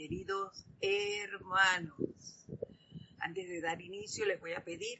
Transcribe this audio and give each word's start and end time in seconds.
queridos 0.00 0.64
hermanos. 0.80 2.46
Antes 3.18 3.46
de 3.50 3.60
dar 3.60 3.82
inicio, 3.82 4.24
les 4.24 4.40
voy 4.40 4.54
a 4.54 4.64
pedir 4.64 4.98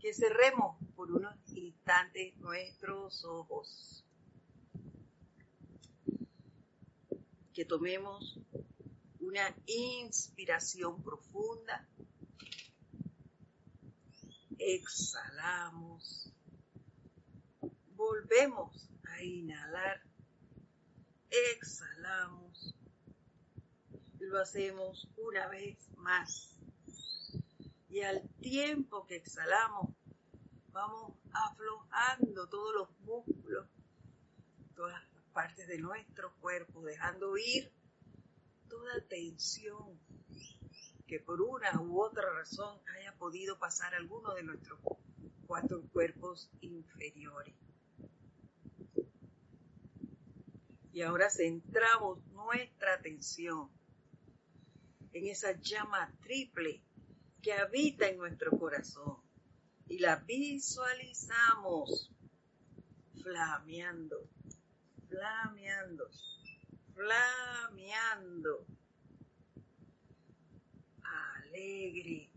que 0.00 0.14
cerremos 0.14 0.78
por 0.96 1.12
unos 1.12 1.36
instantes 1.54 2.34
nuestros 2.38 3.22
ojos. 3.26 4.02
Que 7.52 7.66
tomemos 7.66 8.40
una 9.20 9.54
inspiración 9.66 11.02
profunda. 11.02 11.86
Exhalamos. 14.58 16.32
Volvemos 17.94 18.88
a 19.02 19.22
inhalar. 19.22 20.02
Exhalamos. 21.28 22.43
Lo 24.28 24.40
hacemos 24.40 25.08
una 25.16 25.48
vez 25.48 25.76
más. 25.96 26.56
Y 27.88 28.00
al 28.00 28.22
tiempo 28.40 29.06
que 29.06 29.16
exhalamos, 29.16 29.94
vamos 30.72 31.12
aflojando 31.30 32.48
todos 32.48 32.74
los 32.74 33.00
músculos, 33.00 33.68
todas 34.74 35.00
las 35.14 35.24
partes 35.32 35.68
de 35.68 35.78
nuestro 35.78 36.34
cuerpo, 36.40 36.82
dejando 36.82 37.36
ir 37.36 37.70
toda 38.68 39.00
tensión 39.08 40.00
que 41.06 41.20
por 41.20 41.42
una 41.42 41.80
u 41.80 42.02
otra 42.02 42.32
razón 42.32 42.80
haya 42.96 43.14
podido 43.16 43.58
pasar 43.58 43.94
alguno 43.94 44.34
de 44.34 44.42
nuestros 44.42 44.80
cuatro 45.46 45.82
cuerpos 45.92 46.50
inferiores. 46.60 47.54
Y 50.92 51.02
ahora 51.02 51.28
centramos 51.28 52.24
nuestra 52.28 52.94
atención 52.94 53.70
en 55.14 55.28
esa 55.28 55.52
llama 55.60 56.12
triple 56.22 56.82
que 57.40 57.52
habita 57.52 58.08
en 58.08 58.18
nuestro 58.18 58.50
corazón 58.58 59.22
y 59.88 59.98
la 59.98 60.16
visualizamos 60.16 62.10
flameando, 63.22 64.28
flameando, 65.08 66.10
flameando, 66.94 68.66
alegre. 71.44 72.30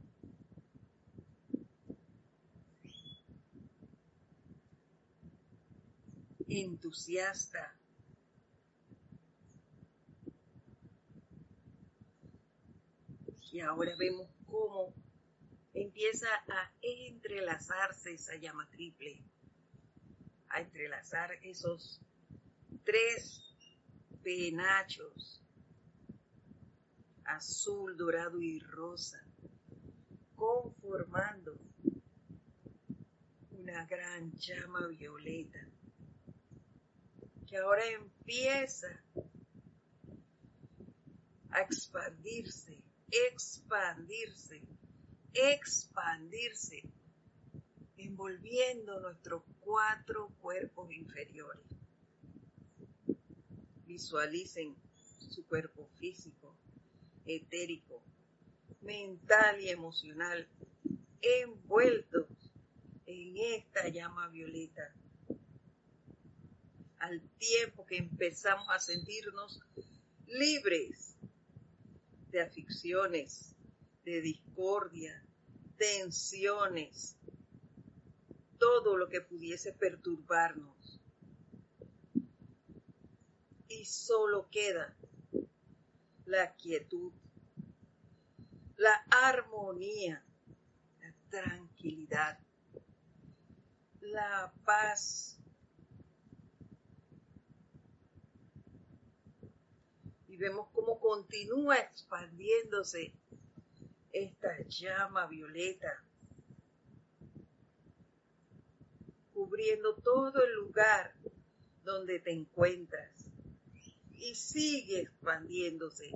entusiasta. 6.49 7.76
Y 13.51 13.61
ahora 13.61 13.95
vemos 13.97 14.27
cómo 14.45 14.93
empieza 15.73 16.27
a 16.49 16.71
entrelazarse 16.81 18.13
esa 18.13 18.35
llama 18.35 18.67
triple, 18.69 19.23
a 20.49 20.61
entrelazar 20.61 21.31
esos 21.43 22.01
tres 22.83 23.41
penachos, 24.23 25.43
azul, 27.23 27.95
dorado 27.95 28.41
y 28.41 28.59
rosa, 28.59 29.23
conformando 30.35 31.57
una 33.51 33.85
gran 33.85 34.31
llama 34.33 34.87
violeta 34.87 35.67
que 37.47 37.57
ahora 37.57 37.85
empieza 37.85 38.87
a 41.49 41.61
expandirse, 41.61 42.77
expandirse 43.11 44.61
expandirse, 45.37 46.83
envolviendo 47.97 48.99
nuestros 48.99 49.43
cuatro 49.59 50.29
cuerpos 50.41 50.91
inferiores. 50.91 51.63
Visualicen 53.85 54.75
su 55.29 55.45
cuerpo 55.45 55.87
físico, 55.99 56.55
etérico, 57.25 58.01
mental 58.81 59.61
y 59.61 59.69
emocional 59.69 60.47
envueltos 61.21 62.27
en 63.05 63.37
esta 63.37 63.87
llama 63.89 64.27
violeta. 64.29 64.93
Al 66.99 67.21
tiempo 67.37 67.85
que 67.85 67.97
empezamos 67.97 68.67
a 68.69 68.79
sentirnos 68.79 69.59
libres 70.25 71.15
de 72.37 72.43
aficiones, 72.43 73.55
de 74.05 74.21
discordia, 74.21 75.25
tensiones, 75.75 77.17
todo 78.59 78.95
lo 78.95 79.09
que 79.09 79.21
pudiese 79.21 79.73
perturbarnos. 79.73 81.01
Y 83.67 83.85
solo 83.85 84.47
queda 84.51 84.95
la 86.25 86.53
quietud, 86.53 87.11
la 88.75 88.93
armonía, 89.09 90.23
la 90.99 91.15
tranquilidad, 91.31 92.37
la 93.99 94.53
paz. 94.63 95.36
Y 100.37 100.39
vemos 100.39 100.67
cómo 100.71 100.99
continúa 100.99 101.77
expandiéndose 101.77 103.11
esta 104.13 104.55
llama 104.67 105.25
violeta, 105.25 106.03
cubriendo 109.33 109.95
todo 109.95 110.43
el 110.43 110.53
lugar 110.53 111.15
donde 111.83 112.19
te 112.19 112.31
encuentras. 112.33 113.31
Y 114.13 114.35
sigue 114.35 115.01
expandiéndose, 115.01 116.11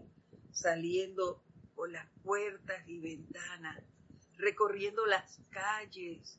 saliendo 0.52 1.42
por 1.74 1.92
las 1.92 2.08
puertas 2.22 2.88
y 2.88 3.00
ventanas, 3.00 3.84
recorriendo 4.38 5.04
las 5.08 5.42
calles 5.50 6.38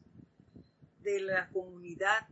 de 1.01 1.21
la 1.21 1.49
comunidad 1.51 2.29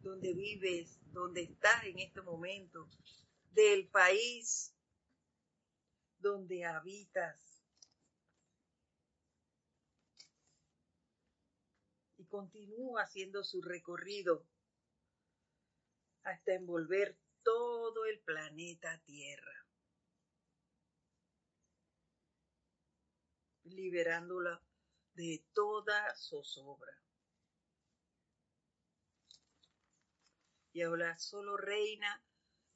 donde 0.00 0.32
vives, 0.32 0.98
donde 1.12 1.42
estás 1.42 1.84
en 1.84 1.98
este 1.98 2.22
momento, 2.22 2.88
del 3.50 3.88
país 3.88 4.74
donde 6.18 6.64
habitas. 6.64 7.50
continúa 12.30 13.02
haciendo 13.02 13.42
su 13.42 13.60
recorrido 13.60 14.46
hasta 16.22 16.54
envolver 16.54 17.18
todo 17.42 18.04
el 18.04 18.20
planeta 18.20 19.02
Tierra, 19.04 19.66
liberándola 23.64 24.62
de 25.14 25.44
toda 25.52 26.14
zozobra. 26.14 26.96
Y 30.72 30.82
ahora 30.82 31.18
solo 31.18 31.56
reina 31.56 32.22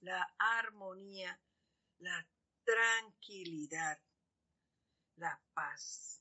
la 0.04 0.34
armonía, 0.38 1.40
la 1.98 2.28
tranquilidad, 2.62 3.98
la 5.16 5.40
paz 5.54 6.20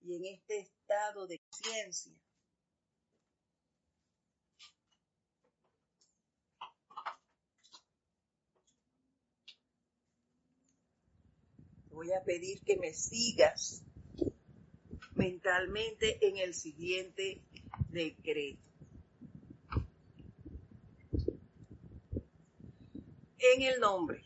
y 0.00 0.16
en 0.16 0.24
este 0.24 0.58
estado 0.58 1.28
de 1.28 1.38
conciencia. 1.38 2.12
Voy 11.90 12.12
a 12.12 12.24
pedir 12.24 12.60
que 12.62 12.76
me 12.76 12.92
sigas 12.92 13.84
mentalmente 15.14 16.26
en 16.26 16.38
el 16.38 16.54
siguiente 16.54 17.42
decreto. 17.90 18.69
En 23.42 23.62
el 23.62 23.80
nombre 23.80 24.22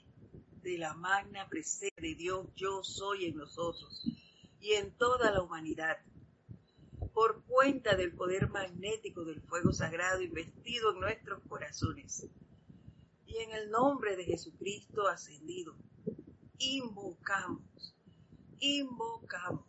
de 0.65 0.77
la 0.77 0.93
magna 0.95 1.49
presencia 1.49 2.03
de 2.03 2.17
Dios, 2.17 2.49
yo 2.57 2.83
soy 2.83 3.27
en 3.27 3.37
nosotros 3.37 4.03
y 4.59 4.73
en 4.73 4.91
toda 4.99 5.31
la 5.31 5.41
humanidad, 5.41 5.99
por 7.13 7.45
cuenta 7.45 7.95
del 7.95 8.13
poder 8.13 8.49
magnético 8.49 9.25
del 9.25 9.41
fuego 9.43 9.73
sagrado 9.73 10.21
investido 10.21 10.93
en 10.93 11.01
nuestros 11.01 11.41
corazones. 11.49 12.27
Y 13.25 13.37
en 13.37 13.53
el 13.53 13.71
nombre 13.71 14.17
de 14.17 14.25
Jesucristo 14.25 15.07
ascendido, 15.07 15.77
invocamos, 16.59 17.95
invocamos, 18.59 19.65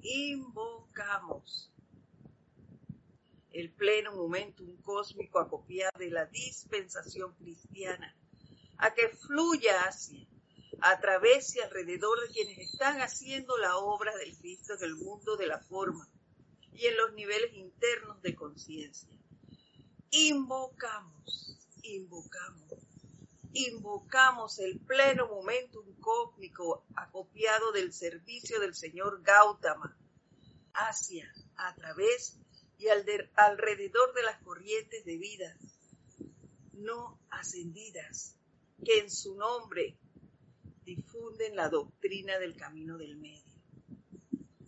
invocamos 0.00 1.70
el 3.56 3.72
pleno 3.72 4.14
momentum 4.14 4.76
cósmico 4.82 5.38
acopiado 5.38 5.98
de 5.98 6.10
la 6.10 6.26
dispensación 6.26 7.34
cristiana 7.36 8.14
a 8.76 8.92
que 8.92 9.08
fluya 9.08 9.84
hacia, 9.84 10.28
a 10.82 11.00
través 11.00 11.56
y 11.56 11.60
alrededor 11.60 12.20
de 12.20 12.34
quienes 12.34 12.58
están 12.58 13.00
haciendo 13.00 13.56
la 13.56 13.78
obra 13.78 14.14
del 14.18 14.36
Cristo 14.36 14.74
en 14.74 14.84
el 14.84 14.96
mundo 14.96 15.38
de 15.38 15.46
la 15.46 15.58
forma 15.58 16.06
y 16.74 16.84
en 16.84 16.98
los 16.98 17.14
niveles 17.14 17.54
internos 17.54 18.20
de 18.20 18.34
conciencia. 18.34 19.08
Invocamos, 20.10 21.58
invocamos, 21.82 22.74
invocamos 23.54 24.58
el 24.58 24.78
pleno 24.80 25.28
momentum 25.28 25.98
cósmico 25.98 26.84
acopiado 26.94 27.72
del 27.72 27.94
servicio 27.94 28.60
del 28.60 28.74
Señor 28.74 29.22
Gautama 29.22 29.96
hacia, 30.74 31.32
a 31.56 31.74
través 31.74 32.38
y 32.78 32.88
alrededor 32.88 34.14
de 34.14 34.22
las 34.22 34.40
corrientes 34.42 35.04
de 35.04 35.16
vida 35.16 35.56
no 36.72 37.18
ascendidas 37.30 38.36
que 38.84 38.98
en 38.98 39.10
su 39.10 39.34
nombre 39.34 39.96
difunden 40.84 41.56
la 41.56 41.68
doctrina 41.68 42.38
del 42.38 42.56
camino 42.56 42.98
del 42.98 43.16
medio. 43.16 43.54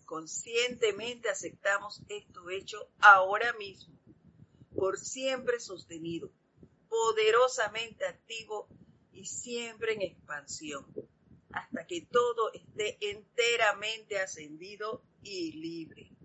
Conscientemente 0.05 1.28
aceptamos 1.28 2.02
esto 2.08 2.49
hecho 2.50 2.90
ahora 2.99 3.52
mismo, 3.55 3.94
por 4.75 4.99
siempre 4.99 5.60
sostenido, 5.60 6.32
poderosamente 6.88 8.06
activo 8.06 8.69
y 9.12 9.26
siempre 9.26 9.93
en 9.93 10.02
expansión, 10.02 10.87
hasta 11.52 11.87
que 11.87 12.06
todo 12.10 12.52
esté 12.52 12.96
enteramente 13.00 14.19
ascendido 14.19 15.02
y 15.22 15.52
libre. 15.52 16.18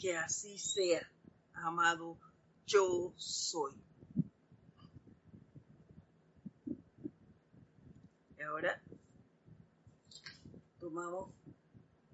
Que 0.00 0.16
así 0.16 0.58
sea, 0.58 1.12
amado, 1.52 2.18
yo 2.64 3.12
soy. 3.16 3.74
Y 8.38 8.42
ahora 8.42 8.82
tomamos 10.78 11.34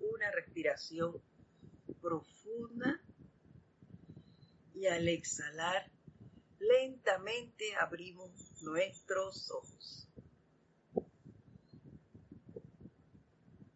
una 0.00 0.32
respiración 0.32 1.22
profunda 2.00 3.00
y 4.74 4.88
al 4.88 5.06
exhalar 5.06 5.88
lentamente 6.58 7.76
abrimos 7.76 8.32
nuestros 8.62 9.48
ojos. 9.52 10.08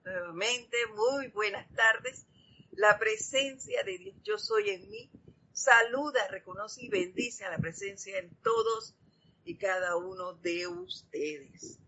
Nuevamente, 0.05 0.77
muy 0.97 1.29
buenas 1.29 1.73
tardes. 1.77 2.27
La 2.72 2.99
presencia 2.99 3.82
de 3.82 3.99
Dios, 3.99 4.17
yo 4.22 4.38
soy 4.38 4.70
en 4.70 4.88
mí, 4.90 5.11
saluda, 5.52 6.28
reconoce 6.28 6.84
y 6.84 6.88
bendice 6.88 7.44
a 7.44 7.50
la 7.50 7.58
presencia 7.58 8.19
en 8.19 8.34
todos 8.43 8.94
y 9.44 9.56
cada 9.56 9.96
uno 9.96 10.34
de 10.34 10.67
ustedes. 10.69 11.78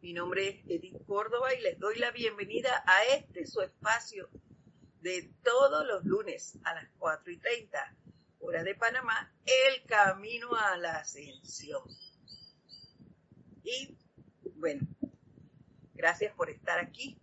Mi 0.00 0.12
nombre 0.12 0.48
es 0.48 0.66
Edith 0.68 1.02
Córdoba 1.06 1.54
y 1.54 1.62
les 1.62 1.78
doy 1.78 1.96
la 1.96 2.10
bienvenida 2.10 2.84
a 2.86 3.04
este 3.04 3.46
su 3.46 3.62
espacio 3.62 4.28
de 5.00 5.30
todos 5.42 5.86
los 5.86 6.04
lunes 6.04 6.58
a 6.64 6.74
las 6.74 6.90
4 6.98 7.32
y 7.32 7.38
30, 7.38 7.96
hora 8.40 8.62
de 8.62 8.74
Panamá, 8.74 9.34
el 9.46 9.82
camino 9.86 10.54
a 10.54 10.76
la 10.76 10.96
ascensión. 10.96 11.82
Y 13.62 13.96
bueno, 14.56 14.86
gracias 15.94 16.34
por 16.34 16.50
estar 16.50 16.78
aquí, 16.78 17.18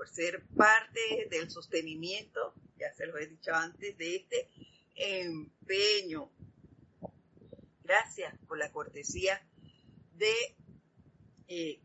por 0.00 0.08
ser 0.08 0.42
parte 0.56 1.28
del 1.30 1.50
sostenimiento, 1.50 2.54
ya 2.78 2.90
se 2.94 3.04
lo 3.04 3.18
he 3.18 3.26
dicho 3.26 3.54
antes, 3.54 3.98
de 3.98 4.16
este 4.16 4.48
empeño. 4.94 6.30
Gracias 7.84 8.34
por 8.48 8.56
la 8.56 8.72
cortesía 8.72 9.46
de 10.14 10.32
eh, 11.48 11.82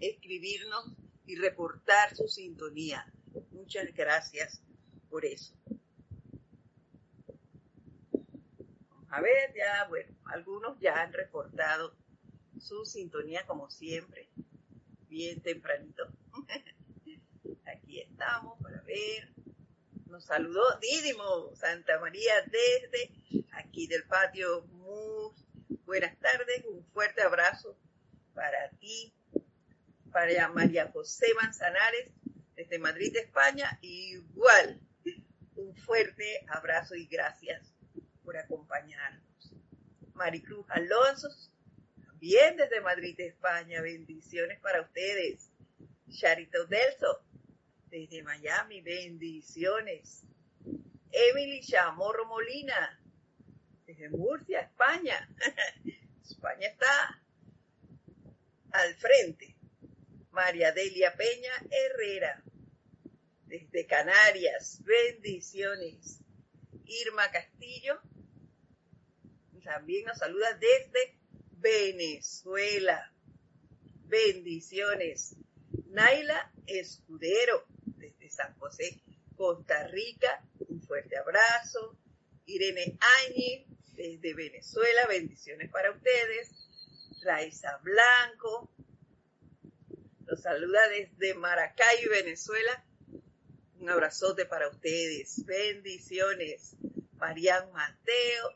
escribirnos 0.00 0.96
y 1.26 1.36
reportar 1.36 2.16
su 2.16 2.26
sintonía. 2.26 3.04
Muchas 3.50 3.94
gracias 3.94 4.62
por 5.10 5.26
eso. 5.26 5.52
A 9.10 9.20
ver, 9.20 9.52
ya, 9.54 9.84
bueno, 9.90 10.16
algunos 10.24 10.80
ya 10.80 11.02
han 11.02 11.12
reportado 11.12 11.94
su 12.58 12.86
sintonía 12.86 13.46
como 13.46 13.68
siempre, 13.68 14.30
bien 15.10 15.42
tempranito. 15.42 16.10
Aquí 17.88 18.00
estamos 18.00 18.60
para 18.60 18.82
ver. 18.82 19.32
Nos 20.08 20.26
saludó 20.26 20.62
Dídimo 20.78 21.54
Santa 21.54 21.98
María 21.98 22.34
desde 22.42 23.10
aquí 23.52 23.86
del 23.86 24.04
patio. 24.04 24.60
Muy 24.66 25.32
buenas 25.86 26.14
tardes, 26.18 26.66
un 26.66 26.84
fuerte 26.92 27.22
abrazo 27.22 27.78
para 28.34 28.68
ti, 28.78 29.14
para 30.12 30.50
María 30.50 30.90
José 30.92 31.28
Manzanares 31.40 32.10
desde 32.56 32.78
Madrid, 32.78 33.16
España. 33.16 33.78
Igual, 33.80 34.78
un 35.56 35.74
fuerte 35.74 36.44
abrazo 36.46 36.94
y 36.94 37.06
gracias 37.06 37.74
por 38.22 38.36
acompañarnos. 38.36 39.54
Maricruz 40.12 40.66
Alonso, 40.68 41.30
también 42.04 42.54
desde 42.58 42.82
Madrid, 42.82 43.18
España. 43.18 43.80
Bendiciones 43.80 44.60
para 44.60 44.82
ustedes. 44.82 45.50
Charito 46.10 46.66
Delso, 46.66 47.22
desde 47.90 48.22
Miami. 48.22 48.80
Bendiciones. 48.80 50.24
Emily 51.10 51.60
Chamorro 51.60 52.26
Molina, 52.26 53.00
desde 53.86 54.10
Murcia, 54.10 54.60
España. 54.60 55.28
España 56.24 56.68
está 56.68 57.22
al 58.72 58.94
frente. 58.96 59.56
María 60.30 60.70
Delia 60.72 61.16
Peña 61.16 61.52
Herrera, 61.70 62.44
desde 63.46 63.86
Canarias, 63.86 64.80
bendiciones. 64.84 66.20
Irma 66.84 67.30
Castillo, 67.30 68.00
también 69.68 70.06
nos 70.06 70.16
saluda 70.16 70.54
desde 70.54 71.18
Venezuela, 71.58 73.12
bendiciones. 74.06 75.36
Naila 75.88 76.50
Escudero, 76.66 77.66
San 78.38 78.54
José, 78.60 79.02
Costa 79.36 79.88
Rica, 79.88 80.44
un 80.68 80.80
fuerte 80.80 81.18
abrazo. 81.18 81.98
Irene 82.46 82.96
Añi, 83.26 83.66
desde 83.94 84.32
Venezuela, 84.32 85.06
bendiciones 85.08 85.68
para 85.72 85.90
ustedes. 85.90 86.50
Raiza 87.24 87.78
Blanco, 87.82 88.70
los 90.24 90.40
saluda 90.40 90.88
desde 90.88 91.34
Maracay, 91.34 92.06
Venezuela. 92.06 92.84
Un 93.80 93.90
abrazote 93.90 94.46
para 94.46 94.68
ustedes. 94.68 95.44
Bendiciones. 95.44 96.76
Marian 97.16 97.72
Mateo, 97.72 98.50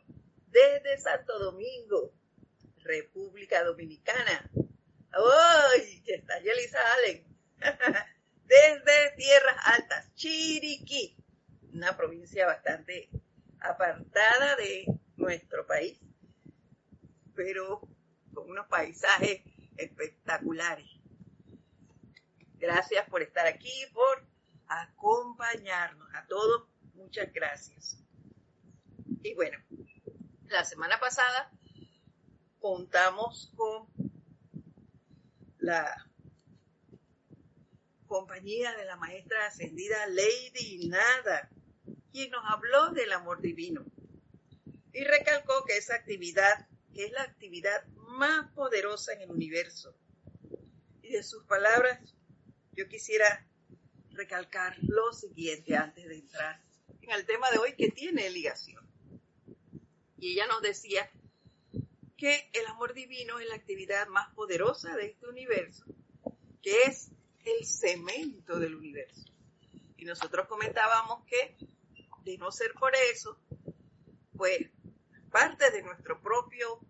desde 0.47 0.97
Santo 0.99 1.41
Domingo, 1.41 2.15
República 2.85 3.65
Dominicana. 3.65 4.49
¡Ay! 5.11 6.03
Que 6.05 6.15
está 6.15 6.39
Yelisa 6.39 6.79
Allen. 6.95 7.25
desde 8.52 9.16
Tierras 9.16 9.56
Altas, 9.64 10.14
Chiriquí, 10.14 11.16
una 11.73 11.97
provincia 11.97 12.44
bastante 12.44 13.09
apartada 13.61 14.56
de 14.56 14.85
nuestro 15.16 15.66
país, 15.66 15.99
pero 17.35 17.80
con 18.35 18.50
unos 18.50 18.66
paisajes 18.66 19.40
espectaculares. 19.78 20.87
Gracias 22.59 23.09
por 23.09 23.23
estar 23.23 23.47
aquí, 23.47 23.73
por 23.94 24.26
acompañarnos. 24.66 26.06
A 26.14 26.26
todos, 26.26 26.68
muchas 26.92 27.32
gracias. 27.32 28.04
Y 29.23 29.35
bueno, 29.35 29.59
la 30.49 30.64
semana 30.66 31.00
pasada 31.00 31.50
contamos 32.61 33.50
con 33.56 33.88
la 35.59 36.12
compañía 38.12 38.76
de 38.76 38.85
la 38.85 38.97
maestra 38.97 39.47
ascendida 39.47 40.07
Lady 40.09 40.87
Nada, 40.87 41.49
quien 42.12 42.31
nos 42.31 42.45
habló 42.47 42.90
del 42.90 43.11
amor 43.11 43.40
divino 43.40 43.87
y 44.92 45.02
recalcó 45.02 45.64
que 45.64 45.78
esa 45.78 45.95
actividad, 45.95 46.69
que 46.92 47.07
es 47.07 47.12
la 47.12 47.23
actividad 47.23 47.87
más 47.97 48.52
poderosa 48.52 49.14
en 49.14 49.23
el 49.23 49.31
universo, 49.31 49.97
y 51.00 51.09
de 51.09 51.23
sus 51.23 51.45
palabras 51.45 52.14
yo 52.73 52.87
quisiera 52.87 53.49
recalcar 54.11 54.76
lo 54.83 55.14
siguiente 55.14 55.75
antes 55.75 56.07
de 56.07 56.16
entrar 56.16 56.62
en 57.00 57.12
el 57.12 57.25
tema 57.25 57.50
de 57.50 57.61
hoy 57.61 57.76
que 57.76 57.88
tiene 57.88 58.28
ligación. 58.28 58.87
Y 60.19 60.33
ella 60.35 60.47
nos 60.49 60.61
decía 60.61 61.11
que 62.19 62.50
el 62.52 62.66
amor 62.66 62.92
divino 62.92 63.38
es 63.38 63.49
la 63.49 63.54
actividad 63.54 64.07
más 64.09 64.35
poderosa 64.35 64.95
de 64.97 65.07
este 65.07 65.26
universo, 65.26 65.87
que 66.61 66.83
es 66.83 67.11
el 67.45 67.67
cemento 67.67 68.59
del 68.59 68.75
universo. 68.75 69.25
Y 69.97 70.05
nosotros 70.05 70.47
comentábamos 70.49 71.25
que, 71.27 71.57
de 72.25 72.39
no 72.39 72.51
ser 72.53 72.73
por 72.75 72.95
eso, 73.13 73.39
pues 74.37 74.71
parte 75.31 75.71
de 75.71 75.83
nuestro 75.83 76.21
propio 76.21 76.81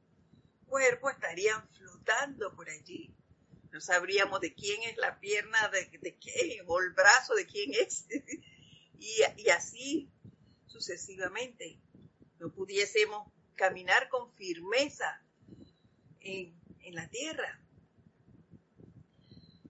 cuerpos 0.67 1.13
estarían 1.13 1.69
flotando 1.69 2.55
por 2.55 2.69
allí. 2.69 3.15
No 3.71 3.81
sabríamos 3.81 4.41
de 4.41 4.55
quién 4.55 4.83
es 4.83 4.97
la 4.97 5.19
pierna, 5.21 5.69
de, 5.69 5.99
de 5.99 6.19
quién, 6.19 6.65
o 6.67 6.81
el 6.81 6.91
brazo 6.91 7.35
de 7.35 7.47
quién 7.47 7.73
es. 7.75 8.07
y, 8.99 9.21
y 9.37 9.49
así 9.51 10.11
sucesivamente. 10.67 11.79
No 12.39 12.51
pudiésemos 12.53 13.31
caminar 13.55 14.09
con 14.09 14.33
firmeza 14.33 15.23
en, 16.21 16.59
en 16.81 16.95
la 16.95 17.09
tierra. 17.09 17.61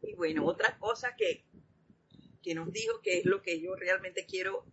Y 0.03 0.15
bueno, 0.15 0.45
otra 0.45 0.79
cosa 0.79 1.15
que, 1.17 1.45
que 2.43 2.55
nos 2.55 2.73
dijo, 2.73 3.01
que 3.01 3.19
es 3.19 3.25
lo 3.25 3.43
que 3.43 3.61
yo 3.61 3.75
realmente 3.77 4.27
quiero 4.27 4.65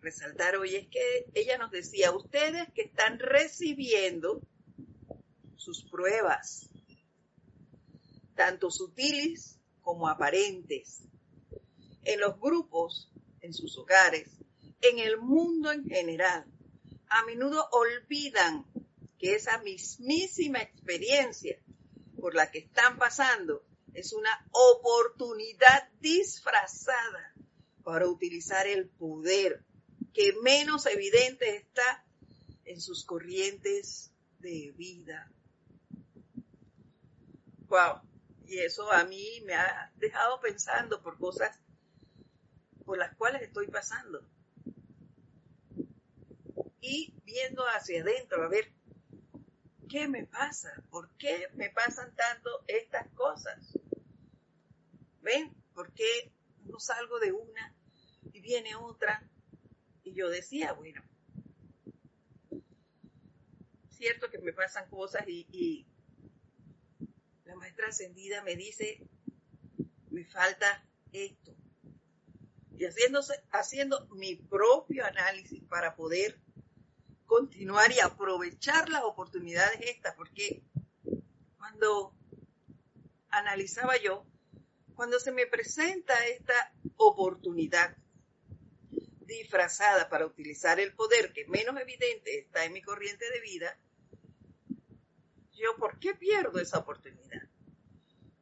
resaltar 0.00 0.56
hoy, 0.56 0.76
es 0.76 0.88
que 0.88 1.26
ella 1.34 1.58
nos 1.58 1.70
decía, 1.70 2.12
ustedes 2.12 2.66
que 2.74 2.82
están 2.82 3.18
recibiendo 3.18 4.40
sus 5.56 5.84
pruebas, 5.84 6.70
tanto 8.34 8.70
sutiles 8.70 9.60
como 9.82 10.08
aparentes, 10.08 11.02
en 12.04 12.20
los 12.20 12.40
grupos, 12.40 13.10
en 13.42 13.52
sus 13.52 13.76
hogares, 13.76 14.30
en 14.80 14.98
el 14.98 15.18
mundo 15.18 15.70
en 15.70 15.84
general, 15.84 16.46
a 17.08 17.24
menudo 17.26 17.68
olvidan 17.72 18.64
que 19.18 19.34
esa 19.34 19.58
mismísima 19.58 20.60
experiencia 20.60 21.58
por 22.18 22.34
la 22.34 22.50
que 22.50 22.60
están 22.60 22.96
pasando 22.96 23.62
es 23.94 24.12
una 24.12 24.46
oportunidad 24.52 25.88
disfrazada 26.00 27.34
para 27.82 28.06
utilizar 28.06 28.66
el 28.66 28.88
poder 28.88 29.64
que 30.12 30.32
menos 30.42 30.86
evidente 30.86 31.56
está 31.56 32.04
en 32.64 32.80
sus 32.80 33.04
corrientes 33.04 34.12
de 34.38 34.72
vida. 34.76 35.30
Wow, 37.68 38.00
y 38.46 38.58
eso 38.58 38.90
a 38.90 39.04
mí 39.04 39.40
me 39.44 39.54
ha 39.54 39.92
dejado 39.96 40.40
pensando 40.40 41.02
por 41.02 41.18
cosas 41.18 41.56
por 42.84 42.98
las 42.98 43.14
cuales 43.16 43.42
estoy 43.42 43.68
pasando. 43.68 44.26
Y 46.80 47.14
viendo 47.24 47.62
hacia 47.68 48.02
adentro, 48.02 48.42
a 48.42 48.48
ver, 48.48 48.72
¿qué 49.90 50.06
me 50.08 50.24
pasa? 50.24 50.72
¿Por 50.88 51.10
qué 51.16 51.48
me 51.54 51.68
pasan 51.68 52.14
tanto 52.14 52.64
estas 52.68 53.08
cosas? 53.10 53.76
¿Ven? 55.20 55.52
¿Por 55.74 55.92
qué 55.92 56.32
no 56.64 56.78
salgo 56.78 57.18
de 57.18 57.32
una 57.32 57.74
y 58.32 58.40
viene 58.40 58.76
otra? 58.76 59.28
Y 60.04 60.14
yo 60.14 60.28
decía, 60.28 60.72
bueno, 60.72 61.02
cierto 63.90 64.30
que 64.30 64.38
me 64.38 64.52
pasan 64.52 64.88
cosas 64.88 65.24
y, 65.26 65.86
la 67.44 67.56
maestra 67.56 67.88
ascendida 67.88 68.44
me 68.44 68.54
dice, 68.54 69.04
me 70.10 70.24
falta 70.24 70.86
esto. 71.12 71.56
Y 72.78 72.84
haciéndose, 72.84 73.34
haciendo 73.50 74.06
mi 74.14 74.36
propio 74.36 75.04
análisis 75.04 75.60
para 75.64 75.96
poder 75.96 76.40
continuar 77.30 77.92
y 77.92 78.00
aprovechar 78.00 78.88
las 78.88 79.04
oportunidades 79.04 79.80
estas, 79.82 80.16
porque 80.16 80.64
cuando 81.58 82.12
analizaba 83.28 83.96
yo, 83.98 84.26
cuando 84.96 85.20
se 85.20 85.30
me 85.30 85.46
presenta 85.46 86.26
esta 86.26 86.74
oportunidad 86.96 87.96
disfrazada 89.20 90.08
para 90.08 90.26
utilizar 90.26 90.80
el 90.80 90.92
poder 90.92 91.32
que 91.32 91.46
menos 91.46 91.80
evidente 91.80 92.36
está 92.36 92.64
en 92.64 92.72
mi 92.72 92.82
corriente 92.82 93.30
de 93.30 93.40
vida, 93.40 93.78
yo, 95.52 95.76
¿por 95.76 96.00
qué 96.00 96.14
pierdo 96.14 96.58
esa 96.58 96.78
oportunidad? 96.78 97.42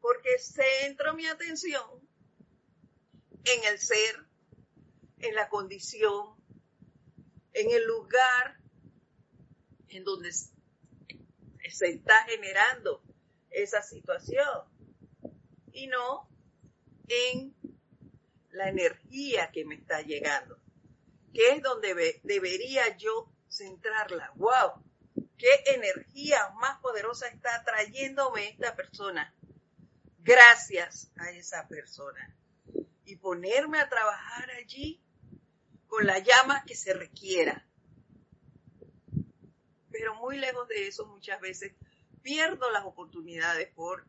Porque 0.01 0.39
centro 0.39 1.13
mi 1.13 1.27
atención 1.27 2.09
en 3.45 3.65
el 3.65 3.79
ser, 3.79 4.25
en 5.19 5.35
la 5.35 5.51
condición, 5.51 6.39
en 7.53 7.71
el 7.71 7.87
lugar 7.87 8.58
en 9.91 10.05
donde 10.05 10.33
se 10.33 11.89
está 11.89 12.25
generando 12.25 13.03
esa 13.51 13.83
situación 13.83 14.65
y 15.73 15.87
no 15.87 16.29
en 17.09 17.55
la 18.51 18.69
energía 18.69 19.51
que 19.51 19.65
me 19.65 19.77
está 19.77 20.03
llegando, 20.03 20.59
que 21.33 21.51
es 21.51 21.63
donde 21.63 22.21
debería 22.23 22.97
yo 22.97 23.31
centrarla. 23.49 24.33
¡Wow! 24.37 24.83
¿Qué 25.37 25.49
energía 25.67 26.51
más 26.61 26.81
poderosa 26.81 27.29
está 27.29 27.63
trayéndome 27.65 28.49
esta 28.49 28.75
persona? 28.75 29.33
Gracias 30.19 31.13
a 31.17 31.31
esa 31.31 31.69
persona. 31.69 32.37
Y 33.05 33.17
ponerme 33.17 33.79
a 33.79 33.89
trabajar 33.89 34.51
allí 34.51 35.01
con 35.87 36.07
la 36.07 36.19
llama 36.19 36.65
que 36.67 36.75
se 36.75 36.93
requiera. 36.93 37.68
Pero 39.99 40.15
muy 40.15 40.39
lejos 40.39 40.69
de 40.69 40.87
eso 40.87 41.07
muchas 41.07 41.41
veces 41.41 41.73
pierdo 42.23 42.71
las 42.71 42.85
oportunidades 42.85 43.69
por 43.75 44.07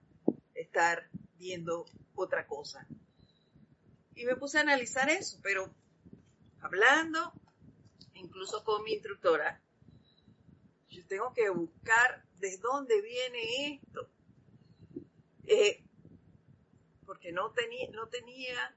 estar 0.53 1.09
viendo 1.39 1.83
otra 2.13 2.45
cosa. 2.45 2.85
Y 4.13 4.23
me 4.25 4.35
puse 4.35 4.59
a 4.59 4.61
analizar 4.61 5.09
eso, 5.09 5.39
pero 5.41 5.73
hablando, 6.61 7.33
incluso 8.13 8.63
con 8.63 8.83
mi 8.83 8.93
instructora, 8.93 9.59
yo 10.91 11.03
tengo 11.07 11.33
que 11.33 11.49
buscar 11.49 12.23
de 12.37 12.57
dónde 12.57 13.01
viene 13.01 13.81
esto. 13.81 14.07
Eh, 15.47 15.83
porque 17.07 17.31
no, 17.31 17.49
tenía 17.49 17.89
no 17.89 18.07
tenía 18.09 18.75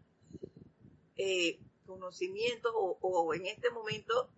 eh, 1.16 1.60
conocimiento 1.84 2.74
o, 2.74 2.96
o 3.02 3.34
en 3.34 3.44
este 3.44 3.68
momento 3.68 4.30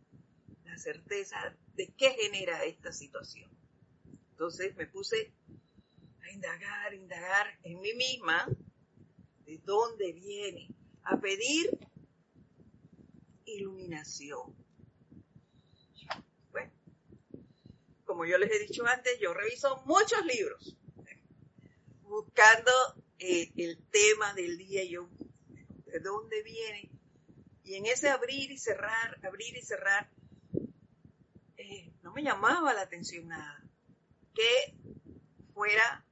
la 0.64 0.76
certeza 0.76 1.56
de 1.74 1.92
qué 1.96 2.10
genera 2.10 2.64
esta 2.64 2.92
situación. 2.92 3.50
Entonces 4.30 4.74
me 4.76 4.86
puse 4.86 5.32
a 6.22 6.32
indagar, 6.32 6.94
indagar 6.94 7.58
en 7.62 7.80
mí 7.80 7.92
misma 7.94 8.46
de 9.46 9.58
dónde 9.58 10.12
viene, 10.12 10.68
a 11.02 11.20
pedir 11.20 11.70
iluminación. 13.44 14.54
Bueno, 16.50 16.72
como 18.04 18.24
yo 18.24 18.38
les 18.38 18.50
he 18.50 18.66
dicho 18.66 18.86
antes, 18.86 19.18
yo 19.20 19.34
reviso 19.34 19.82
muchos 19.84 20.24
libros 20.24 20.76
buscando 22.02 22.70
eh, 23.18 23.50
el 23.56 23.78
tema 23.90 24.34
del 24.34 24.56
día, 24.56 24.84
yo, 24.84 25.08
de 25.86 26.00
dónde 26.00 26.42
viene. 26.42 26.90
Y 27.64 27.74
en 27.74 27.86
ese 27.86 28.08
abrir 28.08 28.50
y 28.50 28.58
cerrar, 28.58 29.18
abrir 29.24 29.56
y 29.56 29.62
cerrar, 29.62 30.10
me 32.14 32.22
llamaba 32.22 32.72
la 32.72 32.82
atención 32.82 33.28
nada 33.28 33.62
que 34.34 34.74
fuera 35.52 36.04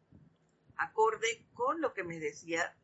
acorde 0.76 1.46
con 1.54 1.80
lo 1.80 1.94
que 1.94 2.04
me 2.04 2.18
decía 2.18 2.76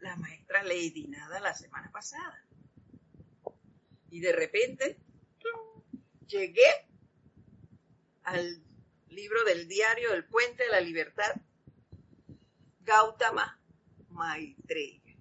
la 0.00 0.16
maestra 0.16 0.62
Lady 0.62 1.06
Nada 1.08 1.40
la 1.40 1.54
semana 1.54 1.90
pasada. 1.90 2.46
Y 4.10 4.20
de 4.20 4.32
repente 4.32 4.98
llegué 6.26 6.88
al 8.22 8.62
libro 9.08 9.44
del 9.44 9.68
diario 9.68 10.10
del 10.12 10.24
Puente 10.24 10.64
de 10.64 10.70
la 10.70 10.80
Libertad, 10.80 11.34
Gautama 12.80 13.60
Maitreya. 14.10 15.16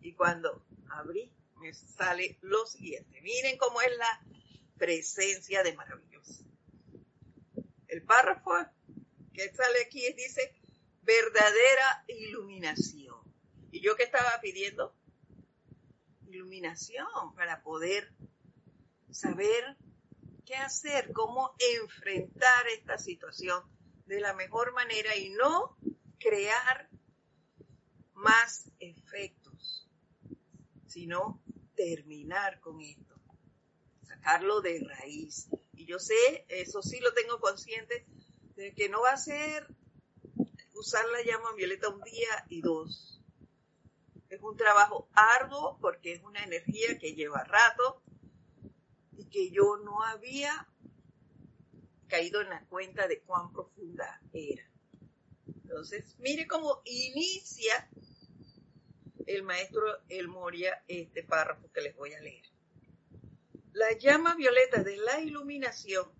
Y 0.00 0.14
cuando 0.14 0.64
abrí, 0.88 1.32
me 1.56 1.72
sale 1.74 2.38
lo 2.42 2.66
siguiente. 2.66 3.20
Miren 3.20 3.58
cómo 3.58 3.80
es 3.82 3.96
la 3.96 4.22
presencia 4.80 5.62
de 5.62 5.74
maravilloso. 5.74 6.42
El 7.86 8.02
párrafo 8.02 8.52
que 9.34 9.52
sale 9.52 9.82
aquí 9.84 10.10
dice, 10.14 10.58
verdadera 11.02 12.04
iluminación. 12.08 13.20
¿Y 13.70 13.82
yo 13.82 13.94
qué 13.94 14.04
estaba 14.04 14.40
pidiendo? 14.40 14.96
Iluminación 16.26 17.06
para 17.36 17.62
poder 17.62 18.10
saber 19.10 19.76
qué 20.46 20.56
hacer, 20.56 21.12
cómo 21.12 21.54
enfrentar 21.58 22.66
esta 22.68 22.96
situación 22.96 23.62
de 24.06 24.20
la 24.20 24.32
mejor 24.32 24.72
manera 24.72 25.14
y 25.14 25.28
no 25.28 25.76
crear 26.18 26.88
más 28.14 28.70
efectos, 28.78 29.90
sino 30.86 31.42
terminar 31.76 32.60
con 32.60 32.80
esto, 32.80 33.09
sacarlo 34.20 34.60
de 34.60 34.80
raíz. 34.80 35.48
Y 35.72 35.86
yo 35.86 35.98
sé, 35.98 36.44
eso 36.48 36.82
sí 36.82 37.00
lo 37.00 37.12
tengo 37.14 37.40
consciente, 37.40 38.06
de 38.56 38.74
que 38.74 38.88
no 38.88 39.02
va 39.02 39.10
a 39.10 39.16
ser 39.16 39.66
usar 40.74 41.04
la 41.08 41.22
llama 41.22 41.52
violeta 41.56 41.88
un 41.88 42.02
día 42.02 42.46
y 42.48 42.60
dos. 42.60 43.20
Es 44.28 44.40
un 44.42 44.56
trabajo 44.56 45.08
arduo 45.12 45.78
porque 45.80 46.12
es 46.12 46.22
una 46.22 46.44
energía 46.44 46.98
que 46.98 47.14
lleva 47.14 47.42
rato 47.44 48.02
y 49.16 49.24
que 49.26 49.50
yo 49.50 49.76
no 49.78 50.02
había 50.02 50.68
caído 52.08 52.40
en 52.40 52.50
la 52.50 52.64
cuenta 52.66 53.08
de 53.08 53.20
cuán 53.22 53.52
profunda 53.52 54.20
era. 54.32 54.64
Entonces, 55.46 56.16
mire 56.18 56.46
cómo 56.46 56.82
inicia 56.84 57.88
el 59.26 59.42
maestro 59.42 59.82
El 60.08 60.28
Moria 60.28 60.82
este 60.88 61.22
párrafo 61.22 61.70
que 61.72 61.80
les 61.80 61.96
voy 61.96 62.12
a 62.14 62.20
leer. 62.20 62.49
La 63.72 63.92
llama 63.98 64.34
violeta 64.34 64.82
de 64.82 64.96
la 64.96 65.20
iluminación 65.20 66.10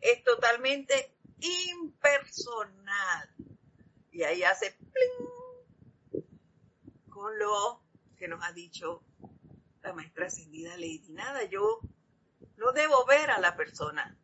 es 0.00 0.24
totalmente 0.24 1.14
impersonal. 1.40 3.34
Y 4.10 4.22
ahí 4.22 4.42
hace 4.42 4.72
pling 4.72 6.24
con 7.10 7.38
lo 7.38 7.82
que 8.16 8.28
nos 8.28 8.42
ha 8.42 8.52
dicho 8.52 9.02
la 9.82 9.92
maestra 9.92 10.26
ascendida 10.26 10.76
Lady. 10.76 11.10
Nada, 11.10 11.44
yo 11.44 11.80
no 12.56 12.72
debo 12.72 13.04
ver 13.04 13.30
a 13.30 13.40
la 13.40 13.56
persona, 13.56 14.18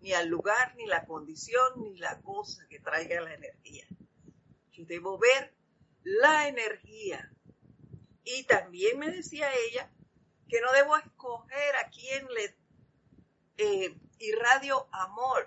ni 0.00 0.12
al 0.12 0.28
lugar, 0.28 0.74
ni 0.76 0.86
la 0.86 1.06
condición, 1.06 1.82
ni 1.82 1.96
la 1.96 2.20
cosa 2.20 2.66
que 2.68 2.80
traiga 2.80 3.20
la 3.22 3.34
energía. 3.34 3.86
Yo 4.72 4.84
debo 4.84 5.18
ver 5.18 5.54
la 6.02 6.48
energía. 6.48 7.32
Y 8.24 8.44
también 8.44 8.98
me 8.98 9.10
decía 9.10 9.48
ella 9.68 9.90
que 10.50 10.60
no 10.60 10.72
debo 10.72 10.96
escoger 10.96 11.76
a 11.76 11.88
quien 11.90 12.26
le 12.26 12.56
eh, 13.56 13.96
irradio 14.18 14.88
amor. 14.92 15.46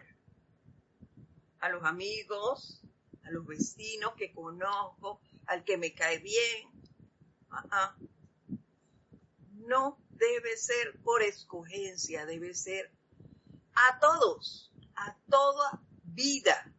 A 1.59 1.69
los 1.69 1.83
amigos, 1.83 2.81
a 3.23 3.31
los 3.31 3.45
vecinos 3.45 4.13
que 4.15 4.33
conozco, 4.33 5.21
al 5.45 5.63
que 5.63 5.77
me 5.77 5.93
cae 5.93 6.19
bien. 6.19 6.69
No 9.51 9.97
debe 10.09 10.57
ser 10.57 10.99
por 11.03 11.21
escogencia, 11.21 12.25
debe 12.25 12.53
ser 12.53 12.91
a 13.75 13.99
todos, 13.99 14.73
a 14.95 15.17
toda 15.29 15.81
vida. 16.03 16.73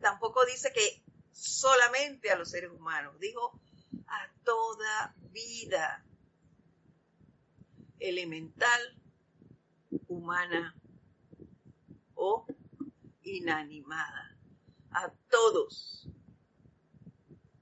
Tampoco 0.00 0.44
dice 0.46 0.72
que 0.72 1.04
solamente 1.32 2.30
a 2.30 2.36
los 2.36 2.50
seres 2.50 2.70
humanos, 2.70 3.18
dijo 3.18 3.60
a 4.06 4.30
toda 4.44 5.14
vida 5.30 6.04
elemental, 8.02 8.80
humana 10.08 10.74
o 12.14 12.44
inanimada. 13.22 14.36
A 14.90 15.10
todos, 15.30 16.08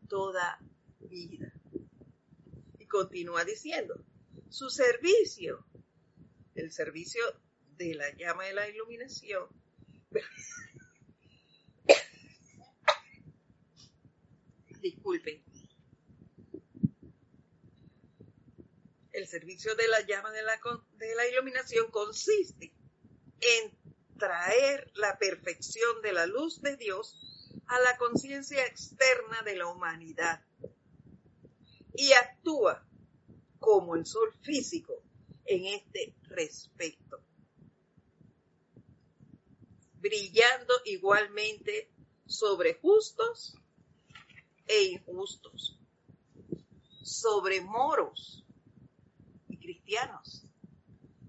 toda 0.08 0.58
vida. 0.98 1.52
Y 2.78 2.86
continúa 2.86 3.44
diciendo, 3.44 4.02
su 4.48 4.70
servicio, 4.70 5.64
el 6.56 6.72
servicio 6.72 7.22
de 7.76 7.94
la 7.94 8.10
llama 8.16 8.44
de 8.44 8.54
la 8.54 8.68
iluminación, 8.68 9.46
disculpen, 14.80 15.44
el 19.12 19.26
servicio 19.26 19.74
de 19.74 19.88
la 19.88 20.00
llama 20.06 20.30
de 20.30 20.42
la, 20.42 21.28
iluminación 21.28 21.90
consiste 21.90 22.72
en 23.40 23.78
traer 24.18 24.90
la 24.94 25.18
perfección 25.18 26.02
de 26.02 26.12
la 26.12 26.26
luz 26.26 26.60
de 26.60 26.76
Dios 26.76 27.18
a 27.66 27.80
la 27.80 27.96
conciencia 27.96 28.64
externa 28.66 29.42
de 29.42 29.56
la 29.56 29.66
humanidad. 29.66 30.44
Y 31.94 32.12
actúa 32.12 32.86
como 33.58 33.96
el 33.96 34.06
sol 34.06 34.32
físico 34.42 35.02
en 35.44 35.66
este 35.66 36.14
respecto, 36.28 37.20
brillando 39.94 40.74
igualmente 40.84 41.90
sobre 42.26 42.74
justos 42.74 43.56
e 44.66 44.84
injustos, 44.84 45.78
sobre 47.02 47.60
moros 47.60 48.44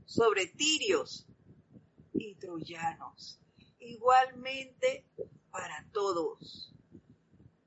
sobre 0.05 0.45
tirios 0.47 1.25
y 2.13 2.35
troyanos, 2.35 3.39
igualmente 3.79 5.05
para 5.49 5.87
todos. 5.91 6.73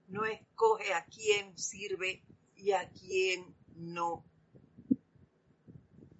No 0.08 0.24
escoge 0.24 0.94
a 0.94 1.04
quién 1.06 1.58
sirve 1.58 2.22
y 2.54 2.72
a 2.72 2.88
quién 2.90 3.56
no 3.74 4.24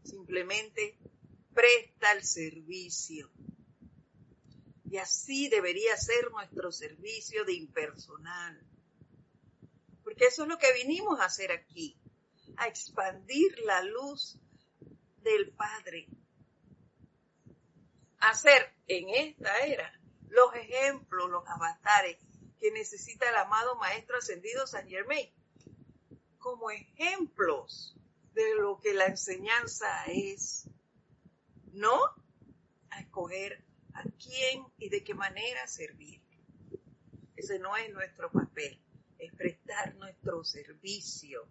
simplemente 0.02 0.98
presta 1.54 2.12
el 2.12 2.24
servicio. 2.24 3.30
Y 4.90 4.96
así 4.96 5.48
debería 5.48 5.96
ser 5.96 6.30
nuestro 6.30 6.72
servicio 6.72 7.44
de 7.44 7.54
impersonal. 7.54 8.60
Porque 10.02 10.26
eso 10.26 10.42
es 10.42 10.48
lo 10.48 10.58
que 10.58 10.72
vinimos 10.74 11.20
a 11.20 11.26
hacer 11.26 11.52
aquí, 11.52 11.96
a 12.56 12.66
expandir 12.66 13.58
la 13.64 13.82
luz 13.82 14.38
del 15.24 15.52
Padre. 15.52 16.06
Hacer 18.18 18.72
en 18.86 19.08
esta 19.08 19.58
era 19.66 19.92
los 20.28 20.54
ejemplos, 20.54 21.30
los 21.30 21.46
avatares 21.48 22.18
que 22.60 22.70
necesita 22.70 23.28
el 23.28 23.36
amado 23.36 23.76
Maestro 23.76 24.18
Ascendido 24.18 24.66
San 24.66 24.88
Germain 24.88 25.28
como 26.38 26.70
ejemplos 26.70 27.96
de 28.34 28.54
lo 28.56 28.78
que 28.78 28.92
la 28.92 29.06
enseñanza 29.06 30.04
es, 30.06 30.68
no 31.72 31.98
escoger 32.98 33.64
a 33.94 34.02
quién 34.02 34.66
y 34.78 34.90
de 34.90 35.02
qué 35.02 35.14
manera 35.14 35.66
servir. 35.66 36.20
Ese 37.36 37.58
no 37.58 37.76
es 37.76 37.92
nuestro 37.92 38.30
papel, 38.30 38.78
es 39.18 39.32
prestar 39.34 39.94
nuestro 39.96 40.44
servicio 40.44 41.48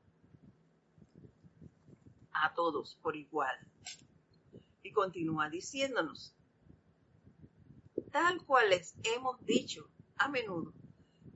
a 2.34 2.54
todos 2.54 2.98
por 3.02 3.16
igual. 3.16 3.56
Y 4.82 4.92
continúa 4.92 5.50
diciéndonos, 5.50 6.36
tal 8.12 8.44
cual 8.46 8.70
les 8.70 8.96
hemos 9.04 9.44
dicho 9.46 9.90
a 10.18 10.28
menudo, 10.30 10.74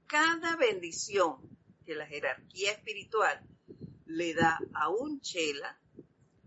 cada 0.06 0.56
bendición 0.56 1.38
que 1.86 1.96
la 1.96 2.06
jerarquía 2.06 2.72
espiritual 2.72 3.46
le 4.06 4.34
da 4.34 4.60
a 4.74 4.90
un 4.90 5.22
chela 5.22 5.80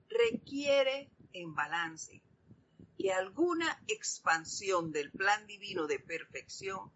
requiere 0.09 1.11
en 1.33 1.55
balance 1.55 2.23
que 2.99 3.13
alguna 3.13 3.83
expansión 3.87 4.93
del 4.93 5.11
plan 5.11 5.47
divino 5.47 5.87
de 5.87 5.99
perfección 6.01 6.93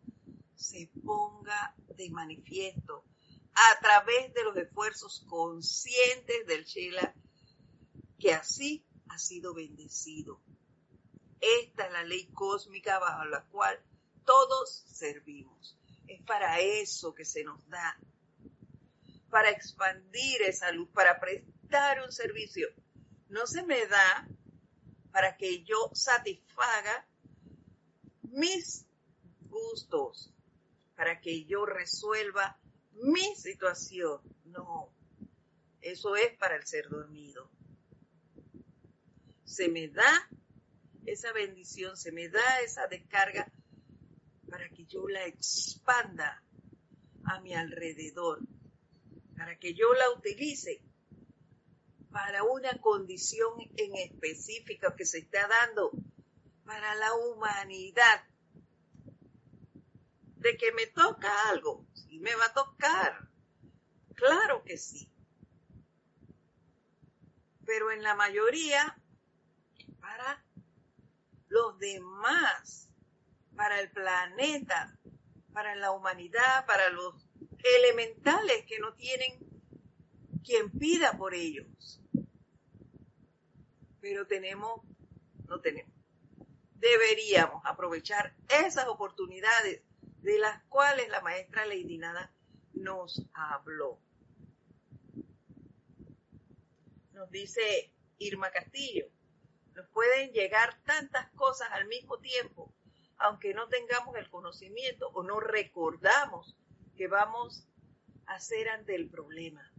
se 0.55 0.91
ponga 1.03 1.75
de 1.97 2.11
manifiesto 2.11 3.05
a 3.55 3.81
través 3.81 4.35
de 4.35 4.45
los 4.45 4.57
esfuerzos 4.57 5.25
conscientes 5.29 6.47
del 6.47 6.65
Chela, 6.67 7.15
que 8.25 8.33
así 8.33 8.83
ha 9.11 9.19
sido 9.19 9.53
bendecido. 9.53 10.41
Esta 11.43 11.85
es 11.85 11.93
la 11.93 12.05
ley 12.05 12.25
cósmica 12.33 12.99
bajo 12.99 13.27
la 13.27 13.45
cual 13.45 13.79
todos 14.25 14.83
servimos. 14.91 15.79
Es 16.09 16.23
para 16.23 16.59
eso 16.59 17.15
que 17.15 17.27
se 17.27 17.45
nos 17.45 17.69
da 17.69 17.99
para 19.29 19.51
expandir 19.51 20.41
esa 20.41 20.73
luz, 20.73 20.89
para 20.95 21.21
prestar 21.21 22.03
un 22.03 22.11
servicio. 22.13 22.67
No 23.29 23.47
se 23.47 23.63
me 23.63 23.87
da 23.89 24.27
para 25.13 25.37
que 25.37 25.63
yo 25.65 25.91
satisfaga 25.93 27.07
mis 28.23 28.87
gustos, 29.51 30.33
para 30.97 31.21
que 31.21 31.45
yo 31.45 31.67
resuelva 31.67 32.59
mi 32.93 33.37
situación. 33.37 34.23
No, 34.47 34.89
eso 35.83 36.17
es 36.17 36.35
para 36.39 36.57
el 36.57 36.67
ser 36.67 36.89
dormido. 36.89 37.51
Se 39.55 39.69
me 39.69 39.87
da 39.87 40.29
esa 41.07 41.33
bendición, 41.33 41.97
se 41.97 42.11
me 42.11 42.29
da 42.29 42.61
esa 42.63 42.89
descarga 42.89 43.47
para 44.51 44.69
que 44.71 44.85
yo 44.87 45.07
la 45.07 45.27
expanda 45.27 46.43
a 47.25 47.41
mi 47.41 47.55
alrededor, 47.55 48.41
para 49.37 49.57
que 49.61 49.73
yo 49.75 49.95
la 49.95 50.11
utilice 50.11 50.83
para 52.11 52.43
una 52.43 52.81
condición 52.81 53.53
en 53.77 53.95
específica 53.95 54.97
que 54.97 55.07
se 55.07 55.19
está 55.19 55.47
dando 55.47 55.93
para 56.65 56.97
la 56.97 57.15
humanidad. 57.15 58.25
De 60.39 60.57
que 60.57 60.73
me 60.73 60.89
toca 60.89 61.31
algo, 61.51 61.87
sí 61.95 62.19
me 62.19 62.35
va 62.35 62.47
a 62.47 62.55
tocar. 62.55 63.29
Claro 64.17 64.65
que 64.65 64.79
sí. 64.79 65.09
Pero 67.65 67.93
en 67.93 68.03
la 68.03 68.17
mayoría, 68.17 69.01
los 71.55 71.79
demás, 71.79 72.91
para 73.55 73.81
el 73.81 73.89
planeta, 73.93 74.99
para 75.53 75.77
la 75.77 75.93
humanidad, 75.93 76.67
para 76.67 76.89
los 76.91 77.15
elementales 77.63 78.65
que 78.67 78.81
no 78.81 78.93
tienen 78.95 79.39
quien 80.43 80.69
pida 80.73 81.17
por 81.17 81.33
ellos. 81.33 82.01
Pero 84.01 84.27
tenemos, 84.27 84.81
no 85.47 85.61
tenemos, 85.61 85.93
deberíamos 86.75 87.63
aprovechar 87.65 88.35
esas 88.49 88.89
oportunidades 88.89 89.81
de 90.23 90.39
las 90.41 90.61
cuales 90.65 91.09
la 91.09 91.21
maestra 91.21 91.67
Lady 91.67 91.99
Nada 91.99 92.35
nos 92.73 93.25
habló. 93.33 94.01
Nos 97.13 97.31
dice 97.31 97.93
Irma 98.19 98.51
Castillo, 98.51 99.07
nos 99.75 99.87
pueden 99.89 100.33
llegar 100.33 100.81
tantas 100.85 101.31
cosas 101.33 101.69
al 101.73 101.87
mismo 101.87 102.19
tiempo, 102.19 102.73
aunque 103.19 103.55
no 103.55 103.69
tengamos 103.69 104.17
el 104.17 104.29
conocimiento 104.31 105.09
o 105.15 105.23
no 105.23 105.41
recordamos 105.41 106.57
que 106.97 107.09
vamos 107.09 107.67
a 108.27 108.35
hacer 108.35 108.69
ante 108.69 108.95
el 108.95 109.09
problema. 109.09 109.71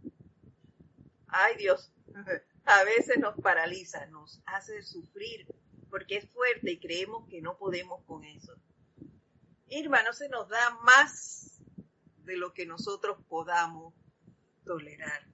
Ay 1.28 1.56
Dios, 1.56 1.92
a 2.64 2.84
veces 2.84 3.18
nos 3.18 3.36
paraliza, 3.40 4.06
nos 4.06 4.40
hace 4.46 4.82
sufrir 4.82 5.46
porque 5.90 6.16
es 6.16 6.28
fuerte 6.30 6.72
y 6.72 6.80
creemos 6.80 7.28
que 7.28 7.40
no 7.40 7.56
podemos 7.56 8.04
con 8.04 8.24
eso. 8.24 8.52
Irma, 9.68 10.02
no 10.02 10.12
se 10.12 10.28
nos 10.28 10.48
da 10.48 10.70
más 10.82 11.60
de 12.24 12.36
lo 12.36 12.52
que 12.52 12.66
nosotros 12.66 13.18
podamos 13.28 13.94
tolerar. 14.64 15.26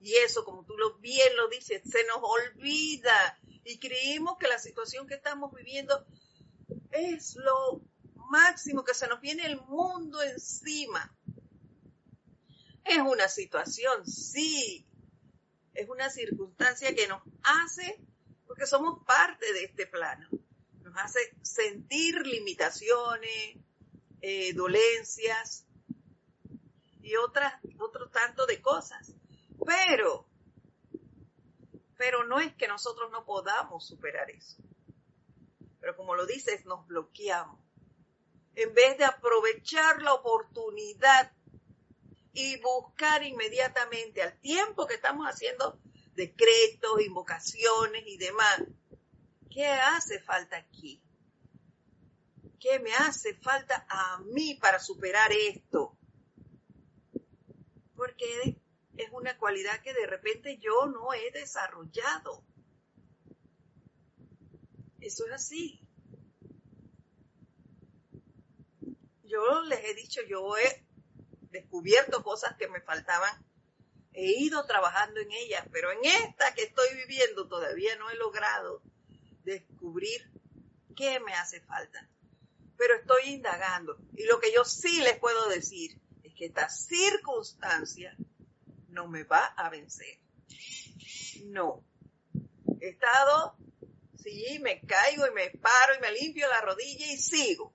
Y 0.00 0.14
eso, 0.16 0.44
como 0.44 0.64
tú 0.64 0.76
lo 0.76 0.98
bien 0.98 1.36
lo 1.36 1.48
dices, 1.48 1.82
se 1.84 2.04
nos 2.04 2.18
olvida 2.20 3.38
y 3.64 3.78
creemos 3.78 4.38
que 4.38 4.48
la 4.48 4.58
situación 4.58 5.06
que 5.06 5.14
estamos 5.14 5.52
viviendo 5.52 6.06
es 6.90 7.36
lo 7.36 7.82
máximo, 8.30 8.84
que 8.84 8.94
se 8.94 9.08
nos 9.08 9.20
viene 9.20 9.46
el 9.46 9.60
mundo 9.62 10.22
encima. 10.22 11.14
Es 12.84 12.98
una 12.98 13.28
situación, 13.28 14.06
sí, 14.06 14.86
es 15.74 15.88
una 15.88 16.08
circunstancia 16.10 16.94
que 16.94 17.06
nos 17.08 17.22
hace, 17.42 18.00
porque 18.46 18.66
somos 18.66 19.04
parte 19.04 19.52
de 19.52 19.64
este 19.64 19.86
plano, 19.86 20.28
nos 20.80 20.96
hace 20.96 21.20
sentir 21.42 22.26
limitaciones, 22.26 23.56
eh, 24.20 24.52
dolencias 24.54 25.66
y 27.02 27.14
otras, 27.16 27.54
otro 27.78 28.08
tanto 28.10 28.46
de 28.46 28.60
cosas. 28.60 29.14
Pero, 29.68 30.26
pero 31.98 32.24
no 32.24 32.40
es 32.40 32.54
que 32.54 32.66
nosotros 32.66 33.10
no 33.10 33.26
podamos 33.26 33.86
superar 33.86 34.30
eso. 34.30 34.56
Pero 35.78 35.94
como 35.94 36.14
lo 36.14 36.24
dices, 36.24 36.64
nos 36.64 36.86
bloqueamos. 36.86 37.60
En 38.54 38.72
vez 38.72 38.96
de 38.96 39.04
aprovechar 39.04 40.00
la 40.00 40.14
oportunidad 40.14 41.32
y 42.32 42.58
buscar 42.62 43.22
inmediatamente 43.22 44.22
al 44.22 44.40
tiempo 44.40 44.86
que 44.86 44.94
estamos 44.94 45.26
haciendo 45.26 45.78
decretos, 46.14 47.02
invocaciones 47.02 48.04
y 48.06 48.16
demás. 48.16 48.62
¿Qué 49.50 49.66
hace 49.66 50.18
falta 50.20 50.56
aquí? 50.56 51.02
¿Qué 52.58 52.78
me 52.78 52.94
hace 52.94 53.34
falta 53.34 53.86
a 53.90 54.18
mí 54.20 54.54
para 54.54 54.78
superar 54.78 55.30
esto? 55.30 55.94
Porque 57.94 58.56
es 58.98 59.10
una 59.12 59.38
cualidad 59.38 59.80
que 59.82 59.94
de 59.94 60.06
repente 60.06 60.58
yo 60.58 60.86
no 60.86 61.12
he 61.14 61.30
desarrollado. 61.30 62.44
Eso 65.00 65.26
es 65.26 65.32
así. 65.32 65.80
Yo 69.22 69.62
les 69.62 69.84
he 69.84 69.94
dicho, 69.94 70.20
yo 70.28 70.56
he 70.56 70.84
descubierto 71.50 72.22
cosas 72.24 72.56
que 72.56 72.68
me 72.68 72.80
faltaban, 72.80 73.46
he 74.12 74.32
ido 74.40 74.66
trabajando 74.66 75.20
en 75.20 75.30
ellas, 75.30 75.64
pero 75.70 75.92
en 75.92 76.04
esta 76.04 76.52
que 76.54 76.64
estoy 76.64 76.88
viviendo 76.96 77.46
todavía 77.46 77.94
no 77.96 78.10
he 78.10 78.16
logrado 78.16 78.82
descubrir 79.44 80.28
qué 80.96 81.20
me 81.20 81.34
hace 81.34 81.60
falta. 81.60 82.08
Pero 82.76 82.96
estoy 82.96 83.30
indagando. 83.30 83.96
Y 84.14 84.24
lo 84.24 84.40
que 84.40 84.52
yo 84.52 84.64
sí 84.64 85.00
les 85.02 85.18
puedo 85.18 85.48
decir 85.48 86.00
es 86.24 86.34
que 86.34 86.46
esta 86.46 86.68
circunstancia 86.68 88.16
no 88.98 89.06
me 89.06 89.22
va 89.22 89.44
a 89.56 89.70
vencer. 89.70 90.18
No. 91.44 91.84
He 92.80 92.88
estado, 92.88 93.56
sí, 94.20 94.58
me 94.60 94.80
caigo 94.80 95.24
y 95.24 95.30
me 95.30 95.50
paro 95.50 95.94
y 95.96 96.00
me 96.00 96.12
limpio 96.20 96.48
la 96.48 96.60
rodilla 96.62 97.06
y 97.06 97.16
sigo. 97.16 97.72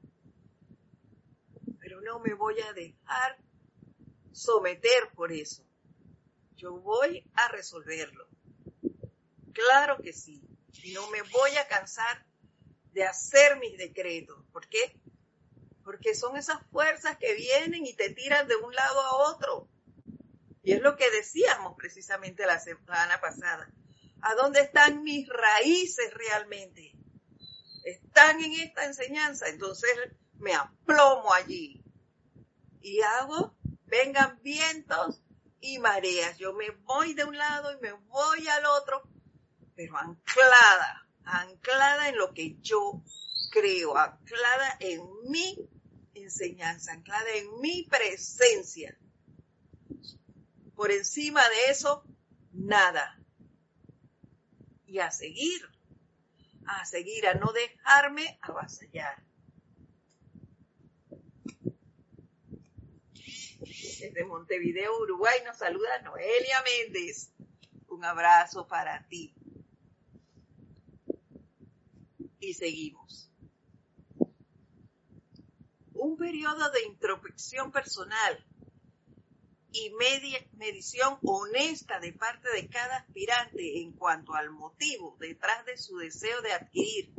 Pero 1.80 2.02
no 2.02 2.20
me 2.20 2.34
voy 2.34 2.60
a 2.60 2.74
dejar 2.74 3.38
someter 4.34 5.12
por 5.16 5.32
eso. 5.32 5.64
Yo 6.58 6.74
voy 6.82 7.26
a 7.36 7.48
resolverlo. 7.48 8.28
Claro 9.54 10.02
que 10.02 10.12
sí. 10.12 10.42
Y 10.84 10.92
no 10.92 11.10
me 11.10 11.22
voy 11.22 11.56
a 11.56 11.68
cansar 11.70 12.26
de 12.92 13.06
hacer 13.06 13.60
mis 13.60 13.78
decretos. 13.78 14.44
¿Por 14.52 14.68
qué? 14.68 15.00
Porque 15.86 16.16
son 16.16 16.36
esas 16.36 16.62
fuerzas 16.70 17.18
que 17.18 17.34
vienen 17.34 17.86
y 17.86 17.94
te 17.94 18.10
tiran 18.10 18.46
de 18.50 18.58
un 18.58 18.76
lado 18.76 19.00
a 19.00 19.32
otro. 19.32 19.70
Y 20.64 20.74
es 20.74 20.82
lo 20.82 20.96
que 20.96 21.10
decíamos 21.12 21.76
precisamente 21.78 22.46
la 22.46 22.60
semana 22.60 23.20
pasada. 23.20 23.70
¿A 24.22 24.34
dónde 24.36 24.62
están 24.62 25.04
mis 25.04 25.28
raíces 25.28 26.14
realmente? 26.14 26.96
Están 27.84 28.42
en 28.42 28.54
esta 28.54 28.86
enseñanza. 28.86 29.50
Entonces 29.50 29.92
me 30.40 30.56
aplomo 30.56 31.34
allí. 31.34 31.84
Y 32.80 33.02
hago 33.02 33.56
vengan 33.94 34.40
vientos 34.42 35.22
y 35.60 35.78
mareas. 35.80 36.38
Yo 36.38 36.54
me 36.54 36.72
voy 36.72 37.14
de 37.14 37.26
un 37.26 37.38
lado 37.38 37.72
y 37.74 37.80
me 37.80 37.94
voy 37.94 38.48
al 38.48 38.66
otro, 38.66 39.04
pero 39.76 39.98
anclada, 39.98 41.08
anclada 41.24 42.10
en 42.10 42.18
lo 42.18 42.34
que 42.34 42.58
yo 42.62 43.04
creo, 43.52 43.96
anclada 43.98 44.78
en 44.80 45.02
mi 45.30 45.70
enseñanza, 46.16 46.94
anclada 46.94 47.30
en 47.36 47.62
mi 47.62 47.84
presencia. 47.84 48.98
Por 50.76 50.92
encima 50.92 51.42
de 51.48 51.72
eso, 51.72 52.04
nada. 52.52 53.20
Y 54.86 55.00
a 55.00 55.12
seguir, 55.12 55.62
a 56.66 56.86
seguir, 56.86 57.28
a 57.28 57.36
no 57.36 57.52
dejarme 57.52 58.40
avasallar. 58.42 59.24
Desde 63.60 64.26
Montevideo, 64.26 65.00
Uruguay, 65.00 65.40
nos 65.46 65.58
saluda 65.58 66.02
Noelia 66.02 66.62
Méndez. 66.64 67.32
Un 67.88 68.04
abrazo 68.04 68.68
para 68.68 69.08
ti. 69.08 69.34
Y 72.40 72.54
seguimos. 72.54 73.32
Un 75.94 76.18
periodo 76.18 76.70
de 76.72 76.84
introspección 76.84 77.72
personal 77.72 78.46
y 79.74 79.92
medición 80.54 81.18
honesta 81.24 82.00
de 82.00 82.14
parte 82.14 82.48
de 82.54 82.70
cada 82.70 82.98
aspirante 82.98 83.82
en 83.82 83.92
cuanto 83.94 84.36
al 84.36 84.52
motivo 84.52 85.18
detrás 85.20 85.66
de 85.66 85.78
su 85.78 85.98
deseo 85.98 86.42
de 86.44 86.54
adquirir 86.54 87.12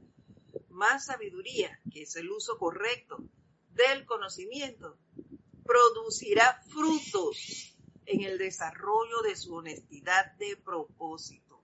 más 0.71 1.07
sabiduría, 1.07 1.81
que 1.93 2.03
es 2.03 2.15
el 2.15 2.31
uso 2.31 2.57
correcto 2.57 3.19
del 3.71 4.07
conocimiento, 4.07 4.97
producirá 5.65 6.63
frutos 6.69 7.77
en 8.07 8.23
el 8.23 8.39
desarrollo 8.39 9.23
de 9.23 9.35
su 9.35 9.55
honestidad 9.55 10.33
de 10.37 10.57
propósito. 10.57 11.61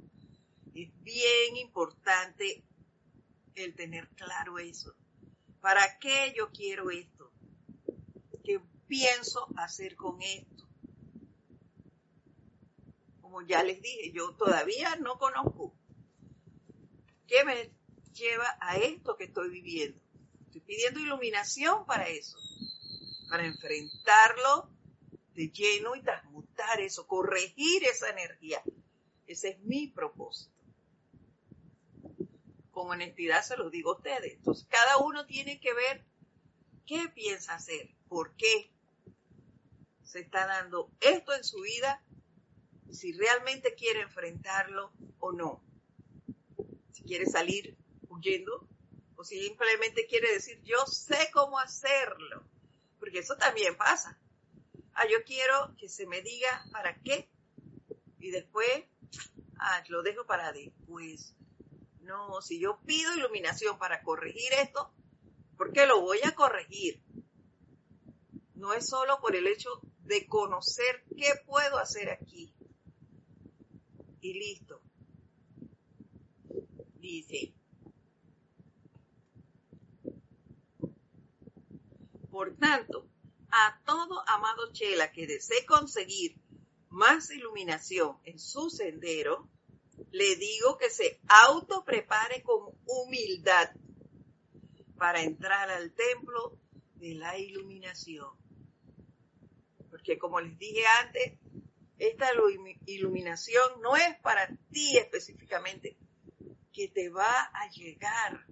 Es 0.75 0.91
bien 1.03 1.57
importante 1.57 2.65
el 3.55 3.75
tener 3.77 4.09
claro 4.11 4.59
eso. 4.59 4.95
¿Para 5.61 5.99
qué 5.99 6.33
yo 6.37 6.51
quiero 6.51 6.91
esto? 6.91 7.31
¿Qué 8.43 8.61
pienso 8.89 9.47
hacer 9.57 9.95
con 9.95 10.21
esto? 10.23 10.70
Como 13.31 13.47
ya 13.47 13.63
les 13.63 13.81
dije, 13.81 14.11
yo 14.11 14.35
todavía 14.35 14.97
no 14.97 15.17
conozco 15.17 15.73
qué 17.29 17.45
me 17.45 17.71
lleva 18.13 18.59
a 18.61 18.77
esto 18.77 19.17
que 19.17 19.25
estoy 19.25 19.51
viviendo. 19.51 20.01
Estoy 20.47 20.63
pidiendo 20.63 20.99
iluminación 20.99 21.87
para 21.87 22.09
eso 22.09 22.37
para 23.29 23.47
enfrentarlo 23.47 24.69
de 25.35 25.49
lleno 25.49 25.95
y 25.95 26.03
transmutar 26.03 26.81
eso, 26.81 27.07
corregir 27.07 27.85
esa 27.85 28.11
energía. 28.11 28.61
Ese 29.29 29.51
es 29.51 29.61
mi 29.61 29.87
propósito. 29.87 30.51
Con 32.73 32.91
honestidad 32.91 33.45
se 33.45 33.57
lo 33.57 33.71
digo 33.71 33.93
a 33.93 33.97
ustedes. 33.99 34.35
Entonces, 34.39 34.67
cada 34.69 34.97
uno 34.97 35.25
tiene 35.27 35.61
que 35.61 35.73
ver 35.73 36.05
qué 36.85 37.09
piensa 37.15 37.55
hacer, 37.55 37.95
por 38.09 38.35
qué 38.35 38.73
se 40.03 40.19
está 40.19 40.49
dando 40.49 40.91
esto 41.01 41.33
en 41.33 41.45
su 41.45 41.61
vida, 41.61 42.03
si 42.93 43.13
realmente 43.13 43.75
quiere 43.75 44.03
enfrentarlo 44.03 44.93
o 45.19 45.33
no. 45.33 45.63
Si 46.93 47.03
quiere 47.03 47.27
salir 47.27 47.77
huyendo 48.09 48.69
o 49.17 49.25
si 49.25 49.41
simplemente 49.41 50.07
quiere 50.07 50.33
decir, 50.33 50.61
yo 50.63 50.85
sé 50.87 51.31
cómo 51.33 51.59
hacerlo 51.59 52.45
porque 53.01 53.21
eso 53.21 53.37
también 53.37 53.77
pasa. 53.77 54.17
Ah, 54.93 55.07
yo 55.11 55.25
quiero 55.25 55.75
que 55.79 55.89
se 55.89 56.07
me 56.07 56.21
diga 56.21 56.65
para 56.71 56.95
qué 57.01 57.29
y 58.19 58.31
después, 58.31 58.85
ah, 59.59 59.83
lo 59.89 60.03
dejo 60.03 60.27
para 60.27 60.53
después. 60.53 61.35
No, 62.03 62.43
si 62.43 62.61
yo 62.61 62.79
pido 62.85 63.15
iluminación 63.17 63.79
para 63.79 64.03
corregir 64.03 64.53
esto, 64.53 64.93
¿por 65.57 65.73
qué 65.73 65.87
lo 65.87 66.03
voy 66.03 66.21
a 66.25 66.35
corregir? 66.35 67.03
No 68.55 68.75
es 68.75 68.89
solo 68.89 69.21
por 69.21 69.35
el 69.35 69.47
hecho 69.47 69.81
de 70.01 70.27
conocer 70.27 71.03
qué 71.17 71.33
puedo 71.47 71.79
hacer 71.79 72.11
aquí. 72.11 72.53
Y 74.21 74.35
listo. 74.35 74.81
Dice, 76.97 77.55
por 82.31 82.55
tanto, 82.57 83.09
a 83.51 83.81
todo 83.85 84.23
amado 84.29 84.73
Chela 84.73 85.11
que 85.11 85.27
desee 85.27 85.65
conseguir 85.65 86.37
más 86.91 87.31
iluminación 87.31 88.19
en 88.25 88.39
su 88.39 88.69
sendero, 88.69 89.49
le 90.13 90.37
digo 90.37 90.77
que 90.77 90.91
se 90.91 91.21
autoprepare 91.29 92.43
con 92.43 92.75
humildad 92.87 93.71
para 94.99 95.23
entrar 95.23 95.71
al 95.71 95.93
templo 95.93 96.59
de 96.97 97.15
la 97.15 97.39
iluminación. 97.39 98.29
Porque 99.91 100.19
como 100.19 100.41
les 100.41 100.59
dije 100.59 100.85
antes, 101.03 101.40
esta 102.01 102.31
iluminación 102.87 103.83
no 103.83 103.95
es 103.95 104.17
para 104.21 104.49
ti 104.73 104.97
específicamente, 104.97 105.99
que 106.73 106.89
te 106.89 107.11
va 107.11 107.51
a 107.53 107.69
llegar, 107.69 108.47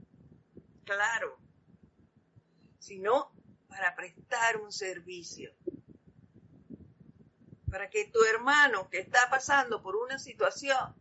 claro, 0.85 1.39
sino 2.79 3.33
para 3.69 3.97
prestar 3.97 4.61
un 4.61 4.71
servicio. 4.71 5.55
Para 7.71 7.89
que 7.89 8.07
tu 8.07 8.23
hermano 8.25 8.89
que 8.91 8.99
está 8.99 9.31
pasando 9.31 9.83
por 9.83 9.97
una 9.97 10.19
situación 10.19 10.95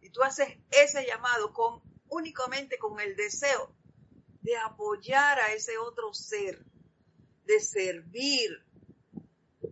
y 0.00 0.10
tú 0.10 0.22
haces 0.22 0.58
ese 0.70 1.06
llamado 1.06 1.52
con 1.52 1.82
únicamente 2.08 2.78
con 2.78 2.98
el 3.00 3.14
deseo 3.14 3.74
de 4.42 4.56
apoyar 4.56 5.38
a 5.38 5.52
ese 5.52 5.78
otro 5.78 6.12
ser, 6.14 6.64
de 7.44 7.60
servir, 7.60 8.64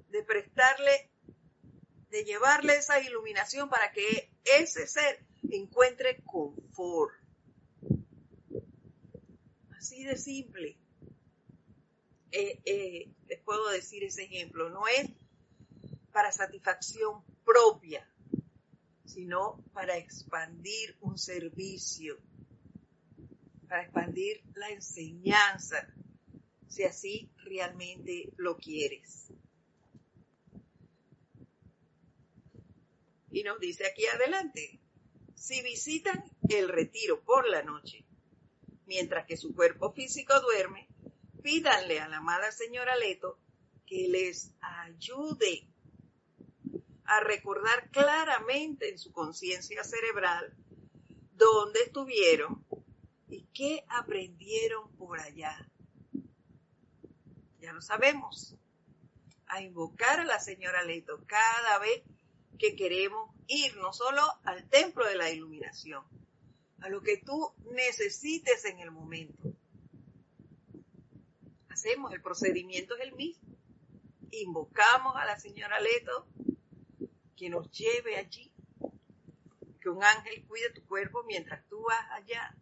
de 0.08 0.22
prestarle, 0.22 1.11
de 2.12 2.24
llevarle 2.24 2.76
esa 2.76 3.00
iluminación 3.00 3.70
para 3.70 3.90
que 3.90 4.30
ese 4.44 4.86
ser 4.86 5.24
encuentre 5.50 6.22
confort. 6.24 7.14
Así 9.70 10.04
de 10.04 10.18
simple. 10.18 10.78
Eh, 12.30 12.60
eh, 12.66 13.10
les 13.26 13.40
puedo 13.40 13.70
decir 13.70 14.04
ese 14.04 14.24
ejemplo. 14.24 14.68
No 14.68 14.86
es 14.86 15.10
para 16.12 16.30
satisfacción 16.32 17.24
propia, 17.46 18.06
sino 19.06 19.64
para 19.72 19.96
expandir 19.96 20.98
un 21.00 21.16
servicio, 21.16 22.18
para 23.68 23.84
expandir 23.84 24.42
la 24.54 24.68
enseñanza, 24.68 25.90
si 26.68 26.84
así 26.84 27.32
realmente 27.38 28.34
lo 28.36 28.58
quieres. 28.58 29.32
Y 33.32 33.42
nos 33.44 33.58
dice 33.58 33.86
aquí 33.86 34.06
adelante, 34.06 34.78
si 35.34 35.62
visitan 35.62 36.22
el 36.48 36.68
retiro 36.68 37.22
por 37.22 37.48
la 37.48 37.62
noche, 37.62 38.04
mientras 38.86 39.26
que 39.26 39.36
su 39.38 39.54
cuerpo 39.54 39.92
físico 39.92 40.38
duerme, 40.40 40.86
pídanle 41.42 41.98
a 42.00 42.08
la 42.08 42.18
amada 42.18 42.52
señora 42.52 42.94
Leto 42.96 43.38
que 43.86 44.06
les 44.08 44.52
ayude 44.60 45.66
a 47.04 47.20
recordar 47.20 47.90
claramente 47.90 48.90
en 48.90 48.98
su 48.98 49.12
conciencia 49.12 49.82
cerebral 49.82 50.54
dónde 51.32 51.80
estuvieron 51.80 52.64
y 53.28 53.46
qué 53.54 53.84
aprendieron 53.88 54.94
por 54.96 55.18
allá. 55.20 55.68
Ya 57.60 57.72
lo 57.72 57.80
sabemos. 57.80 58.56
A 59.46 59.60
invocar 59.60 60.20
a 60.20 60.24
la 60.24 60.38
señora 60.38 60.82
Leto 60.84 61.24
cada 61.26 61.78
vez 61.78 62.02
que 62.58 62.76
queremos 62.76 63.30
ir 63.48 63.76
no 63.76 63.92
solo 63.92 64.22
al 64.44 64.68
templo 64.68 65.06
de 65.06 65.16
la 65.16 65.30
iluminación, 65.30 66.04
a 66.80 66.88
lo 66.88 67.00
que 67.00 67.18
tú 67.18 67.54
necesites 67.72 68.64
en 68.64 68.80
el 68.80 68.90
momento. 68.90 69.54
Hacemos, 71.68 72.12
el 72.12 72.22
procedimiento 72.22 72.96
es 72.96 73.02
el 73.02 73.12
mismo. 73.14 73.56
Invocamos 74.30 75.16
a 75.16 75.24
la 75.24 75.38
señora 75.38 75.80
Leto 75.80 76.26
que 77.36 77.50
nos 77.50 77.70
lleve 77.70 78.16
allí. 78.16 78.52
Que 79.80 79.88
un 79.88 80.02
ángel 80.04 80.44
cuide 80.46 80.70
tu 80.70 80.84
cuerpo 80.86 81.24
mientras 81.24 81.66
tú 81.68 81.82
vas 81.82 82.10
allá 82.12 82.56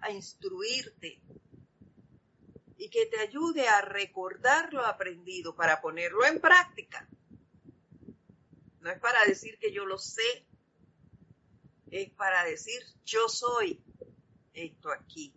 a 0.00 0.10
instruirte 0.10 1.20
y 2.78 2.90
que 2.90 3.06
te 3.06 3.20
ayude 3.20 3.68
a 3.68 3.80
recordar 3.80 4.72
lo 4.72 4.84
aprendido 4.84 5.54
para 5.54 5.80
ponerlo 5.80 6.24
en 6.24 6.40
práctica. 6.40 7.08
No 8.86 8.92
es 8.92 9.00
para 9.00 9.24
decir 9.24 9.58
que 9.58 9.72
yo 9.72 9.84
lo 9.84 9.98
sé, 9.98 10.46
es 11.90 12.08
para 12.12 12.44
decir 12.44 12.80
yo 13.04 13.28
soy 13.28 13.82
esto 14.52 14.92
aquí. 14.92 15.34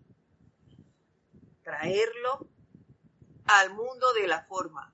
Traerlo 1.63 2.47
al 3.45 3.73
mundo 3.73 4.13
de 4.13 4.27
la 4.27 4.45
forma 4.45 4.93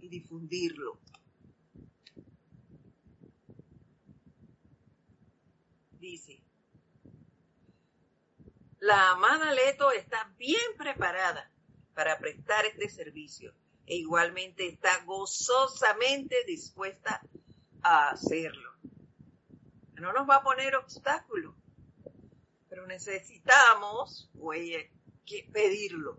y 0.00 0.08
difundirlo. 0.08 1.00
dice, 5.98 6.42
la 8.78 9.10
amada 9.10 9.52
Leto 9.52 9.90
está 9.90 10.32
bien 10.38 10.76
preparada 10.78 11.52
para 11.94 12.18
prestar 12.20 12.64
este 12.66 12.88
servicio 12.88 13.52
e 13.84 13.96
igualmente 13.96 14.68
está 14.68 15.02
gozosamente 15.04 16.36
dispuesta 16.46 17.20
a 17.82 18.10
hacerlo. 18.10 18.72
No 19.94 20.12
nos 20.12 20.28
va 20.28 20.36
a 20.36 20.42
poner 20.42 20.76
obstáculos, 20.76 21.54
pero 22.68 22.86
necesitamos 22.86 24.30
oye, 24.40 24.92
que 25.26 25.48
pedirlo, 25.52 26.16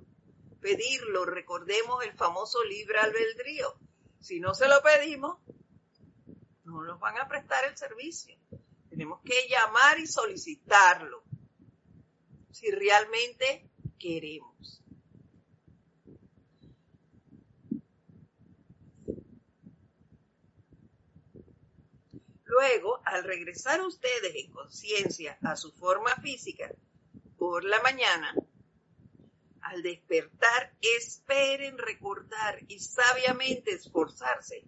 pedirlo. 0.59 1.25
Recordemos 1.25 2.03
el 2.03 2.13
famoso 2.13 2.63
libre 2.63 2.99
albedrío. 2.99 3.75
Si 4.19 4.39
no 4.39 4.53
se 4.53 4.67
lo 4.67 4.81
pedimos, 4.81 5.39
no 6.63 6.83
nos 6.83 6.99
van 6.99 7.17
a 7.17 7.27
prestar 7.27 7.65
el 7.65 7.77
servicio. 7.77 8.37
Tenemos 8.89 9.21
que 9.23 9.47
llamar 9.49 9.99
y 9.99 10.07
solicitarlo 10.07 11.23
si 12.51 12.69
realmente 12.69 13.69
queremos. 13.97 14.83
Luego, 22.51 23.01
al 23.05 23.23
regresar 23.23 23.79
ustedes 23.79 24.35
en 24.35 24.51
conciencia 24.51 25.37
a 25.41 25.55
su 25.55 25.71
forma 25.71 26.13
física 26.17 26.69
por 27.37 27.63
la 27.63 27.81
mañana, 27.81 28.35
al 29.61 29.81
despertar, 29.81 30.75
esperen 30.81 31.77
recordar 31.77 32.59
y 32.67 32.79
sabiamente 32.79 33.71
esforzarse 33.71 34.65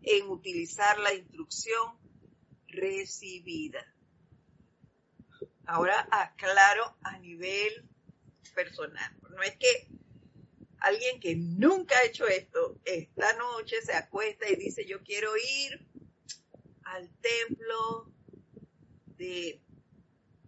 en 0.00 0.26
utilizar 0.30 0.98
la 1.00 1.12
instrucción 1.12 1.98
recibida. 2.66 3.84
Ahora 5.66 6.08
aclaro 6.10 6.96
a 7.02 7.18
nivel 7.18 7.86
personal. 8.54 9.14
No 9.28 9.42
es 9.42 9.54
que 9.58 9.86
alguien 10.80 11.20
que 11.20 11.36
nunca 11.36 11.98
ha 11.98 12.04
hecho 12.04 12.26
esto, 12.26 12.80
esta 12.86 13.34
noche 13.34 13.82
se 13.82 13.92
acuesta 13.92 14.48
y 14.48 14.56
dice, 14.56 14.86
yo 14.86 15.02
quiero 15.02 15.36
ir 15.36 15.87
al 16.88 17.08
templo 17.20 18.06
de 19.16 19.60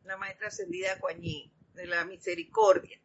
la 0.05 0.17
maestra 0.17 0.49
ascendida 0.49 0.99
Coañín, 0.99 1.53
de 1.75 1.87
la 1.87 2.05
misericordia. 2.05 3.01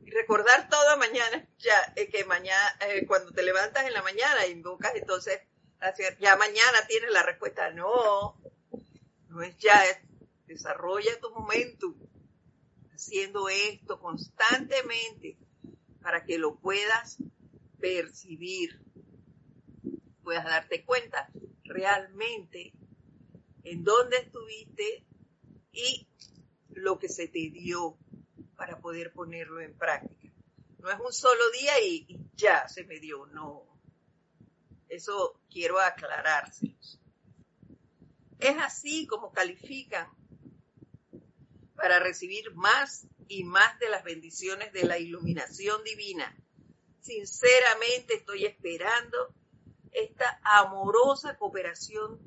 Y 0.00 0.10
recordar 0.10 0.68
toda 0.68 0.96
mañana, 0.96 1.46
ya, 1.58 1.92
eh, 1.96 2.08
que 2.08 2.24
mañana, 2.24 2.76
eh, 2.88 3.06
cuando 3.06 3.32
te 3.32 3.42
levantas 3.42 3.86
en 3.86 3.92
la 3.92 4.02
mañana, 4.02 4.46
invocas 4.46 4.94
entonces 4.94 5.40
ya 6.18 6.36
mañana 6.36 6.86
tienes 6.88 7.10
la 7.10 7.22
respuesta. 7.22 7.70
No, 7.70 8.36
no 9.28 9.42
es 9.42 9.56
ya, 9.58 9.78
desarrolla 10.46 11.20
tu 11.20 11.30
momento 11.30 11.94
haciendo 12.94 13.48
esto 13.50 14.00
constantemente 14.00 15.36
para 16.00 16.24
que 16.24 16.38
lo 16.38 16.56
puedas 16.56 17.18
percibir, 17.78 18.80
puedas 20.22 20.44
darte 20.44 20.84
cuenta 20.84 21.28
realmente 21.64 22.72
en 23.64 23.84
dónde 23.84 24.18
estuviste 24.18 25.04
y 25.72 26.06
lo 26.68 26.98
que 26.98 27.08
se 27.08 27.28
te 27.28 27.50
dio 27.50 27.96
para 28.56 28.80
poder 28.80 29.12
ponerlo 29.12 29.60
en 29.60 29.76
práctica. 29.76 30.32
No 30.78 30.90
es 30.90 31.00
un 31.00 31.12
solo 31.12 31.42
día 31.58 31.80
y, 31.82 32.04
y 32.08 32.30
ya 32.36 32.68
se 32.68 32.84
me 32.84 33.00
dio, 33.00 33.26
no 33.26 33.74
eso 34.94 35.40
quiero 35.50 35.80
aclarárselos. 35.80 37.00
Es 38.38 38.56
así 38.58 39.06
como 39.06 39.32
califican 39.32 40.08
para 41.74 41.98
recibir 41.98 42.54
más 42.54 43.06
y 43.28 43.44
más 43.44 43.78
de 43.80 43.88
las 43.88 44.04
bendiciones 44.04 44.72
de 44.72 44.84
la 44.84 44.98
iluminación 44.98 45.82
divina. 45.82 46.36
Sinceramente 47.00 48.14
estoy 48.14 48.46
esperando 48.46 49.34
esta 49.94 50.40
amorosa 50.42 51.36
cooperación 51.38 52.18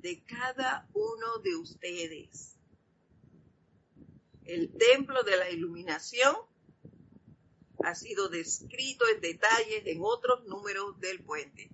de 0.00 0.24
cada 0.24 0.88
uno 0.94 1.38
de 1.42 1.56
ustedes. 1.56 2.56
El 4.44 4.72
templo 4.78 5.22
de 5.24 5.36
la 5.36 5.50
iluminación 5.50 6.34
ha 7.84 7.94
sido 7.94 8.28
descrito 8.28 9.04
en 9.08 9.20
detalles 9.20 9.82
en 9.86 9.98
otros 10.02 10.44
números 10.44 10.98
del 11.00 11.22
puente. 11.22 11.70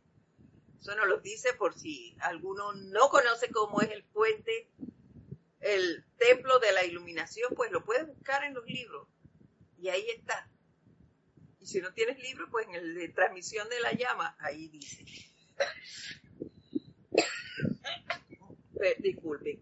Eso 0.81 0.95
nos 0.97 1.07
lo 1.07 1.21
dice 1.21 1.55
por 1.55 1.79
si 1.79 2.17
alguno 2.21 2.73
no 2.73 3.09
conoce 3.09 3.51
cómo 3.51 3.81
es 3.81 3.91
el 3.91 4.05
puente, 4.05 4.71
el 5.61 6.05
templo 6.19 6.59
de 6.59 6.73
la 6.73 6.85
iluminación, 6.85 7.55
pues 7.55 7.71
lo 7.71 7.85
puedes 7.85 8.07
buscar 8.07 8.45
en 8.45 8.55
los 8.55 8.67
libros. 8.67 9.09
Y 9.79 9.89
ahí 9.89 10.07
está. 10.11 10.51
Y 11.61 11.67
si 11.67 11.81
no 11.81 11.93
tienes 11.95 12.19
libro, 12.19 12.51
pues 12.51 12.67
en 12.67 12.75
el 12.75 12.95
de 12.95 13.09
transmisión 13.09 13.69
de 13.71 13.81
la 13.81 13.93
llama, 13.93 14.37
ahí 14.41 14.69
dice. 14.69 15.34
Disculpen. 18.99 19.61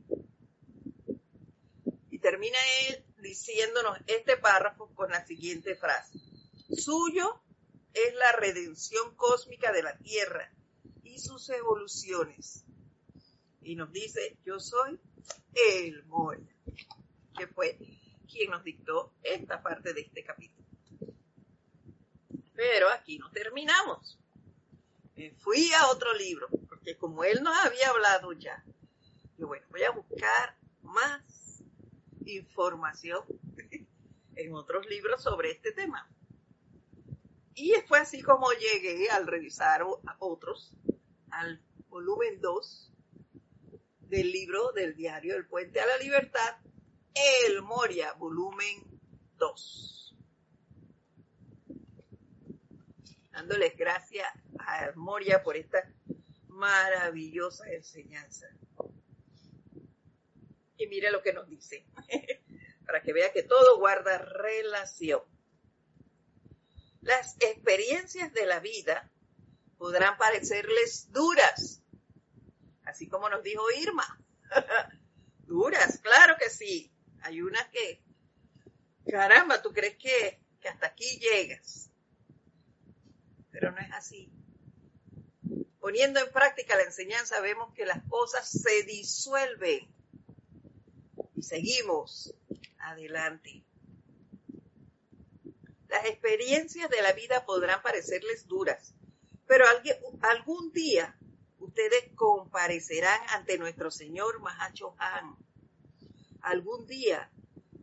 Y 2.11 2.18
termina 2.18 2.59
él 2.88 3.05
diciéndonos 3.18 3.98
este 4.07 4.37
párrafo 4.37 4.92
con 4.94 5.11
la 5.11 5.24
siguiente 5.26 5.76
frase. 5.76 6.18
Suyo 6.76 7.40
es 7.94 8.14
la 8.14 8.33
redención 8.33 9.14
cósmica 9.14 9.72
de 9.72 9.83
la 9.83 9.96
Tierra 9.98 10.52
y 11.05 11.18
sus 11.18 11.48
evoluciones. 11.50 12.64
Y 13.61 13.76
nos 13.76 13.92
dice, 13.92 14.37
yo 14.44 14.59
soy 14.59 14.98
el 15.55 16.05
Moria, 16.05 16.55
que 17.38 17.46
fue 17.46 17.78
quien 18.31 18.50
nos 18.50 18.64
dictó 18.64 19.12
esta 19.22 19.62
parte 19.62 19.92
de 19.92 20.00
este 20.00 20.24
capítulo. 20.24 20.66
Pero 22.55 22.88
aquí 22.90 23.18
no 23.18 23.31
terminamos. 23.31 24.18
Me 25.14 25.31
fui 25.33 25.70
a 25.75 25.88
otro 25.90 26.14
libro, 26.14 26.48
porque 26.68 26.96
como 26.96 27.25
él 27.25 27.42
nos 27.42 27.55
había 27.59 27.90
hablado 27.90 28.33
ya, 28.33 28.64
yo 29.37 29.46
bueno, 29.46 29.66
voy 29.70 29.83
a 29.83 29.90
buscar 29.90 30.57
más 30.83 31.62
información 32.25 33.25
en 34.37 34.55
otros 34.55 34.87
libros 34.87 35.22
sobre 35.22 35.51
este 35.51 35.72
tema. 35.72 36.09
Y 37.55 37.75
fue 37.87 37.98
así 37.98 38.22
como 38.22 38.51
llegué 38.53 39.11
al 39.11 39.27
revisar 39.27 39.85
otros, 40.18 40.75
al 41.31 41.62
volumen 41.88 42.40
2 42.40 42.92
del 44.01 44.33
libro 44.33 44.72
del 44.72 44.94
diario 44.94 45.37
El 45.37 45.46
Puente 45.46 45.81
a 45.81 45.87
la 45.87 45.98
Libertad, 45.98 46.57
El 47.14 47.62
Moria, 47.62 48.14
volumen 48.14 49.01
2. 49.37 50.16
Dándoles 53.33 53.77
gracias 53.77 54.29
a 54.66 54.92
Moria 54.94 55.42
por 55.42 55.57
esta 55.57 55.88
maravillosa 56.48 57.70
enseñanza. 57.70 58.46
Y 60.77 60.87
mire 60.87 61.11
lo 61.11 61.22
que 61.22 61.33
nos 61.33 61.48
dice, 61.48 61.87
para 62.87 63.03
que 63.03 63.12
vea 63.12 63.33
que 63.33 63.42
todo 63.42 63.79
guarda 63.79 64.18
relación. 64.18 65.22
Las 67.01 67.37
experiencias 67.40 68.33
de 68.33 68.46
la 68.46 68.61
vida 68.61 69.11
podrán 69.79 70.16
parecerles 70.16 71.11
duras, 71.12 71.83
así 72.85 73.09
como 73.09 73.29
nos 73.29 73.42
dijo 73.42 73.62
Irma. 73.72 74.07
duras, 75.46 75.98
claro 75.98 76.37
que 76.38 76.51
sí. 76.51 76.92
Hay 77.22 77.42
unas 77.42 77.68
que, 77.68 78.03
caramba, 79.09 79.62
tú 79.62 79.72
crees 79.72 79.96
que, 79.96 80.40
que 80.61 80.68
hasta 80.68 80.88
aquí 80.88 81.18
llegas. 81.18 81.90
Pero 83.51 83.70
no 83.70 83.79
es 83.79 83.92
así. 83.92 84.33
Poniendo 85.82 86.20
en 86.20 86.30
práctica 86.30 86.76
la 86.76 86.84
enseñanza 86.84 87.40
vemos 87.40 87.74
que 87.74 87.84
las 87.84 88.00
cosas 88.08 88.48
se 88.48 88.84
disuelven 88.84 89.92
y 91.34 91.42
seguimos 91.42 92.32
adelante. 92.78 93.64
Las 95.88 96.04
experiencias 96.04 96.88
de 96.88 97.02
la 97.02 97.12
vida 97.14 97.44
podrán 97.44 97.82
parecerles 97.82 98.46
duras, 98.46 98.94
pero 99.48 99.64
algún 100.20 100.72
día 100.72 101.18
ustedes 101.58 102.12
comparecerán 102.14 103.20
ante 103.30 103.58
nuestro 103.58 103.90
Señor 103.90 104.38
Mahacho 104.38 104.94
Han. 104.98 105.34
Algún 106.42 106.86
día 106.86 107.28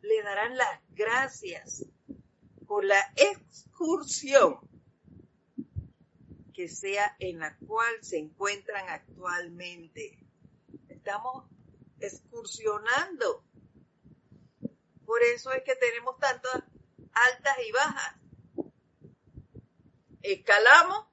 le 0.03 0.23
darán 0.23 0.55
las 0.55 0.79
gracias 0.91 1.85
por 2.65 2.85
la 2.85 3.12
excursión 3.17 4.57
que 6.60 6.67
sea 6.67 7.15
en 7.19 7.39
la 7.39 7.56
cual 7.56 7.95
se 8.02 8.17
encuentran 8.17 8.89
actualmente. 8.89 10.19
Estamos 10.89 11.45
excursionando. 12.02 13.45
Por 15.06 15.24
eso 15.24 15.54
es 15.54 15.63
que 15.63 15.78
tenemos 15.78 16.19
tantas 16.19 16.62
altas 17.13 17.58
y 17.65 17.72
bajas. 17.72 18.15
Escalamos, 20.22 21.08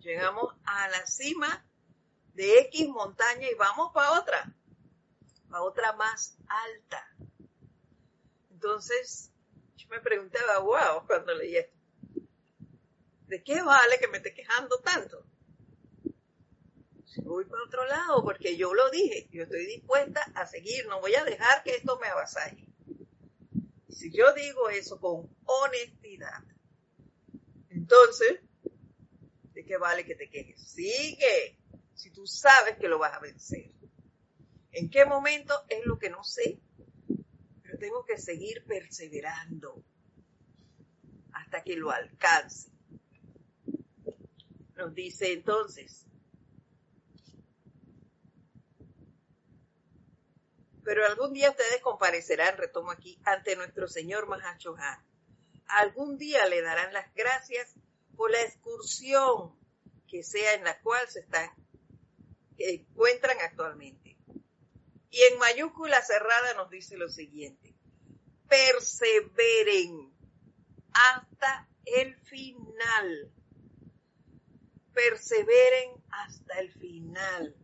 llegamos 0.00 0.52
a 0.64 0.88
la 0.88 1.06
cima 1.06 1.64
de 2.32 2.58
X 2.62 2.88
montaña 2.88 3.48
y 3.48 3.54
vamos 3.54 3.92
para 3.94 4.18
otra, 4.18 4.56
para 5.50 5.62
otra 5.62 5.92
más 5.92 6.36
alta. 6.48 7.16
Entonces, 8.50 9.30
yo 9.76 9.86
me 9.88 10.00
preguntaba, 10.00 10.58
wow, 10.58 11.06
cuando 11.06 11.32
leí 11.32 11.58
esto, 11.58 11.73
¿de 13.26 13.42
qué 13.42 13.62
vale 13.62 13.98
que 13.98 14.08
me 14.08 14.18
esté 14.18 14.34
quejando 14.34 14.80
tanto? 14.80 15.24
Si 17.04 17.20
voy 17.22 17.44
para 17.44 17.62
otro 17.62 17.86
lado, 17.86 18.24
porque 18.24 18.56
yo 18.56 18.74
lo 18.74 18.90
dije, 18.90 19.28
yo 19.30 19.44
estoy 19.44 19.66
dispuesta 19.66 20.20
a 20.34 20.46
seguir, 20.46 20.86
no 20.88 21.00
voy 21.00 21.14
a 21.14 21.24
dejar 21.24 21.62
que 21.62 21.76
esto 21.76 21.98
me 22.00 22.08
avasalle. 22.08 22.66
Si 23.88 24.10
yo 24.10 24.32
digo 24.34 24.68
eso 24.68 24.98
con 24.98 25.28
honestidad, 25.44 26.42
entonces, 27.70 28.40
¿de 29.52 29.64
qué 29.64 29.76
vale 29.76 30.04
que 30.04 30.16
te 30.16 30.28
quejes? 30.28 30.60
Sigue, 30.60 31.58
si 31.94 32.10
tú 32.10 32.26
sabes 32.26 32.76
que 32.78 32.88
lo 32.88 32.98
vas 32.98 33.14
a 33.14 33.20
vencer. 33.20 33.70
¿En 34.72 34.90
qué 34.90 35.04
momento? 35.04 35.54
Es 35.68 35.86
lo 35.86 35.98
que 35.98 36.10
no 36.10 36.24
sé, 36.24 36.60
pero 37.62 37.78
tengo 37.78 38.04
que 38.04 38.18
seguir 38.18 38.64
perseverando 38.64 39.84
hasta 41.32 41.62
que 41.62 41.76
lo 41.76 41.92
alcance. 41.92 42.73
Nos 44.76 44.94
dice 44.94 45.32
entonces, 45.32 46.04
Pero 50.84 51.06
algún 51.06 51.32
día 51.32 51.50
ustedes 51.50 51.80
comparecerán, 51.80 52.58
retomo 52.58 52.90
aquí, 52.90 53.18
ante 53.24 53.56
nuestro 53.56 53.88
Señor 53.88 54.28
Mahachohan. 54.28 55.02
Algún 55.66 56.18
día 56.18 56.46
le 56.46 56.60
darán 56.60 56.92
las 56.92 57.12
gracias 57.14 57.74
por 58.16 58.30
la 58.30 58.42
excursión 58.42 59.58
que 60.06 60.22
sea 60.22 60.52
en 60.52 60.64
la 60.64 60.78
cual 60.82 61.08
se 61.08 61.20
están, 61.20 61.50
que 62.58 62.74
encuentran 62.74 63.38
actualmente. 63.40 64.18
Y 65.10 65.22
en 65.32 65.38
mayúscula 65.38 66.02
cerrada 66.02 66.54
nos 66.54 66.68
dice 66.68 66.98
lo 66.98 67.08
siguiente, 67.08 67.74
perseveren 68.48 70.12
hasta 70.92 71.68
el 71.86 72.14
final. 72.16 73.32
Perseveren 74.94 75.90
hasta 76.08 76.60
el 76.60 76.72
final 76.72 77.54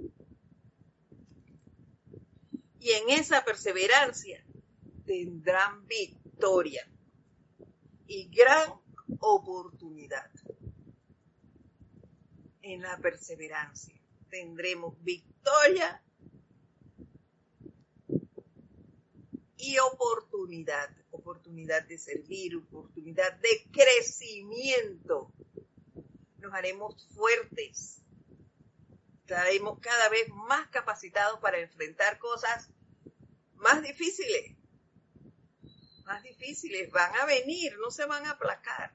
y 2.80 2.90
en 2.92 3.10
esa 3.10 3.44
perseverancia 3.44 4.44
tendrán 5.04 5.86
victoria 5.86 6.86
y 8.06 8.28
gran 8.28 8.72
oportunidad. 9.20 10.30
En 12.62 12.82
la 12.82 12.96
perseverancia 12.98 13.94
tendremos 14.30 14.94
victoria 15.02 16.02
y 19.56 19.78
oportunidad, 19.78 20.90
oportunidad 21.10 21.86
de 21.86 21.98
servir, 21.98 22.56
oportunidad 22.56 23.38
de 23.40 23.66
crecimiento. 23.70 25.32
Nos 26.40 26.54
haremos 26.54 27.06
fuertes, 27.14 28.02
estaremos 29.20 29.78
cada 29.80 30.08
vez 30.08 30.28
más 30.30 30.68
capacitados 30.68 31.38
para 31.40 31.58
enfrentar 31.58 32.18
cosas 32.18 32.68
más 33.54 33.82
difíciles. 33.82 34.56
Más 36.04 36.22
difíciles. 36.22 36.90
Van 36.90 37.14
a 37.16 37.26
venir, 37.26 37.76
no 37.78 37.90
se 37.90 38.06
van 38.06 38.26
a 38.26 38.32
aplacar. 38.32 38.94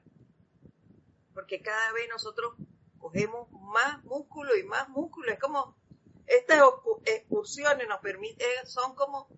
Porque 1.32 1.62
cada 1.62 1.92
vez 1.92 2.08
nosotros 2.08 2.54
cogemos 2.98 3.50
más 3.52 4.02
músculo 4.04 4.56
y 4.56 4.64
más 4.64 4.88
músculo. 4.88 5.32
Es 5.32 5.38
como 5.38 5.76
estas 6.26 6.60
excursiones 7.04 7.88
nos 7.88 8.00
permiten, 8.00 8.66
son 8.66 8.94
como 8.94 9.28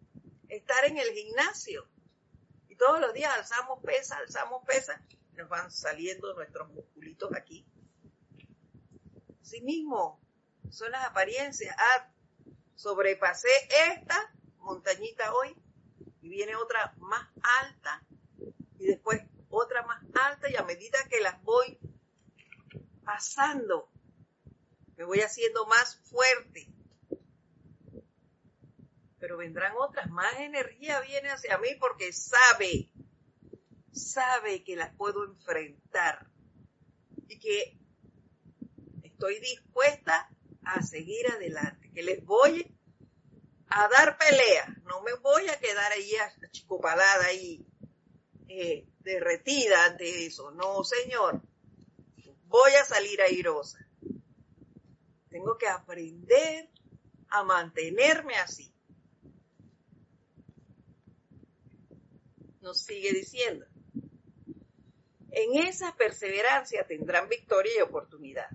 estar 0.49 0.85
en 0.87 0.99
el 0.99 1.13
gimnasio. 1.13 1.87
todos 2.79 3.01
los 3.01 3.13
días 3.13 3.35
alzamos 3.35 3.81
pesa, 3.83 4.17
alzamos 4.19 4.65
pesa, 4.65 5.05
nos 5.33 5.49
van 5.49 5.71
saliendo 5.71 6.33
nuestros 6.35 6.69
musculitos 6.71 7.33
aquí. 7.35 7.67
Así 9.49 9.63
mismo, 9.63 10.21
son 10.69 10.93
las 10.93 11.07
apariencias. 11.07 11.75
Ah, 11.79 12.13
sobrepasé 12.75 13.49
esta 13.95 14.31
montañita 14.59 15.33
hoy 15.33 15.57
y 16.21 16.29
viene 16.29 16.55
otra 16.55 16.95
más 16.99 17.27
alta 17.63 18.07
y 18.79 18.89
después 18.89 19.23
otra 19.49 19.87
más 19.87 20.05
alta 20.23 20.51
y 20.51 20.57
a 20.57 20.65
medida 20.65 20.99
que 21.09 21.23
las 21.23 21.43
voy 21.45 21.79
pasando, 23.07 23.91
me 24.99 25.05
voy 25.05 25.21
haciendo 25.21 25.65
más 25.65 25.97
fuerte. 26.11 26.69
Pero 29.19 29.39
vendrán 29.39 29.73
otras, 29.79 30.11
más 30.11 30.41
energía 30.41 31.01
viene 31.01 31.31
hacia 31.31 31.57
mí 31.57 31.71
porque 31.81 32.13
sabe, 32.13 32.91
sabe 33.93 34.63
que 34.63 34.77
las 34.77 34.95
puedo 34.95 35.25
enfrentar 35.25 36.27
y 37.29 37.39
que 37.39 37.78
estoy 39.19 39.41
dispuesta 39.41 40.31
a 40.63 40.81
seguir 40.81 41.27
adelante, 41.29 41.91
que 41.93 42.05
les 42.05 42.25
voy 42.25 42.73
a 43.67 43.89
dar 43.89 44.17
pelea, 44.17 44.77
no 44.85 45.03
me 45.03 45.13
voy 45.15 45.49
a 45.49 45.59
quedar 45.59 45.91
ahí 45.91 46.13
achicopalada 46.45 47.25
ahí, 47.25 47.67
eh, 48.47 48.87
derretida 49.01 49.87
ante 49.87 50.25
eso, 50.25 50.53
no 50.53 50.85
señor, 50.85 51.43
voy 52.45 52.71
a 52.81 52.85
salir 52.85 53.21
airosa. 53.21 53.85
Tengo 55.31 55.59
que 55.59 55.67
aprender 55.67 56.71
a 57.29 57.43
mantenerme 57.43 58.37
así. 58.37 58.73
Nos 62.61 62.83
sigue 62.83 63.13
diciendo, 63.13 63.67
en 65.33 65.67
esa 65.67 65.97
perseverancia 65.97 66.87
tendrán 66.87 67.29
victoria 67.29 67.73
y 67.79 67.83
oportunidad. 67.83 68.49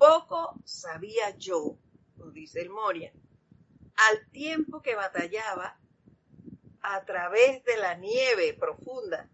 Poco 0.00 0.58
sabía 0.64 1.36
yo, 1.36 1.76
nos 2.16 2.32
dice 2.32 2.62
el 2.62 2.70
Moria, 2.70 3.12
al 3.96 4.30
tiempo 4.30 4.80
que 4.80 4.94
batallaba 4.94 5.78
a 6.80 7.04
través 7.04 7.62
de 7.64 7.76
la 7.76 7.96
nieve 7.96 8.54
profunda 8.54 9.28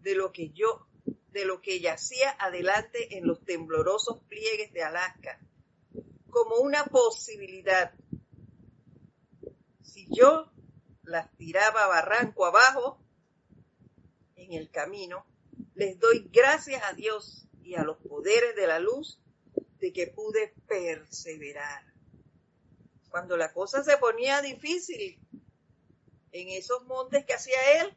de 0.00 0.16
lo 0.16 0.32
que 0.32 0.50
yo, 0.50 0.88
de 1.28 1.44
lo 1.44 1.60
que 1.60 1.78
yacía 1.78 2.34
adelante 2.40 3.16
en 3.16 3.28
los 3.28 3.44
temblorosos 3.44 4.24
pliegues 4.24 4.72
de 4.72 4.82
Alaska, 4.82 5.38
como 6.30 6.56
una 6.56 6.82
posibilidad. 6.86 7.94
Si 9.82 10.08
yo 10.10 10.50
las 11.04 11.30
tiraba 11.36 11.86
barranco 11.86 12.44
abajo 12.44 12.98
en 14.34 14.52
el 14.52 14.68
camino, 14.72 15.24
les 15.76 15.96
doy 16.00 16.28
gracias 16.32 16.82
a 16.82 16.92
Dios 16.92 17.46
y 17.62 17.76
a 17.76 17.84
los 17.84 17.98
poderes 17.98 18.56
de 18.56 18.66
la 18.66 18.80
luz 18.80 19.20
de 19.80 19.92
que 19.92 20.08
pude 20.08 20.54
perseverar. 20.66 21.84
Cuando 23.10 23.36
la 23.36 23.52
cosa 23.52 23.82
se 23.82 23.96
ponía 23.96 24.40
difícil, 24.42 25.18
en 26.32 26.48
esos 26.50 26.84
montes 26.84 27.24
que 27.24 27.34
hacía 27.34 27.80
él, 27.80 27.96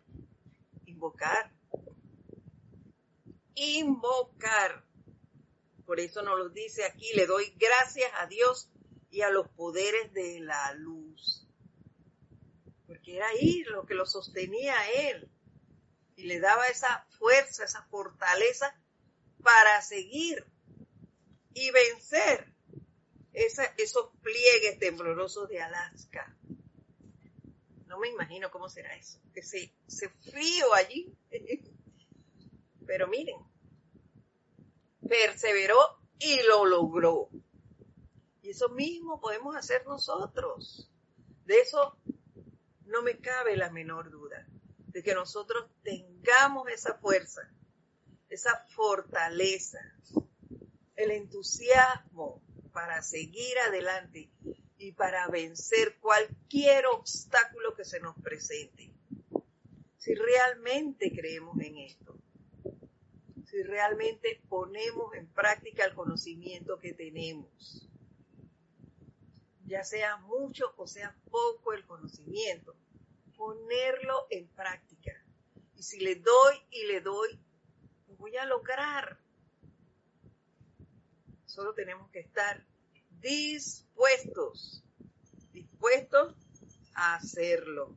invocar. 0.85 1.51
Invocar. 3.55 4.83
Por 5.85 5.99
eso 5.99 6.23
nos 6.23 6.39
lo 6.39 6.49
dice 6.49 6.85
aquí, 6.85 7.11
le 7.15 7.27
doy 7.27 7.53
gracias 7.57 8.09
a 8.15 8.27
Dios 8.27 8.69
y 9.11 9.21
a 9.21 9.29
los 9.29 9.49
poderes 9.49 10.11
de 10.13 10.39
la 10.39 10.73
luz. 10.73 11.47
Porque 12.87 13.17
era 13.17 13.27
ahí 13.27 13.63
lo 13.65 13.85
que 13.85 13.93
lo 13.93 14.05
sostenía 14.05 14.75
él. 15.09 15.29
Y 16.15 16.23
le 16.23 16.39
daba 16.39 16.67
esa 16.67 17.05
fuerza, 17.19 17.65
esa 17.65 17.83
fortaleza 17.83 18.75
para 19.43 19.81
seguir 19.81 20.45
y 21.53 21.71
vencer 21.71 22.53
esos 23.33 24.09
pliegues 24.21 24.79
temblorosos 24.79 25.49
de 25.49 25.61
Alaska. 25.61 26.35
No 27.87 27.99
me 27.99 28.09
imagino 28.09 28.49
cómo 28.51 28.69
será 28.69 28.95
eso, 28.95 29.19
que 29.33 29.43
se, 29.43 29.73
se 29.87 30.09
frío 30.09 30.73
allí. 30.73 31.15
Pero 32.85 33.07
miren, 33.07 33.37
perseveró 35.07 35.77
y 36.19 36.41
lo 36.47 36.65
logró. 36.65 37.29
Y 38.41 38.49
eso 38.49 38.69
mismo 38.69 39.19
podemos 39.19 39.55
hacer 39.55 39.85
nosotros. 39.85 40.89
De 41.45 41.59
eso 41.59 41.97
no 42.85 43.01
me 43.01 43.19
cabe 43.19 43.57
la 43.57 43.71
menor 43.71 44.11
duda, 44.11 44.47
de 44.87 45.03
que 45.03 45.13
nosotros 45.13 45.69
tengamos 45.81 46.67
esa 46.69 46.95
fuerza, 46.95 47.41
esa 48.29 48.65
fortaleza, 48.75 49.79
el 50.95 51.11
entusiasmo 51.11 52.41
para 52.71 53.01
seguir 53.01 53.57
adelante 53.59 54.29
y 54.77 54.91
para 54.91 55.27
vencer 55.27 55.97
cualquier 55.99 56.85
obstáculo 56.87 57.75
que 57.75 57.85
se 57.85 57.99
nos 57.99 58.15
presente. 58.21 58.91
Si 59.97 60.13
realmente 60.15 61.11
creemos 61.15 61.57
en 61.61 61.77
esto, 61.77 62.17
si 63.45 63.63
realmente 63.63 64.41
ponemos 64.49 65.13
en 65.15 65.27
práctica 65.27 65.85
el 65.85 65.93
conocimiento 65.93 66.79
que 66.79 66.93
tenemos, 66.93 67.87
ya 69.65 69.83
sea 69.83 70.17
mucho 70.17 70.73
o 70.77 70.87
sea 70.87 71.15
poco 71.29 71.73
el 71.73 71.85
conocimiento, 71.85 72.75
ponerlo 73.37 74.27
en 74.29 74.47
práctica. 74.49 75.13
Y 75.75 75.83
si 75.83 75.99
le 75.99 76.15
doy 76.15 76.55
y 76.71 76.85
le 76.87 77.01
doy, 77.01 77.39
voy 78.17 78.35
a 78.37 78.45
lograr 78.45 79.19
Solo 81.53 81.75
tenemos 81.75 82.09
que 82.09 82.19
estar 82.19 82.65
dispuestos, 83.21 84.83
dispuestos 85.51 86.35
a 86.95 87.13
hacerlo. 87.13 87.95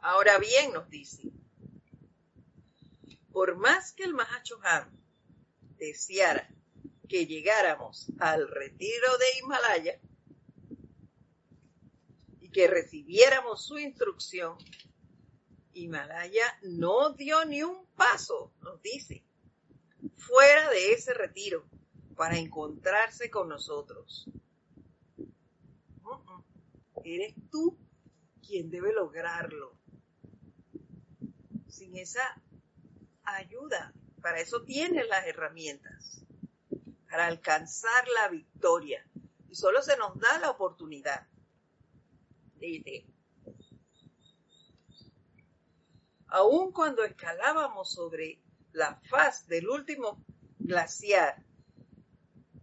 Ahora 0.00 0.36
bien, 0.36 0.74
nos 0.74 0.90
dice, 0.90 1.32
por 3.32 3.56
más 3.56 3.94
que 3.94 4.04
el 4.04 4.12
Mahachohan 4.12 4.90
deseara 5.78 6.46
que 7.08 7.24
llegáramos 7.24 8.12
al 8.18 8.46
retiro 8.46 9.16
de 9.16 9.38
Himalaya, 9.38 10.00
que 12.56 12.68
recibiéramos 12.68 13.66
su 13.66 13.76
instrucción, 13.76 14.56
Himalaya 15.74 16.58
no 16.62 17.12
dio 17.12 17.44
ni 17.44 17.62
un 17.62 17.84
paso, 17.94 18.50
nos 18.62 18.80
dice, 18.80 19.22
fuera 20.16 20.70
de 20.70 20.92
ese 20.92 21.12
retiro 21.12 21.66
para 22.16 22.38
encontrarse 22.38 23.28
con 23.28 23.50
nosotros. 23.50 24.24
Eres 27.04 27.34
tú 27.50 27.76
quien 28.40 28.70
debe 28.70 28.90
lograrlo. 28.94 29.76
Sin 31.68 31.94
esa 31.94 32.42
ayuda, 33.22 33.92
para 34.22 34.40
eso 34.40 34.62
tienes 34.62 35.06
las 35.08 35.26
herramientas, 35.26 36.24
para 37.10 37.26
alcanzar 37.26 38.08
la 38.14 38.28
victoria. 38.28 39.06
Y 39.50 39.54
solo 39.54 39.82
se 39.82 39.98
nos 39.98 40.18
da 40.18 40.38
la 40.38 40.48
oportunidad 40.48 41.26
dice, 42.58 43.06
aun 46.28 46.72
cuando 46.72 47.04
escalábamos 47.04 47.92
sobre 47.92 48.40
la 48.72 49.00
faz 49.08 49.46
del 49.46 49.68
último 49.68 50.24
glaciar, 50.58 51.44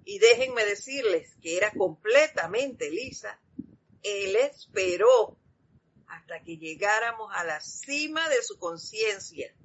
y 0.05 0.19
déjenme 0.19 0.65
decirles 0.65 1.35
que 1.41 1.57
era 1.57 1.71
completamente 1.71 2.89
lisa, 2.91 3.39
él 4.01 4.35
esperó 4.35 5.39
hasta 6.07 6.43
que 6.43 6.57
llegáramos 6.57 7.31
a 7.33 7.43
la 7.43 7.61
cima 7.61 8.27
de 8.29 8.43
su 8.43 8.57
conciencia 8.59 9.55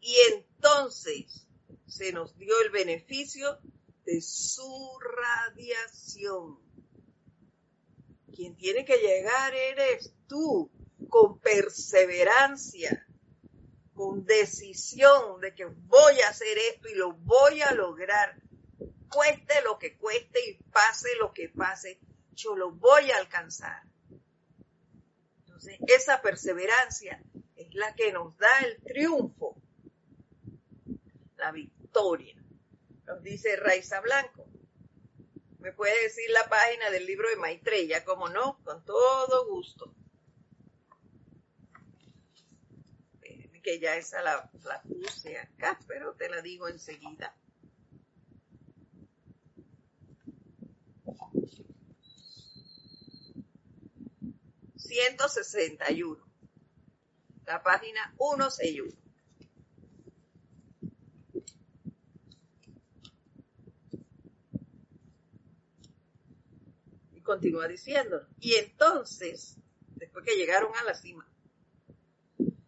y 0.00 0.16
entonces 0.32 1.46
se 1.86 2.12
nos 2.12 2.36
dio 2.36 2.60
el 2.62 2.70
beneficio 2.70 3.58
de 4.04 4.20
su 4.20 4.98
radiación. 5.00 6.65
Quien 8.36 8.54
tiene 8.54 8.84
que 8.84 8.98
llegar 8.98 9.54
eres 9.54 10.12
tú, 10.26 10.70
con 11.08 11.40
perseverancia, 11.40 13.06
con 13.94 14.26
decisión 14.26 15.40
de 15.40 15.54
que 15.54 15.64
voy 15.64 16.20
a 16.20 16.28
hacer 16.28 16.58
esto 16.70 16.88
y 16.88 16.94
lo 16.96 17.14
voy 17.14 17.62
a 17.62 17.72
lograr, 17.72 18.38
cueste 19.10 19.62
lo 19.64 19.78
que 19.78 19.96
cueste 19.96 20.38
y 20.50 20.62
pase 20.70 21.08
lo 21.18 21.32
que 21.32 21.48
pase, 21.48 21.98
yo 22.32 22.54
lo 22.54 22.72
voy 22.72 23.10
a 23.10 23.16
alcanzar. 23.16 23.82
Entonces, 25.38 25.78
esa 25.86 26.20
perseverancia 26.20 27.22
es 27.54 27.74
la 27.74 27.94
que 27.94 28.12
nos 28.12 28.36
da 28.36 28.58
el 28.66 28.82
triunfo, 28.82 29.56
la 31.36 31.52
victoria. 31.52 32.36
Nos 33.06 33.22
dice 33.22 33.56
Raiza 33.56 34.00
Blanco, 34.00 34.45
me 35.66 35.72
puede 35.72 36.00
decir 36.00 36.30
la 36.30 36.48
página 36.48 36.90
del 36.90 37.06
libro 37.06 37.28
de 37.28 37.34
Maitreya, 37.34 38.04
como 38.04 38.28
no, 38.28 38.62
con 38.62 38.84
todo 38.84 39.48
gusto. 39.48 39.92
que 43.64 43.80
ya 43.80 43.96
esa 43.96 44.22
la, 44.22 44.48
la 44.62 44.80
puse 44.82 45.36
acá, 45.36 45.76
pero 45.88 46.14
te 46.14 46.28
la 46.28 46.40
digo 46.40 46.68
enseguida. 46.68 47.34
...161... 54.76 56.22
...la 57.44 57.60
página 57.64 58.14
161... 58.18 59.05
continúa 67.36 67.68
diciendo... 67.68 68.26
...y 68.40 68.54
entonces... 68.56 69.56
...después 69.94 70.24
que 70.24 70.36
llegaron 70.36 70.74
a 70.76 70.84
la 70.84 70.94
cima 70.94 71.26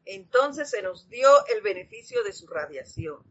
entonces 0.09 0.71
se 0.71 0.81
nos 0.81 1.07
dio 1.11 1.29
el 1.49 1.61
beneficio 1.61 2.25
de 2.25 2.33
su 2.33 2.47
radiación. 2.47 3.23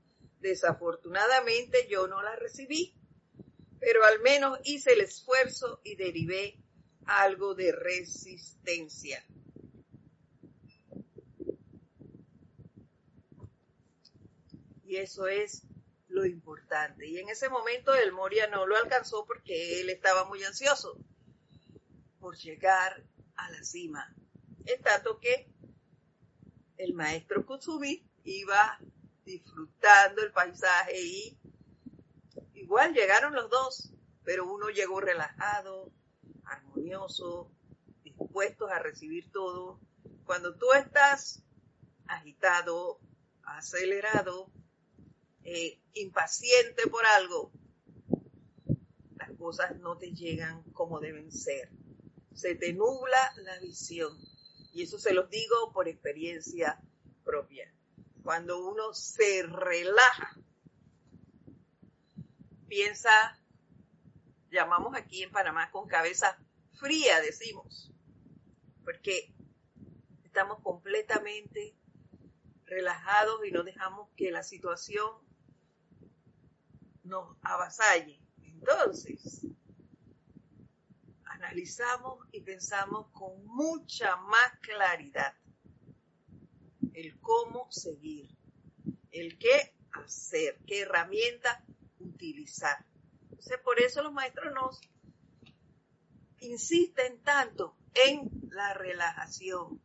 Desafortunadamente 0.41 1.87
yo 1.89 2.07
no 2.07 2.21
la 2.21 2.35
recibí, 2.35 2.93
pero 3.79 4.05
al 4.05 4.21
menos 4.21 4.59
hice 4.63 4.93
el 4.93 5.01
esfuerzo 5.01 5.81
y 5.83 5.95
derivé 5.95 6.59
algo 7.05 7.55
de 7.55 7.71
resistencia. 7.71 9.25
Y 14.85 14.97
eso 14.97 15.27
es 15.27 15.63
lo 16.09 16.27
importante. 16.27 17.07
Y 17.07 17.17
en 17.17 17.29
ese 17.29 17.49
momento 17.49 17.95
el 17.95 18.11
Moria 18.11 18.45
no 18.47 18.67
lo 18.67 18.77
alcanzó 18.77 19.25
porque 19.25 19.81
él 19.81 19.89
estaba 19.89 20.25
muy 20.25 20.43
ansioso 20.43 20.95
por 22.27 22.35
llegar 22.35 23.01
a 23.37 23.49
la 23.51 23.63
cima. 23.63 24.13
En 24.65 24.81
tanto 24.81 25.17
que 25.17 25.49
el 26.75 26.93
maestro 26.93 27.45
Kusumi 27.45 28.05
iba 28.25 28.77
disfrutando 29.23 30.21
el 30.23 30.33
paisaje 30.33 31.01
y 31.01 31.39
igual 32.53 32.93
llegaron 32.93 33.33
los 33.33 33.49
dos, 33.49 33.93
pero 34.25 34.45
uno 34.45 34.67
llegó 34.67 34.99
relajado, 34.99 35.93
armonioso, 36.43 37.49
dispuestos 38.03 38.69
a 38.71 38.79
recibir 38.79 39.31
todo. 39.31 39.79
Cuando 40.25 40.53
tú 40.57 40.65
estás 40.73 41.45
agitado, 42.07 42.99
acelerado, 43.43 44.51
eh, 45.45 45.79
impaciente 45.93 46.87
por 46.87 47.05
algo, 47.05 47.53
las 49.15 49.31
cosas 49.37 49.77
no 49.77 49.97
te 49.97 50.11
llegan 50.11 50.63
como 50.73 50.99
deben 50.99 51.31
ser. 51.31 51.71
Se 52.37 52.53
te 52.53 52.71
nubla 52.71 53.33
la 53.37 53.57
visión 53.57 54.15
y 54.71 54.83
eso 54.83 54.99
se 54.99 55.11
los 55.11 55.27
digo 55.27 55.73
por 55.73 55.87
experiencia 55.87 56.79
propia. 57.23 57.73
Cuando 58.21 58.63
uno 58.63 58.93
se 58.93 59.41
relaja, 59.41 60.37
piensa, 62.67 63.41
llamamos 64.51 64.95
aquí 64.95 65.23
en 65.23 65.31
Panamá 65.31 65.71
con 65.71 65.87
cabeza 65.87 66.37
fría, 66.73 67.21
decimos, 67.21 67.91
porque 68.83 69.33
estamos 70.23 70.59
completamente 70.61 71.75
relajados 72.65 73.43
y 73.47 73.51
no 73.51 73.63
dejamos 73.63 74.11
que 74.15 74.29
la 74.29 74.43
situación 74.43 75.09
nos 77.03 77.35
avasalle. 77.41 78.21
Entonces, 78.43 79.47
analizamos 81.37 82.27
y 82.31 82.41
pensamos 82.41 83.07
con 83.11 83.45
mucha 83.45 84.15
más 84.17 84.51
claridad 84.61 85.35
el 86.93 87.19
cómo 87.19 87.71
seguir, 87.71 88.35
el 89.11 89.37
qué 89.37 89.75
hacer, 89.91 90.59
qué 90.65 90.81
herramienta 90.81 91.63
utilizar. 91.99 92.83
Entonces, 93.29 93.59
por 93.63 93.79
eso 93.79 94.01
los 94.01 94.13
maestros 94.13 94.51
nos 94.51 94.81
insisten 96.39 97.21
tanto 97.21 97.77
en 97.93 98.29
la 98.49 98.73
relajación, 98.73 99.79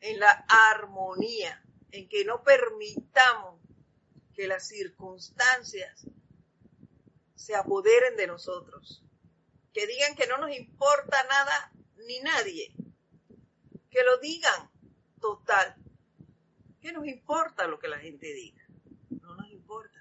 en 0.00 0.18
la 0.18 0.46
armonía, 0.48 1.62
en 1.92 2.08
que 2.08 2.24
no 2.24 2.42
permitamos 2.42 3.60
que 4.34 4.48
las 4.48 4.66
circunstancias 4.66 6.06
se 7.36 7.54
apoderen 7.54 8.16
de 8.16 8.26
nosotros, 8.26 9.04
que 9.78 9.86
digan 9.86 10.16
que 10.16 10.26
no 10.26 10.38
nos 10.38 10.50
importa 10.50 11.22
nada 11.30 11.72
ni 12.08 12.18
nadie, 12.18 12.74
que 13.88 14.02
lo 14.02 14.18
digan 14.18 14.68
total. 15.20 15.76
¿Qué 16.80 16.90
nos 16.90 17.06
importa 17.06 17.68
lo 17.68 17.78
que 17.78 17.86
la 17.86 18.00
gente 18.00 18.26
diga? 18.34 18.66
No 19.08 19.36
nos 19.36 19.48
importa. 19.52 20.00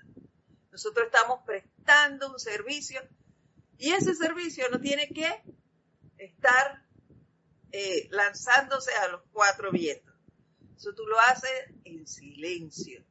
Nosotros 0.72 1.06
estamos 1.06 1.42
prestando 1.46 2.32
un 2.32 2.40
servicio 2.40 3.08
y 3.78 3.92
ese 3.92 4.16
servicio 4.16 4.68
no 4.72 4.82
tiene 4.82 5.10
que 5.10 5.44
estar 6.18 6.84
eh, 7.72 8.08
lanzándose 8.10 8.96
a 8.96 9.10
los 9.10 9.22
cuatro 9.32 9.72
vientos. 9.72 10.16
Eso 10.76 10.96
tú 10.96 11.06
lo 11.06 11.20
haces 11.20 11.70
en 11.84 12.08
silencio. 12.08 13.06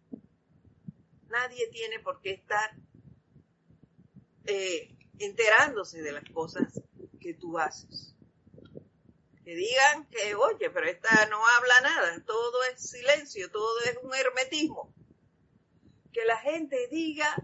Nadie 1.28 1.68
tiene 1.68 2.00
por 2.00 2.20
qué 2.20 2.32
estar 2.32 2.72
eh, 4.46 4.95
enterándose 5.18 6.02
de 6.02 6.12
las 6.12 6.24
cosas 6.30 6.80
que 7.20 7.34
tú 7.34 7.58
haces. 7.58 8.14
Que 9.44 9.54
digan 9.54 10.06
que, 10.10 10.34
oye, 10.34 10.70
pero 10.70 10.86
esta 10.86 11.26
no 11.28 11.38
habla 11.56 11.80
nada, 11.82 12.24
todo 12.24 12.62
es 12.64 12.80
silencio, 12.80 13.50
todo 13.50 13.80
es 13.80 13.96
un 14.02 14.14
hermetismo. 14.14 14.92
Que 16.12 16.24
la 16.24 16.38
gente 16.38 16.88
diga 16.90 17.34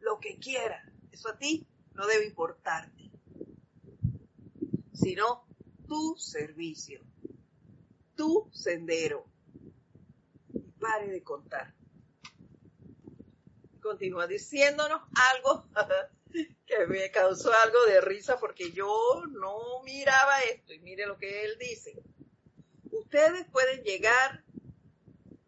lo 0.00 0.20
que 0.20 0.38
quiera, 0.38 0.84
eso 1.12 1.30
a 1.30 1.38
ti 1.38 1.66
no 1.94 2.06
debe 2.06 2.26
importarte, 2.26 3.10
sino 4.92 5.46
tu 5.86 6.16
servicio, 6.16 7.00
tu 8.14 8.50
sendero. 8.52 9.26
Y 10.52 10.70
pare 10.72 11.08
de 11.08 11.22
contar. 11.22 11.74
Continúa 13.80 14.26
diciéndonos 14.26 15.02
algo 15.32 15.66
que 16.66 16.86
me 16.86 17.10
causó 17.10 17.52
algo 17.52 17.84
de 17.86 18.00
risa 18.00 18.38
porque 18.38 18.72
yo 18.72 19.22
no 19.30 19.82
miraba 19.84 20.40
esto 20.40 20.72
y 20.72 20.80
mire 20.80 21.06
lo 21.06 21.18
que 21.18 21.44
él 21.44 21.56
dice. 21.58 22.02
Ustedes 22.90 23.46
pueden 23.50 23.82
llegar 23.82 24.44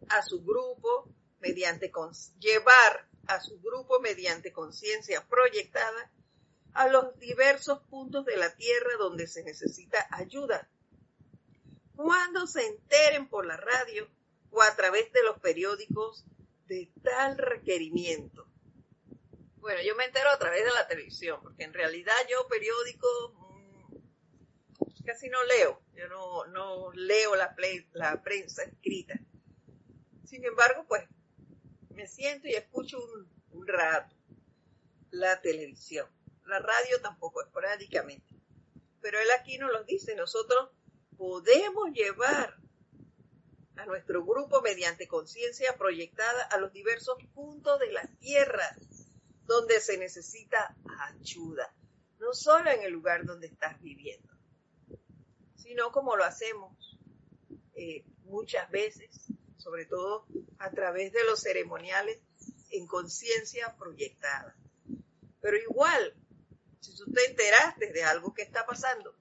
a 0.08 0.22
su 0.22 0.42
grupo 0.42 1.08
mediante 1.40 1.92
llevar 2.38 3.08
a 3.26 3.40
su 3.40 3.60
grupo 3.60 4.00
mediante 4.00 4.52
conciencia 4.52 5.26
proyectada 5.28 6.10
a 6.72 6.88
los 6.88 7.18
diversos 7.18 7.80
puntos 7.90 8.24
de 8.24 8.36
la 8.36 8.54
Tierra 8.54 8.90
donde 8.98 9.26
se 9.26 9.42
necesita 9.42 10.06
ayuda. 10.10 10.68
Cuando 11.94 12.46
se 12.46 12.66
enteren 12.66 13.28
por 13.28 13.44
la 13.44 13.56
radio 13.56 14.08
o 14.50 14.62
a 14.62 14.74
través 14.76 15.12
de 15.12 15.22
los 15.24 15.38
periódicos 15.40 16.24
de 16.66 16.90
tal 17.02 17.36
requerimiento, 17.36 18.46
bueno, 19.68 19.82
yo 19.82 19.94
me 19.96 20.06
entero 20.06 20.30
a 20.30 20.38
través 20.38 20.64
de 20.64 20.70
la 20.70 20.86
televisión, 20.86 21.40
porque 21.42 21.64
en 21.64 21.74
realidad 21.74 22.14
yo 22.30 22.48
periódicos 22.48 23.34
mm, 23.34 25.04
casi 25.04 25.28
no 25.28 25.44
leo, 25.44 25.82
yo 25.92 26.08
no, 26.46 26.90
leo 26.94 27.36
la, 27.36 27.54
la 27.92 28.22
prensa 28.22 28.62
escrita. 28.62 29.20
Sin 30.24 30.42
embargo, 30.46 30.86
pues 30.88 31.06
me 31.90 32.06
siento 32.06 32.48
y 32.48 32.54
escucho 32.54 32.98
un, 32.98 33.30
un 33.50 33.66
rato 33.66 34.16
la 35.10 35.38
televisión. 35.42 36.08
La 36.46 36.60
radio 36.60 37.02
tampoco, 37.02 37.42
esporádicamente. 37.42 38.40
Pero 39.02 39.20
él 39.20 39.28
aquí 39.38 39.58
nos 39.58 39.70
lo 39.70 39.84
dice, 39.84 40.14
nosotros 40.14 40.70
podemos 41.18 41.92
llevar 41.92 42.56
a 43.76 43.84
nuestro 43.84 44.24
grupo 44.24 44.62
mediante 44.62 45.08
conciencia 45.08 45.76
proyectada 45.76 46.44
a 46.44 46.56
los 46.56 46.72
diversos 46.72 47.18
puntos 47.34 47.78
de 47.80 47.92
la 47.92 48.06
Tierra 48.18 48.74
donde 49.48 49.80
se 49.80 49.96
necesita 49.96 50.76
ayuda, 51.00 51.74
no 52.18 52.34
solo 52.34 52.70
en 52.70 52.82
el 52.82 52.92
lugar 52.92 53.24
donde 53.24 53.46
estás 53.46 53.80
viviendo, 53.80 54.30
sino 55.56 55.90
como 55.90 56.16
lo 56.16 56.24
hacemos 56.24 56.98
eh, 57.74 58.04
muchas 58.24 58.70
veces, 58.70 59.08
sobre 59.56 59.86
todo 59.86 60.26
a 60.58 60.70
través 60.70 61.14
de 61.14 61.24
los 61.24 61.40
ceremoniales 61.40 62.20
en 62.70 62.86
conciencia 62.86 63.74
proyectada. 63.78 64.54
Pero 65.40 65.56
igual, 65.56 66.14
si 66.80 66.94
tú 66.94 67.10
te 67.10 67.24
enteraste 67.24 67.90
de 67.90 68.04
algo 68.04 68.34
que 68.34 68.42
está 68.42 68.66
pasando 68.66 69.16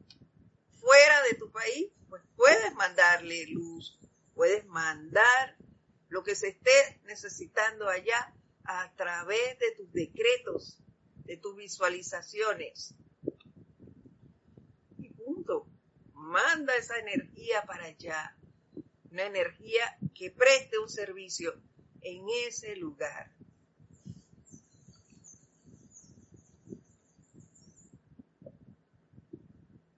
fuera 0.72 1.24
de 1.24 1.36
tu 1.36 1.50
país, 1.52 1.90
pues 2.10 2.22
puedes 2.36 2.76
mandarle 2.76 3.48
luz, 3.48 3.98
puedes 4.36 4.66
mandar 4.66 5.56
lo 6.10 6.22
que 6.22 6.36
se 6.36 6.50
esté 6.50 7.00
necesitando 7.06 7.88
allá 7.88 8.34
a 8.68 8.94
través 8.96 9.58
de 9.60 9.72
tus 9.76 9.92
decretos, 9.92 10.78
de 11.26 11.38
tus 11.38 11.56
visualizaciones, 11.56 12.96
manda 16.28 16.76
esa 16.76 16.98
energía 17.00 17.64
para 17.66 17.86
allá. 17.86 18.36
Una 19.12 19.26
energía 19.26 19.98
que 20.14 20.32
preste 20.32 20.78
un 20.78 20.90
servicio 20.90 21.54
en 22.02 22.26
ese 22.48 22.76
lugar. 22.76 23.32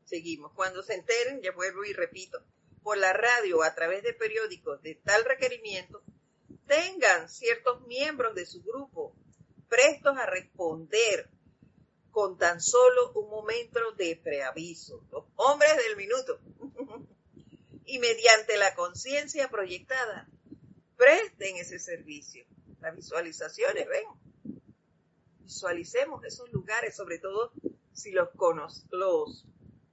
Seguimos. 0.06 0.54
Cuando 0.54 0.82
se 0.84 0.96
enteren, 0.96 1.42
ya 1.42 1.52
vuelvo 1.52 1.84
y 1.84 1.94
repito, 1.94 2.44
por 2.84 2.98
la 2.98 3.14
radio 3.14 3.64
a 3.64 3.76
través 3.76 4.04
de 4.04 4.14
periódicos 4.14 4.82
de 4.82 4.96
tal 4.96 5.26
requerimiento, 5.26 6.04
tengan 6.70 7.28
ciertos 7.28 7.82
miembros 7.88 8.36
de 8.36 8.46
su 8.46 8.62
grupo 8.62 9.16
prestos 9.68 10.16
a 10.18 10.28
responder 10.28 11.28
con 12.12 12.38
tan 12.38 12.62
solo 12.62 13.12
un 13.14 13.30
momento 13.30 13.80
de 13.98 14.16
preaviso. 14.16 15.04
Los 15.12 15.26
hombres 15.36 15.72
del 15.78 15.98
minuto. 15.98 16.40
y 17.86 17.98
mediante 17.98 18.56
la 18.58 18.76
conciencia 18.76 19.50
proyectada, 19.50 20.30
presten 20.96 21.58
ese 21.58 21.80
servicio. 21.80 22.46
Las 22.82 22.96
visualizaciones, 22.96 23.88
ven. 23.88 24.62
Visualicemos 25.40 26.24
esos 26.24 26.52
lugares, 26.52 26.96
sobre 26.96 27.18
todo 27.18 27.52
si 27.94 28.12
los, 28.12 28.30
los 28.92 29.46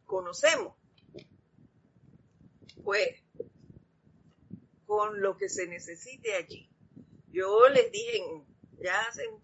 conocemos, 0.04 0.74
pues 2.84 3.25
con 4.86 5.20
lo 5.20 5.36
que 5.36 5.48
se 5.48 5.66
necesite 5.66 6.34
allí. 6.34 6.70
Yo 7.28 7.68
les 7.68 7.90
dije 7.90 8.22
ya 8.78 9.00
hace 9.02 9.26
un 9.28 9.42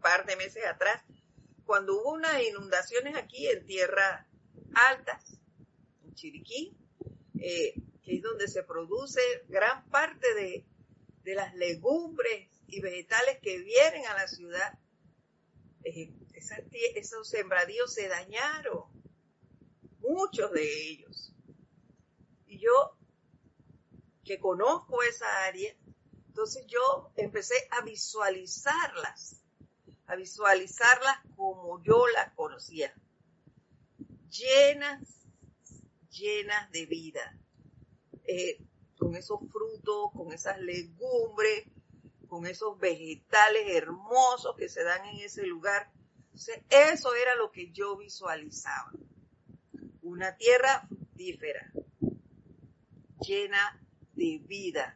par 0.00 0.26
de 0.26 0.36
meses 0.36 0.64
atrás, 0.66 1.02
cuando 1.64 1.94
hubo 1.94 2.12
unas 2.12 2.42
inundaciones 2.42 3.16
aquí 3.16 3.46
en 3.46 3.64
tierras 3.66 4.26
altas, 4.74 5.38
en 6.04 6.14
Chiriquí, 6.14 6.76
eh, 7.40 7.74
que 8.02 8.16
es 8.16 8.22
donde 8.22 8.48
se 8.48 8.62
produce 8.62 9.20
gran 9.48 9.88
parte 9.88 10.34
de, 10.34 10.66
de, 11.22 11.34
las 11.34 11.54
legumbres 11.54 12.50
y 12.68 12.80
vegetales 12.80 13.38
que 13.40 13.58
vienen 13.58 14.06
a 14.06 14.14
la 14.14 14.28
ciudad, 14.28 14.78
eh, 15.84 16.12
esos 16.94 17.28
sembradíos 17.28 17.94
se 17.94 18.08
dañaron 18.08 18.84
muchos 20.00 20.52
de 20.52 20.90
ellos. 20.90 21.34
Y 22.46 22.58
yo, 22.58 22.93
que 24.24 24.38
conozco 24.38 25.02
esa 25.02 25.44
área, 25.44 25.74
entonces 26.28 26.66
yo 26.66 27.12
empecé 27.16 27.54
a 27.70 27.82
visualizarlas, 27.82 29.42
a 30.06 30.16
visualizarlas 30.16 31.18
como 31.36 31.82
yo 31.82 32.06
las 32.08 32.32
conocía, 32.34 32.92
llenas, 34.28 35.00
llenas 36.10 36.70
de 36.72 36.86
vida, 36.86 37.38
eh, 38.24 38.58
con 38.98 39.14
esos 39.14 39.38
frutos, 39.50 40.10
con 40.12 40.32
esas 40.32 40.60
legumbres, 40.60 41.66
con 42.28 42.46
esos 42.46 42.78
vegetales 42.78 43.76
hermosos 43.76 44.56
que 44.56 44.68
se 44.68 44.82
dan 44.82 45.04
en 45.06 45.18
ese 45.18 45.46
lugar. 45.46 45.92
eso 46.68 47.14
era 47.14 47.36
lo 47.36 47.52
que 47.52 47.70
yo 47.70 47.96
visualizaba. 47.96 48.90
Una 50.02 50.36
tierra 50.36 50.86
fructífera, 50.88 51.72
llena 53.20 53.83
de 54.16 54.38
vida. 54.46 54.94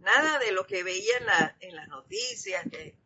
Nada 0.00 0.38
de 0.38 0.52
lo 0.52 0.66
que 0.66 0.82
veía 0.82 1.16
en, 1.60 1.76
las 1.76 1.88
noticias, 1.88 2.64
que, 2.70 2.96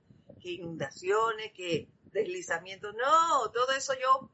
inundaciones, 0.43 1.53
que 1.53 1.89
deslizamientos, 2.13 2.95
no, 2.95 3.51
todo 3.51 3.73
eso 3.73 3.95
yo 3.95 4.31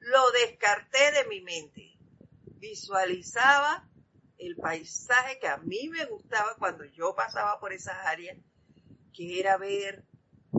lo 0.00 0.30
descarté 0.32 1.12
de 1.12 1.26
mi 1.28 1.40
mente. 1.40 1.96
Visualizaba 2.58 3.88
el 4.38 4.56
paisaje 4.56 5.38
que 5.38 5.48
a 5.48 5.56
mí 5.58 5.88
me 5.88 6.04
gustaba 6.06 6.56
cuando 6.58 6.84
yo 6.84 7.14
pasaba 7.14 7.58
por 7.58 7.72
esas 7.72 7.96
áreas, 8.06 8.36
que 9.12 9.40
era 9.40 9.56
ver 9.56 10.04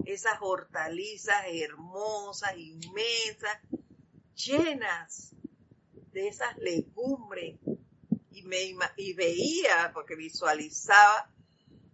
esas 0.05 0.37
hortalizas 0.41 1.45
hermosas, 1.47 2.57
inmensas, 2.57 3.59
llenas 4.35 5.35
de 6.11 6.27
esas 6.27 6.57
legumbres 6.57 7.59
y, 8.97 9.13
veía, 9.13 9.91
porque 9.93 10.15
visualizaba 10.15 11.31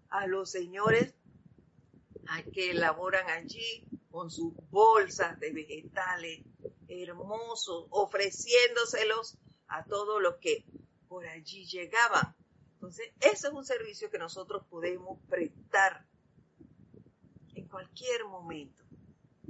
a 0.10 0.28
los 0.28 0.52
señores 0.52 1.14
que 2.54 2.72
elaboran 2.72 3.30
allí 3.30 3.86
con 4.12 4.30
sus 4.30 4.54
bolsas 4.70 5.40
de 5.40 5.52
vegetales 5.52 6.44
hermosos, 6.88 7.88
ofreciéndoselos 7.90 9.38
a 9.68 9.84
todos 9.86 10.22
los 10.22 10.38
que 10.38 10.66
por 11.08 11.26
allí 11.28 11.66
llegaban. 11.66 12.36
Entonces, 12.74 13.12
ese 13.20 13.48
es 13.48 13.54
un 13.54 13.66
servicio 13.66 14.10
que 14.10 14.18
nosotros 14.18 14.64
podemos 14.70 15.20
prestar 15.28 16.06
en 17.56 17.68
cualquier 17.68 18.26
momento. 18.26 18.84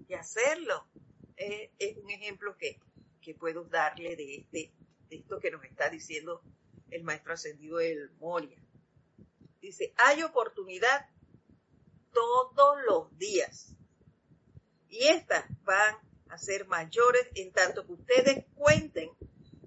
Y 0.07 0.13
hacerlo 0.13 0.87
es, 1.35 1.69
es 1.77 1.97
un 1.97 2.09
ejemplo 2.09 2.57
que 2.57 2.79
que 3.21 3.35
puedo 3.35 3.65
darle 3.65 4.15
de, 4.15 4.35
este, 4.35 4.73
de 5.09 5.17
esto 5.17 5.39
que 5.39 5.51
nos 5.51 5.63
está 5.63 5.89
diciendo 5.89 6.41
el 6.91 7.03
maestro 7.03 7.33
ascendido 7.33 7.77
del 7.77 8.11
Moria. 8.19 8.61
Dice, 9.61 9.93
hay 9.97 10.23
oportunidad 10.23 11.07
todos 12.11 12.77
los 12.87 13.17
días. 13.17 13.75
Y 14.89 15.07
estas 15.07 15.45
van 15.63 15.95
a 16.29 16.37
ser 16.37 16.67
mayores 16.67 17.27
en 17.35 17.51
tanto 17.51 17.85
que 17.85 17.93
ustedes 17.93 18.45
cuenten 18.55 19.11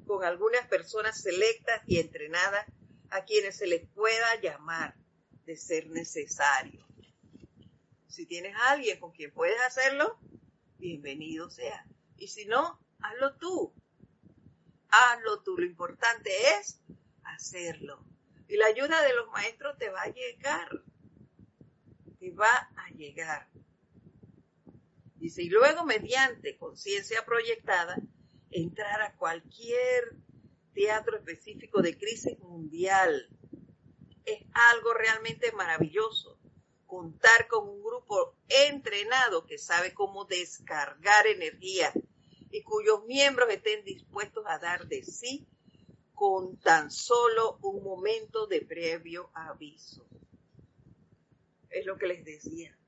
con 0.07 0.25
algunas 0.25 0.67
personas 0.69 1.21
selectas 1.21 1.83
y 1.87 1.99
entrenadas 1.99 2.67
a 3.11 3.25
quienes 3.25 3.57
se 3.57 3.67
les 3.67 3.87
pueda 3.89 4.41
llamar 4.41 4.95
de 5.45 5.57
ser 5.57 5.89
necesario. 5.89 6.85
Si 8.09 8.27
tienes 8.27 8.55
a 8.57 8.73
alguien 8.73 9.01
con 9.01 9.13
quien 9.13 9.33
puedes 9.33 9.61
hacerlo, 9.63 10.19
bienvenido 10.79 11.51
sea. 11.51 11.87
Y 12.17 12.29
si 12.29 12.45
no, 12.47 12.79
hazlo 13.01 13.37
tú. 13.37 13.73
Hazlo 14.89 15.43
tú. 15.43 15.57
Lo 15.57 15.65
importante 15.65 16.31
es 16.59 16.81
hacerlo. 17.43 18.05
Y 18.49 18.57
la 18.57 18.67
ayuda 18.67 19.03
de 19.03 19.15
los 19.15 19.29
maestros 19.31 19.77
te 19.77 19.91
va 19.91 20.03
a 20.03 20.13
llegar. 20.13 20.83
Te 22.21 22.31
va 22.31 22.71
a 22.77 22.91
llegar. 22.91 23.49
Dice, 25.17 25.43
y 25.43 25.49
luego 25.49 25.85
mediante 25.85 26.57
conciencia 26.57 27.25
proyectada, 27.25 27.97
entrar 28.51 29.03
a 29.03 29.17
cualquier 29.17 30.17
teatro 30.73 31.17
específico 31.17 31.83
de 31.83 31.99
crisis 31.99 32.39
mundial. 32.39 33.29
Es 34.25 34.43
algo 34.53 34.95
realmente 34.95 35.51
maravilloso. 35.53 36.39
Contar 36.87 37.49
con 37.49 37.69
un 37.69 37.83
grupo 37.83 38.37
entrenado 38.49 39.47
que 39.47 39.59
sabe 39.59 39.95
cómo 39.95 40.27
descargar 40.27 41.27
energía 41.27 41.93
y 42.51 42.63
cuyos 42.63 43.05
miembros 43.07 43.51
estén 43.51 43.85
dispuestos 43.85 44.45
a 44.47 44.59
dar 44.59 44.87
de 44.87 45.03
sí 45.03 45.49
con 46.23 46.57
tan 46.59 46.89
solo 46.89 47.59
un 47.63 47.83
momento 47.83 48.47
de 48.47 48.61
previo 48.61 49.33
aviso. 49.35 50.07
Es 51.69 51.85
lo 51.85 51.99
que 51.99 52.07
les 52.07 52.25
decía. 52.25 52.79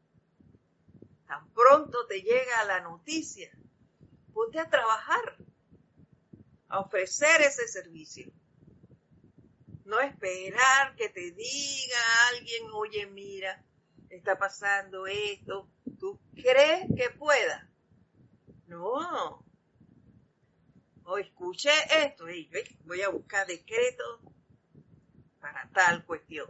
Tan 1.26 1.52
pronto 1.52 2.06
te 2.06 2.22
llega 2.22 2.64
la 2.64 2.80
noticia, 2.82 3.50
ponte 4.32 4.60
a 4.60 4.70
trabajar, 4.70 5.36
a 6.68 6.78
ofrecer 6.78 7.40
ese 7.40 7.66
servicio. 7.66 8.30
No 9.84 9.98
esperar 9.98 10.94
que 10.94 11.08
te 11.08 11.32
diga 11.32 11.98
alguien, 12.28 12.70
oye, 12.72 13.06
mira, 13.06 13.64
está 14.10 14.38
pasando 14.38 15.08
esto. 15.08 15.68
¿Tú 15.98 16.20
crees 16.36 16.86
que 16.96 17.10
pueda? 17.10 17.68
No, 18.68 19.43
o 21.04 21.18
escuché 21.18 21.70
esto 22.04 22.28
y 22.28 22.50
voy 22.84 23.02
a 23.02 23.10
buscar 23.10 23.46
decretos 23.46 24.20
para 25.40 25.68
tal 25.72 26.04
cuestión. 26.04 26.48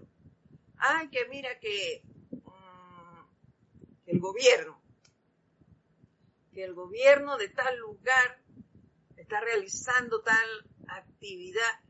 Ay, 0.76 1.08
que 1.08 1.26
mira 1.26 1.58
que, 1.58 2.02
mm, 2.30 3.26
el 4.06 4.20
gobierno, 4.20 4.80
que 6.52 6.64
el 6.64 6.74
gobierno 6.74 7.36
de 7.36 7.48
tal 7.48 7.76
lugar 7.78 8.42
está 9.16 9.40
realizando 9.40 10.22
tal 10.22 10.70
actividad 10.86 11.80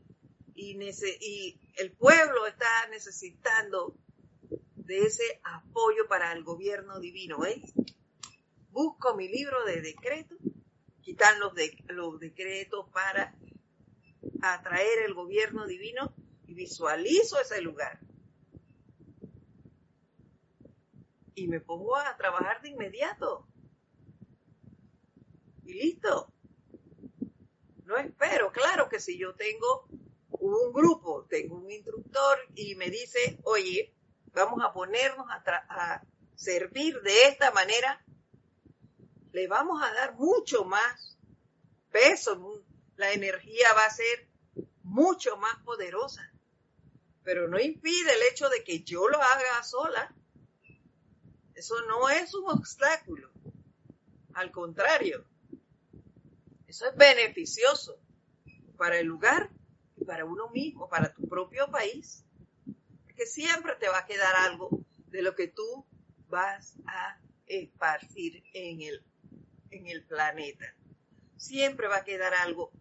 y, 0.54 0.78
y 1.20 1.60
el 1.76 1.92
pueblo 1.92 2.46
está 2.46 2.88
necesitando 2.90 3.96
de 4.76 5.02
ese 5.02 5.40
apoyo 5.42 6.06
para 6.08 6.32
el 6.32 6.44
gobierno 6.44 7.00
divino. 7.00 7.44
¿eh? 7.44 7.60
Busco 8.70 9.14
mi 9.14 9.28
libro 9.28 9.64
de 9.64 9.80
decretos 9.80 10.38
quitan 11.04 11.38
los, 11.38 11.54
de, 11.54 11.76
los 11.88 12.18
decretos 12.18 12.88
para 12.90 13.34
atraer 14.42 15.04
el 15.04 15.14
gobierno 15.14 15.66
divino 15.66 16.14
y 16.46 16.54
visualizo 16.54 17.38
ese 17.40 17.60
lugar. 17.60 18.00
Y 21.34 21.46
me 21.48 21.60
pongo 21.60 21.96
a 21.96 22.16
trabajar 22.16 22.62
de 22.62 22.70
inmediato. 22.70 23.46
Y 25.64 25.74
listo. 25.74 26.32
No 27.84 27.98
espero, 27.98 28.50
claro 28.50 28.88
que 28.88 28.98
si 28.98 29.18
yo 29.18 29.34
tengo 29.34 29.86
un 30.30 30.72
grupo, 30.72 31.26
tengo 31.28 31.56
un 31.56 31.70
instructor 31.70 32.38
y 32.54 32.76
me 32.76 32.88
dice, 32.88 33.40
oye, 33.44 33.94
vamos 34.32 34.60
a 34.64 34.72
ponernos 34.72 35.26
a 35.28 36.02
servir 36.34 37.00
de 37.02 37.26
esta 37.26 37.50
manera, 37.50 38.03
le 39.34 39.48
vamos 39.48 39.82
a 39.82 39.92
dar 39.92 40.14
mucho 40.14 40.64
más 40.64 41.18
peso, 41.90 42.64
la 42.94 43.12
energía 43.12 43.66
va 43.76 43.84
a 43.84 43.90
ser 43.90 44.28
mucho 44.84 45.36
más 45.36 45.56
poderosa. 45.64 46.32
Pero 47.24 47.48
no 47.48 47.58
impide 47.58 48.14
el 48.14 48.22
hecho 48.30 48.48
de 48.48 48.62
que 48.62 48.84
yo 48.84 49.08
lo 49.08 49.20
haga 49.20 49.60
sola. 49.64 50.14
Eso 51.52 51.74
no 51.88 52.08
es 52.08 52.32
un 52.32 52.48
obstáculo. 52.48 53.32
Al 54.34 54.52
contrario, 54.52 55.24
eso 56.68 56.88
es 56.88 56.96
beneficioso 56.96 57.98
para 58.76 59.00
el 59.00 59.06
lugar 59.08 59.50
y 59.96 60.04
para 60.04 60.24
uno 60.24 60.48
mismo, 60.50 60.88
para 60.88 61.12
tu 61.12 61.26
propio 61.26 61.68
país. 61.72 62.24
Porque 63.04 63.26
siempre 63.26 63.74
te 63.80 63.88
va 63.88 63.98
a 63.98 64.06
quedar 64.06 64.36
algo 64.36 64.70
de 65.08 65.22
lo 65.22 65.34
que 65.34 65.48
tú 65.48 65.84
vas 66.28 66.76
a 66.86 67.18
esparcir 67.46 68.44
en 68.52 68.80
el, 68.82 69.04
en 69.74 69.86
el 69.86 70.04
planeta. 70.04 70.74
Siempre 71.36 71.88
va 71.88 71.98
a 71.98 72.04
quedar 72.04 72.34
algo 72.34 72.72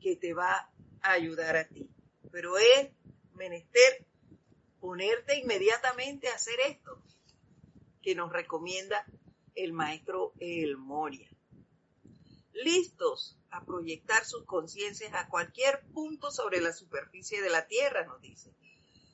que 0.00 0.16
te 0.16 0.32
va 0.32 0.70
a 1.02 1.12
ayudar 1.12 1.56
a 1.56 1.68
ti. 1.68 1.88
Pero 2.30 2.56
es 2.58 2.90
menester 3.34 4.06
ponerte 4.80 5.38
inmediatamente 5.38 6.28
a 6.28 6.34
hacer 6.34 6.58
esto 6.66 7.02
que 8.02 8.14
nos 8.14 8.32
recomienda 8.32 9.04
el 9.54 9.72
maestro 9.72 10.32
El 10.38 10.76
Moria. 10.76 11.28
Listos 12.52 13.38
a 13.50 13.64
proyectar 13.64 14.24
sus 14.24 14.44
conciencias 14.44 15.12
a 15.14 15.28
cualquier 15.28 15.82
punto 15.92 16.30
sobre 16.30 16.60
la 16.60 16.72
superficie 16.72 17.42
de 17.42 17.50
la 17.50 17.66
Tierra, 17.66 18.04
nos 18.04 18.20
dice. 18.20 18.54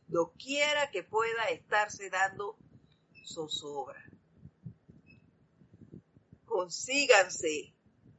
Doquiera 0.07 0.91
que 0.91 1.03
pueda 1.03 1.45
estarse 1.45 2.11
dando 2.11 2.57
zozobra. 3.25 4.06
Consíganse 6.57 7.75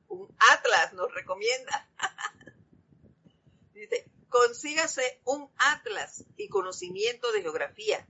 un 0.09 0.29
atlas, 0.53 0.93
nos 0.93 1.11
recomienda. 1.11 1.89
Dice, 3.73 4.05
consígase 4.29 5.19
un 5.25 5.49
atlas 5.57 6.23
y 6.37 6.47
conocimiento 6.47 7.31
de 7.31 7.41
geografía 7.41 8.07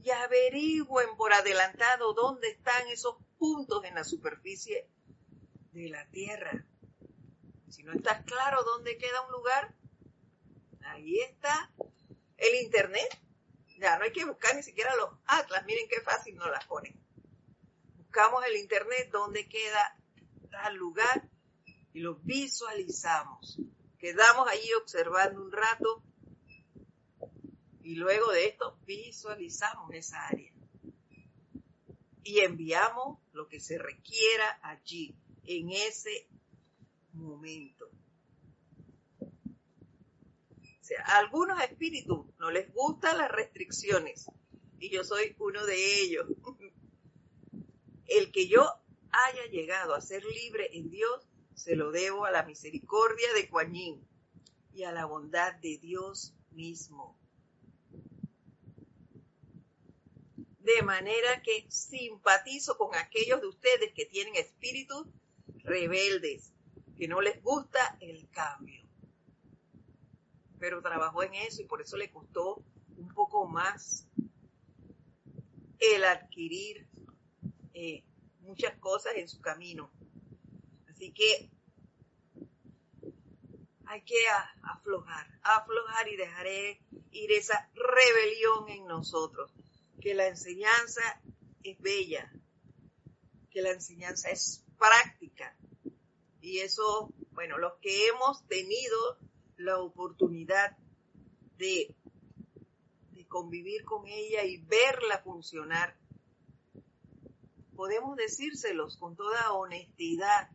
y 0.00 0.10
averigüen 0.10 1.16
por 1.16 1.32
adelantado 1.32 2.14
dónde 2.14 2.50
están 2.50 2.86
esos 2.86 3.16
puntos 3.36 3.82
en 3.84 3.96
la 3.96 4.04
superficie 4.04 4.88
de 5.72 5.88
la 5.88 6.08
Tierra. 6.10 6.64
Si 7.68 7.82
no 7.82 7.94
estás 7.94 8.24
claro 8.24 8.62
dónde 8.62 8.96
queda 8.96 9.22
un 9.22 9.32
lugar, 9.32 9.74
ahí 10.84 11.18
está 11.18 11.72
el 12.36 12.62
Internet. 12.62 13.20
Ya 13.80 13.98
no 13.98 14.04
hay 14.04 14.12
que 14.12 14.24
buscar 14.24 14.54
ni 14.54 14.62
siquiera 14.62 14.94
los 14.94 15.10
atlas, 15.26 15.64
miren 15.64 15.88
qué 15.88 16.00
fácil 16.00 16.36
nos 16.36 16.48
las 16.48 16.64
ponen. 16.66 17.01
Buscamos 18.14 18.44
el 18.44 18.56
Internet 18.56 19.08
dónde 19.10 19.48
queda 19.48 19.96
tal 20.50 20.76
lugar 20.76 21.30
y 21.94 22.00
lo 22.00 22.16
visualizamos. 22.16 23.58
Quedamos 23.98 24.46
ahí 24.48 24.68
observando 24.78 25.40
un 25.40 25.50
rato 25.50 26.02
y 27.82 27.94
luego 27.94 28.30
de 28.32 28.48
esto 28.48 28.78
visualizamos 28.84 29.94
esa 29.94 30.26
área 30.26 30.52
y 32.22 32.40
enviamos 32.40 33.18
lo 33.32 33.48
que 33.48 33.60
se 33.60 33.78
requiera 33.78 34.60
allí, 34.62 35.16
en 35.44 35.70
ese 35.70 36.28
momento. 37.14 37.88
A 41.06 41.16
algunos 41.16 41.58
espíritus 41.62 42.26
no 42.38 42.50
les 42.50 42.70
gustan 42.74 43.16
las 43.16 43.30
restricciones 43.30 44.26
y 44.78 44.90
yo 44.90 45.02
soy 45.02 45.34
uno 45.38 45.64
de 45.64 46.02
ellos. 46.02 46.26
El 48.14 48.30
que 48.30 48.46
yo 48.46 48.62
haya 49.10 49.46
llegado 49.50 49.94
a 49.94 50.00
ser 50.00 50.24
libre 50.24 50.68
en 50.76 50.90
Dios, 50.90 51.28
se 51.54 51.76
lo 51.76 51.90
debo 51.90 52.24
a 52.24 52.30
la 52.30 52.44
misericordia 52.44 53.32
de 53.34 53.48
Kuan 53.48 53.74
y 53.74 54.84
a 54.84 54.92
la 54.92 55.06
bondad 55.06 55.54
de 55.54 55.78
Dios 55.78 56.34
mismo. 56.50 57.18
de 60.62 60.82
manera 60.82 61.42
que 61.42 61.66
simpatizo 61.68 62.76
con 62.76 62.94
aquellos 62.94 63.40
de 63.40 63.48
ustedes 63.48 63.92
que 63.94 64.06
tienen 64.06 64.36
espíritus 64.36 65.08
rebeldes, 65.64 66.52
que 66.96 67.08
no 67.08 67.20
les 67.20 67.42
gusta 67.42 67.96
el 68.00 68.28
cambio. 68.30 68.84
Pero 70.60 70.80
trabajó 70.80 71.24
en 71.24 71.34
eso 71.34 71.62
y 71.62 71.64
por 71.64 71.82
eso 71.82 71.96
le 71.96 72.12
costó 72.12 72.62
un 72.96 73.08
poco 73.08 73.46
más 73.46 74.06
el 75.80 76.04
adquirir 76.04 76.86
eh, 77.74 78.04
muchas 78.40 78.76
cosas 78.78 79.14
en 79.16 79.28
su 79.28 79.40
camino. 79.40 79.90
Así 80.88 81.12
que 81.12 81.50
hay 83.86 84.02
que 84.02 84.16
aflojar, 84.62 85.26
aflojar 85.42 86.08
y 86.08 86.16
dejar 86.16 86.46
ir 87.10 87.32
esa 87.32 87.70
rebelión 87.74 88.68
en 88.68 88.86
nosotros 88.86 89.52
que 90.00 90.14
la 90.14 90.26
enseñanza 90.26 91.20
es 91.62 91.78
bella, 91.78 92.32
que 93.50 93.62
la 93.62 93.70
enseñanza 93.70 94.30
es 94.30 94.64
práctica. 94.78 95.56
Y 96.40 96.58
eso, 96.58 97.12
bueno, 97.30 97.58
los 97.58 97.74
que 97.80 98.08
hemos 98.08 98.44
tenido 98.48 99.18
la 99.56 99.78
oportunidad 99.78 100.76
de, 101.56 101.94
de 103.12 103.26
convivir 103.28 103.84
con 103.84 104.06
ella 104.06 104.42
y 104.44 104.56
verla 104.56 105.18
funcionar, 105.18 105.96
podemos 107.76 108.16
decírselos 108.16 108.96
con 108.96 109.16
toda 109.16 109.52
honestidad. 109.52 110.50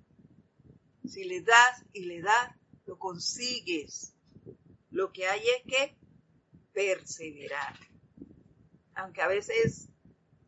Si 1.08 1.24
le 1.24 1.42
das 1.42 1.86
y 1.94 2.06
le 2.06 2.22
das, 2.22 2.56
lo 2.86 2.98
consigues. 2.98 4.14
Lo 4.90 5.12
que 5.12 5.28
hay 5.28 5.42
es 5.42 5.64
que 5.64 5.98
perseverar 6.74 7.76
aunque 8.98 9.22
a 9.22 9.28
veces 9.28 9.90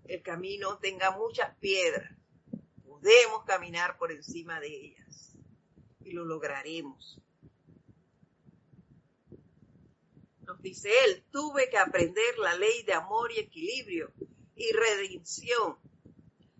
el 0.05 0.24
camino 0.24 0.80
tenga 0.80 1.11
muchas 1.11 1.55
piedras, 1.57 2.11
podemos 2.84 3.45
caminar 3.45 3.97
por 3.97 4.11
encima 4.11 4.59
de 4.59 4.67
ellas 4.67 5.38
y 6.03 6.11
lo 6.11 6.26
lograremos. 6.26 7.22
Nos 10.41 10.59
dice 10.63 10.89
él, 11.05 11.24
tuve 11.32 11.70
que 11.70 11.78
aprender 11.78 12.39
la 12.39 12.55
ley 12.55 12.82
de 12.84 12.93
amor 12.93 13.32
y 13.32 13.39
equilibrio 13.39 14.11
y 14.55 14.72
redención 14.72 15.78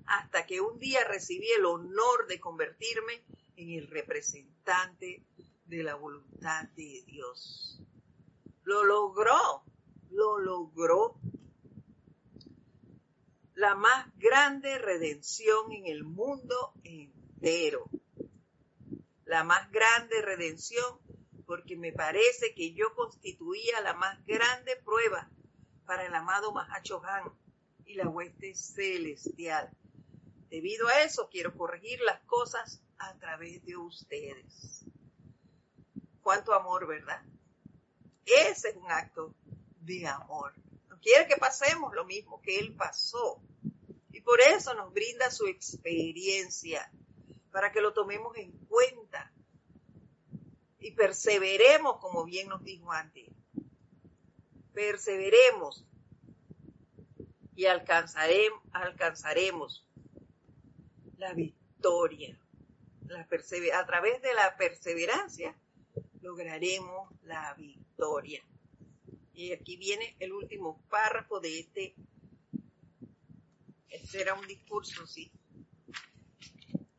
hasta 0.10 0.46
que 0.48 0.60
un 0.60 0.80
día 0.80 1.04
recibí 1.04 1.48
el 1.52 1.66
honor 1.66 2.28
de 2.28 2.40
convertirme 2.40 3.24
en 3.56 3.72
el 3.72 3.88
representante 3.88 5.24
de 5.66 5.84
la 5.84 5.94
voluntad 5.94 6.68
de 6.70 7.04
Dios. 7.06 7.80
Lo 8.64 8.84
logró, 8.84 9.64
lo 10.10 10.40
logró 10.40 11.16
la 13.54 13.76
más 13.76 14.08
grande 14.18 14.80
redención 14.80 15.72
en 15.74 15.86
el 15.86 16.04
mundo 16.04 16.74
entero. 16.84 17.88
La 19.26 19.44
más 19.44 19.70
grande 19.72 20.24
redención 20.24 21.00
porque 21.46 21.76
me 21.76 21.92
parece 21.92 22.56
que 22.56 22.74
yo 22.74 22.96
constituía 22.96 23.80
la 23.82 23.94
más 23.94 24.26
grande 24.26 24.76
prueba 24.84 25.30
para 25.86 26.06
el 26.06 26.16
amado 26.16 26.52
Mahacho 26.52 27.00
Han 27.04 27.32
y 27.86 27.94
la 27.94 28.08
hueste 28.08 28.56
celestial. 28.56 29.70
Debido 30.50 30.88
a 30.88 31.04
eso 31.04 31.30
quiero 31.30 31.56
corregir 31.56 32.00
las 32.02 32.20
cosas 32.22 32.82
a 32.98 33.14
través 33.18 33.64
de 33.66 33.78
ustedes. 33.78 34.84
Cuánto 36.22 36.54
amor, 36.54 36.88
¿verdad? 36.88 37.22
Ese 38.26 38.70
es 38.70 38.76
un 38.76 38.92
acto 38.92 39.34
de 39.82 40.08
amor. 40.08 40.54
No 40.90 41.00
quiere 41.00 41.28
que 41.28 41.38
pasemos 41.38 41.94
lo 41.94 42.06
mismo 42.06 42.42
que 42.42 42.60
él 42.60 42.76
pasó. 42.76 43.42
Y 44.12 44.22
por 44.22 44.42
eso 44.42 44.74
nos 44.74 44.92
brinda 44.92 45.32
su 45.32 45.48
experiencia, 45.48 46.92
para 47.52 47.72
que 47.72 47.82
lo 47.82 47.94
tomemos 47.94 48.36
en 48.38 48.52
cuenta 48.68 49.32
y 50.80 50.92
perseveremos, 50.92 51.98
como 51.98 52.26
bien 52.26 52.50
nos 52.50 52.64
dijo 52.64 52.92
antes. 52.92 53.30
Perseveremos 54.74 55.86
y 57.56 57.66
alcanzaremos, 57.66 58.62
alcanzaremos 58.72 59.86
la 61.20 61.34
victoria. 61.34 62.38
A 63.12 63.86
través 63.86 64.22
de 64.22 64.34
la 64.34 64.56
perseverancia 64.58 65.56
lograremos 66.22 67.12
la 67.24 67.54
victoria. 67.56 68.44
Y 69.34 69.52
aquí 69.52 69.78
viene 69.78 70.16
el 70.20 70.34
último 70.34 70.82
párrafo 70.90 71.40
de 71.40 71.60
este 71.60 71.96
este 73.90 74.22
era 74.22 74.36
un 74.36 74.48
discurso, 74.48 75.08
sí, 75.08 75.32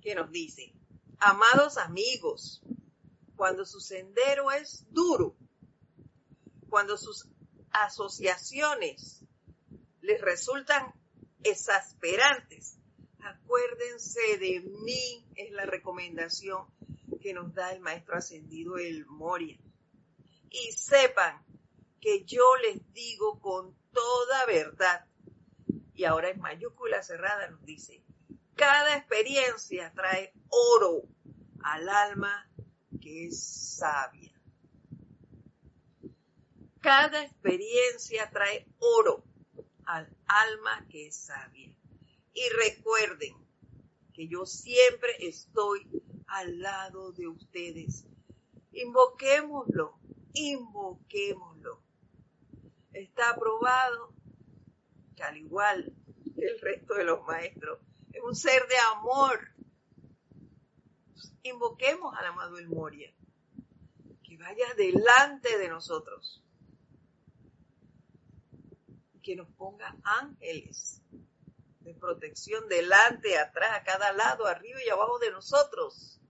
que 0.01 0.15
nos 0.15 0.31
dice, 0.31 0.73
amados 1.19 1.79
amigos, 1.79 2.63
cuando 3.37 3.65
su 3.65 3.81
sendero 3.81 4.51
es 4.51 4.85
duro, 4.91 5.37
cuando 6.69 6.97
sus 6.97 7.29
asociaciones 7.71 9.25
les 10.03 10.21
resultan 10.21 10.93
exasperantes, 11.43 12.80
acuérdense 13.23 14.39
de 14.39 14.61
mí, 14.61 15.27
es 15.35 15.51
la 15.53 15.67
recomendación 15.67 16.67
que 17.21 17.35
nos 17.35 17.55
da 17.55 17.73
el 17.73 17.81
maestro 17.81 18.17
ascendido 18.17 18.79
el 18.79 19.07
Moria. 19.07 19.59
Y 20.51 20.73
sepan 20.73 21.45
que 22.01 22.25
yo 22.25 22.45
les 22.63 22.93
digo 22.93 23.41
con 23.41 23.77
toda 23.93 24.47
verdad, 24.47 25.07
y 25.95 26.05
ahora 26.05 26.31
en 26.31 26.41
mayúscula 26.41 27.03
cerrada 27.03 27.49
nos 27.49 27.65
dice, 27.65 28.03
cada 28.57 28.97
experiencia 28.97 29.93
trae 29.95 30.33
oro 30.49 31.03
al 31.63 31.89
alma 31.89 32.51
que 33.01 33.27
es 33.27 33.43
sabia. 33.77 34.33
Cada 36.81 37.23
experiencia 37.23 38.31
trae 38.31 38.67
oro 38.79 39.25
al 39.85 40.09
alma 40.27 40.87
que 40.89 41.09
es 41.09 41.17
sabia. 41.17 41.75
Y 42.41 42.49
recuerden 42.49 43.37
que 44.15 44.27
yo 44.27 44.47
siempre 44.47 45.11
estoy 45.19 45.87
al 46.27 46.61
lado 46.61 47.13
de 47.13 47.29
ustedes. 47.29 48.07
Invoquémoslo, 48.73 49.99
invoquémoslo. 50.33 51.83
Está 52.95 53.33
aprobado 53.33 54.15
que 55.15 55.23
al 55.23 55.37
igual 55.37 55.93
que 56.35 56.47
el 56.47 56.59
resto 56.63 56.95
de 56.95 57.05
los 57.05 57.23
maestros, 57.27 57.79
es 58.11 58.23
un 58.23 58.35
ser 58.35 58.67
de 58.69 58.79
amor. 58.95 59.39
Invoquemos 61.43 62.17
al 62.17 62.25
amado 62.25 62.57
El 62.57 62.71
Moria, 62.71 63.13
que 64.23 64.39
vaya 64.39 64.73
delante 64.79 65.59
de 65.59 65.69
nosotros, 65.69 66.43
que 69.23 69.37
nos 69.37 69.51
ponga 69.51 69.95
ángeles 70.05 71.03
protección 71.95 72.69
delante, 72.69 73.39
atrás, 73.39 73.79
a 73.79 73.85
cada 73.85 74.13
lado, 74.13 74.47
arriba 74.47 74.79
y 74.85 74.91
abajo 74.91 75.19
de 75.19 75.31
nosotros. 75.31 76.21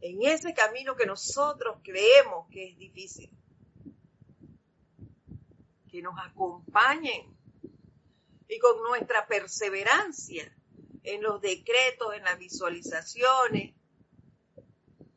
En 0.00 0.22
ese 0.22 0.54
camino 0.54 0.96
que 0.96 1.06
nosotros 1.06 1.78
creemos 1.82 2.48
que 2.50 2.70
es 2.70 2.78
difícil. 2.78 3.30
Que 5.90 6.02
nos 6.02 6.14
acompañen 6.18 7.36
y 8.48 8.58
con 8.58 8.82
nuestra 8.82 9.26
perseverancia 9.26 10.54
en 11.02 11.22
los 11.22 11.40
decretos, 11.40 12.14
en 12.14 12.24
las 12.24 12.38
visualizaciones, 12.38 13.74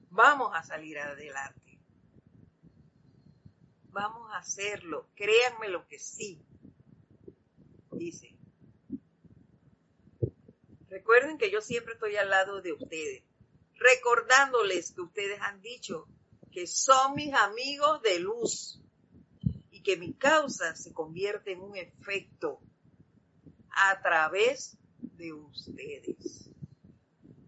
vamos 0.09 0.51
a 0.53 0.63
salir 0.63 0.99
adelante. 0.99 1.79
Vamos 3.91 4.31
a 4.31 4.37
hacerlo, 4.37 5.09
créanme 5.15 5.67
lo 5.67 5.85
que 5.87 5.99
sí, 5.99 6.41
dice. 7.91 8.30
Recuerden 10.91 11.37
que 11.37 11.49
yo 11.49 11.61
siempre 11.61 11.93
estoy 11.93 12.17
al 12.17 12.29
lado 12.29 12.61
de 12.61 12.73
ustedes, 12.73 13.23
recordándoles 13.75 14.91
que 14.91 14.99
ustedes 14.99 15.39
han 15.39 15.61
dicho 15.61 16.05
que 16.51 16.67
son 16.67 17.15
mis 17.15 17.33
amigos 17.33 18.01
de 18.01 18.19
luz 18.19 18.81
y 19.71 19.81
que 19.83 19.95
mi 19.95 20.13
causa 20.13 20.75
se 20.75 20.91
convierte 20.91 21.53
en 21.53 21.61
un 21.61 21.77
efecto 21.77 22.59
a 23.69 24.01
través 24.01 24.77
de 24.99 25.31
ustedes. 25.31 26.49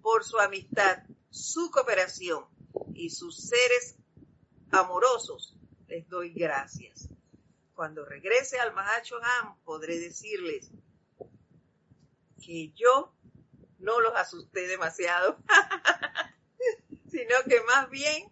Por 0.02 0.24
su 0.24 0.40
amistad, 0.40 1.04
su 1.30 1.70
cooperación 1.70 2.46
y 2.94 3.10
sus 3.10 3.50
seres 3.50 3.98
amorosos, 4.72 5.58
les 5.88 6.08
doy 6.08 6.32
gracias. 6.32 7.10
Cuando 7.76 8.06
regrese 8.06 8.58
al 8.58 8.74
Mahacho 8.74 9.18
Ham, 9.22 9.58
podré 9.66 10.00
decirles 10.00 10.72
que 12.42 12.72
yo 12.72 13.14
no 13.84 14.00
los 14.00 14.16
asusté 14.16 14.66
demasiado, 14.68 15.38
sino 17.12 17.36
que 17.48 17.62
más 17.62 17.90
bien 17.90 18.32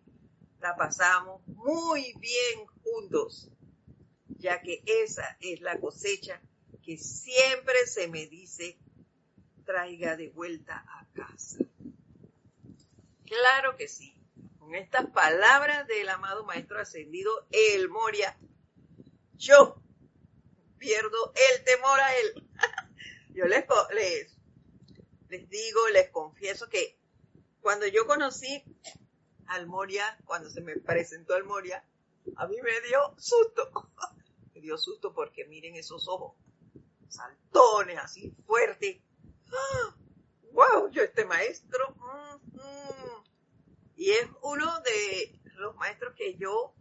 la 0.59 0.75
pasamos 0.75 1.45
muy 1.47 2.13
bien 2.19 2.65
juntos, 2.83 3.51
ya 4.39 4.61
que 4.61 4.81
esa 4.85 5.37
es 5.41 5.61
la 5.61 5.79
cosecha 5.79 6.41
que 6.83 6.97
siempre 6.97 7.85
se 7.85 8.07
me 8.07 8.27
dice 8.27 8.79
traiga 9.65 10.15
de 10.15 10.29
vuelta 10.29 10.83
a 10.87 11.05
casa. 11.13 11.59
Claro 13.25 13.75
que 13.77 13.87
sí. 13.87 14.17
Con 14.57 14.75
estas 14.75 15.07
palabras 15.11 15.87
del 15.87 16.09
amado 16.09 16.45
Maestro 16.45 16.79
Ascendido, 16.79 17.47
el 17.51 17.89
Moria, 17.89 18.37
yo 19.33 19.81
pierdo 20.77 21.33
el 21.35 21.63
temor 21.63 21.99
a 21.99 22.15
él. 22.17 22.49
yo 23.33 23.45
les, 23.45 23.65
les, 23.93 24.40
les 25.31 25.49
digo, 25.49 25.87
les 25.93 26.09
confieso 26.09 26.67
que 26.67 26.99
cuando 27.61 27.87
yo 27.87 28.05
conocí 28.05 28.63
al 29.47 29.65
Moria, 29.65 30.19
cuando 30.25 30.49
se 30.49 30.59
me 30.59 30.75
presentó 30.75 31.37
el 31.37 31.45
Moria, 31.45 31.85
a 32.35 32.47
mí 32.47 32.57
me 32.61 32.81
dio 32.81 33.15
susto. 33.17 33.71
me 34.53 34.59
dio 34.59 34.77
susto 34.77 35.13
porque 35.13 35.45
miren 35.45 35.75
esos 35.75 36.09
ojos 36.09 36.35
saltones, 37.07 37.97
así 37.97 38.33
fuerte. 38.45 39.01
¡Wow! 40.51 40.91
Yo 40.91 41.01
este 41.01 41.23
maestro. 41.23 41.95
Mm, 41.95 42.57
mm. 42.57 43.23
Y 43.95 44.11
es 44.11 44.27
uno 44.41 44.81
de 44.81 45.39
los 45.55 45.75
maestros 45.77 46.13
que 46.15 46.35
yo 46.35 46.73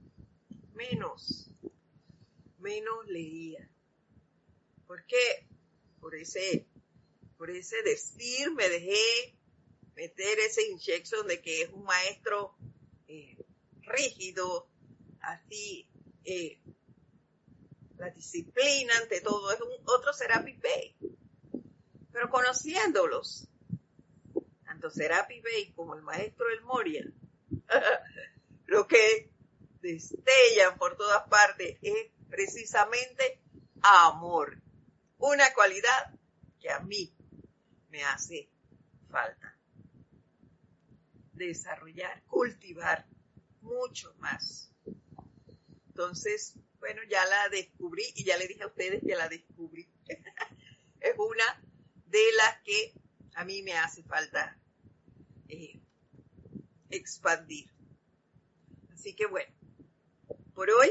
menos, 0.75 1.53
menos 2.59 3.07
leía. 3.07 3.71
¿Por 4.89 5.05
qué? 5.07 5.47
Por 6.01 6.17
ese, 6.17 6.67
por 7.41 7.51
ese 7.51 7.83
decir 7.83 8.53
me 8.53 8.69
dejé 8.69 9.35
meter 9.97 10.39
ese 10.41 10.63
injection 10.69 11.27
de 11.27 11.41
que 11.41 11.63
es 11.63 11.71
un 11.71 11.85
maestro 11.85 12.55
eh, 13.09 13.35
rígido, 13.81 14.69
así, 15.23 15.89
eh, 16.25 16.61
la 17.97 18.11
disciplina 18.11 18.93
ante 19.01 19.23
todo, 19.23 19.51
es 19.53 19.61
un 19.63 19.71
otro 19.87 20.13
Serapi 20.13 20.53
Bay. 20.53 20.95
Pero 22.13 22.29
conociéndolos, 22.29 23.49
tanto 24.67 24.91
Serapi 24.91 25.41
Bay 25.41 25.73
como 25.73 25.95
el 25.95 26.03
maestro 26.03 26.45
El 26.51 26.61
Moria, 26.61 27.11
lo 28.67 28.87
que 28.87 29.31
destellan 29.81 30.77
por 30.77 30.95
todas 30.95 31.27
partes 31.31 31.79
es 31.81 32.11
precisamente 32.29 33.41
amor. 33.81 34.61
Una 35.17 35.55
cualidad 35.55 36.15
que 36.61 36.71
a 36.71 36.81
mí 36.81 37.15
me 37.91 38.03
hace 38.05 38.49
falta. 39.11 39.57
Desarrollar, 41.33 42.23
cultivar 42.27 43.07
mucho 43.61 44.15
más. 44.19 44.73
Entonces, 45.89 46.55
bueno, 46.79 47.03
ya 47.09 47.25
la 47.27 47.49
descubrí 47.49 48.05
y 48.15 48.25
ya 48.25 48.37
le 48.37 48.49
dije 48.49 48.63
a 48.63 48.69
ustedes 48.69 49.03
que 49.03 49.15
la 49.17 49.29
descubrí. 49.29 49.89
es 51.01 51.15
una 51.19 51.63
de 52.07 52.25
las 52.37 52.61
que 52.63 52.95
a 53.35 53.45
mí 53.45 53.63
me 53.63 53.75
hace 53.75 54.03
falta 54.03 54.59
eh, 55.49 55.81
expandir. 56.91 57.71
Así 58.93 59.15
que 59.15 59.27
bueno, 59.27 59.53
por 60.55 60.71
hoy 60.71 60.91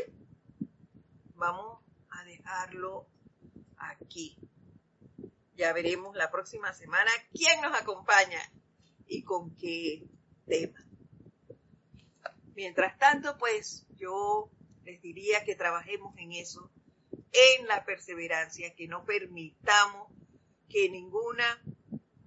vamos 1.36 1.80
a 2.10 2.24
dejarlo 2.24 3.08
aquí. 3.78 4.38
Ya 5.60 5.74
veremos 5.74 6.16
la 6.16 6.32
próxima 6.32 6.72
semana 6.72 7.12
quién 7.34 7.60
nos 7.60 7.78
acompaña 7.78 8.40
y 9.06 9.24
con 9.24 9.58
qué 9.58 10.08
tema. 10.48 10.80
Mientras 12.56 12.98
tanto, 12.98 13.38
pues 13.38 13.86
yo 13.98 14.50
les 14.86 15.02
diría 15.02 15.44
que 15.44 15.58
trabajemos 15.58 16.16
en 16.18 16.32
eso, 16.32 16.72
en 17.12 17.68
la 17.68 17.84
perseverancia, 17.84 18.74
que 18.74 18.88
no 18.88 19.04
permitamos 19.04 20.10
que 20.70 20.88
ninguna, 20.88 21.62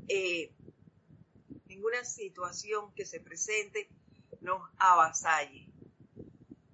eh, 0.08 0.54
ninguna 1.64 2.04
situación 2.04 2.92
que 2.92 3.06
se 3.06 3.20
presente 3.20 3.88
nos 4.42 4.60
avasalle. 4.76 5.70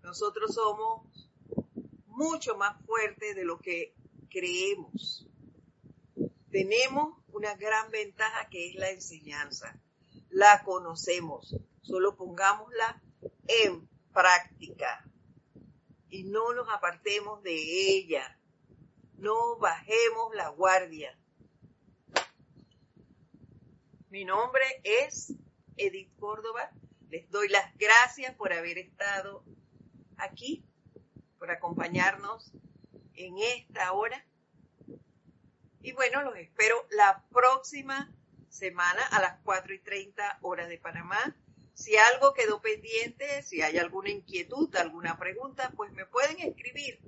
Nosotros 0.03 0.57
somos 0.57 1.31
mucho 2.07 2.57
más 2.57 2.85
fuertes 2.85 3.37
de 3.37 3.45
lo 3.45 3.61
que 3.61 3.95
creemos. 4.29 5.28
Tenemos 6.51 7.15
una 7.29 7.55
gran 7.55 7.91
ventaja 7.91 8.49
que 8.49 8.71
es 8.71 8.75
la 8.77 8.91
enseñanza. 8.91 9.79
La 10.31 10.63
conocemos, 10.63 11.57
solo 11.83 12.17
pongámosla 12.17 13.03
en 13.47 13.89
práctica 14.13 15.05
y 16.11 16.25
no 16.25 16.53
nos 16.55 16.69
apartemos 16.71 17.43
de 17.43 17.55
ella. 17.55 18.39
No 19.17 19.59
bajemos 19.59 20.35
la 20.35 20.49
guardia. 20.49 21.19
Mi 24.11 24.25
nombre 24.25 24.65
es 24.85 25.35
Edith 25.77 26.11
Córdoba 26.19 26.71
Les 27.11 27.31
doy 27.31 27.49
las 27.49 27.77
gracias 27.77 28.35
por 28.35 28.53
haber 28.53 28.79
estado 28.79 29.45
aquí, 30.17 30.65
por 31.39 31.51
acompañarnos 31.51 32.53
en 33.15 33.39
esta 33.39 33.93
hora. 33.93 34.25
Y 35.81 35.93
bueno, 35.93 36.23
los 36.23 36.37
espero 36.37 36.87
la 36.91 37.25
próxima 37.31 38.13
semana 38.49 39.07
a 39.07 39.21
las 39.21 39.39
4 39.45 39.73
y 39.75 39.79
30 39.79 40.39
horas 40.43 40.69
de 40.69 40.79
Panamá. 40.79 41.37
Si 41.75 41.97
algo 41.97 42.35
quedó 42.35 42.61
pendiente, 42.61 43.43
si 43.43 43.63
hay 43.63 43.79
alguna 43.79 44.11
inquietud, 44.11 44.75
alguna 44.77 45.17
pregunta, 45.19 45.73
pues 45.77 45.93
me 45.93 46.05
pueden 46.07 46.41
escribir 46.41 47.01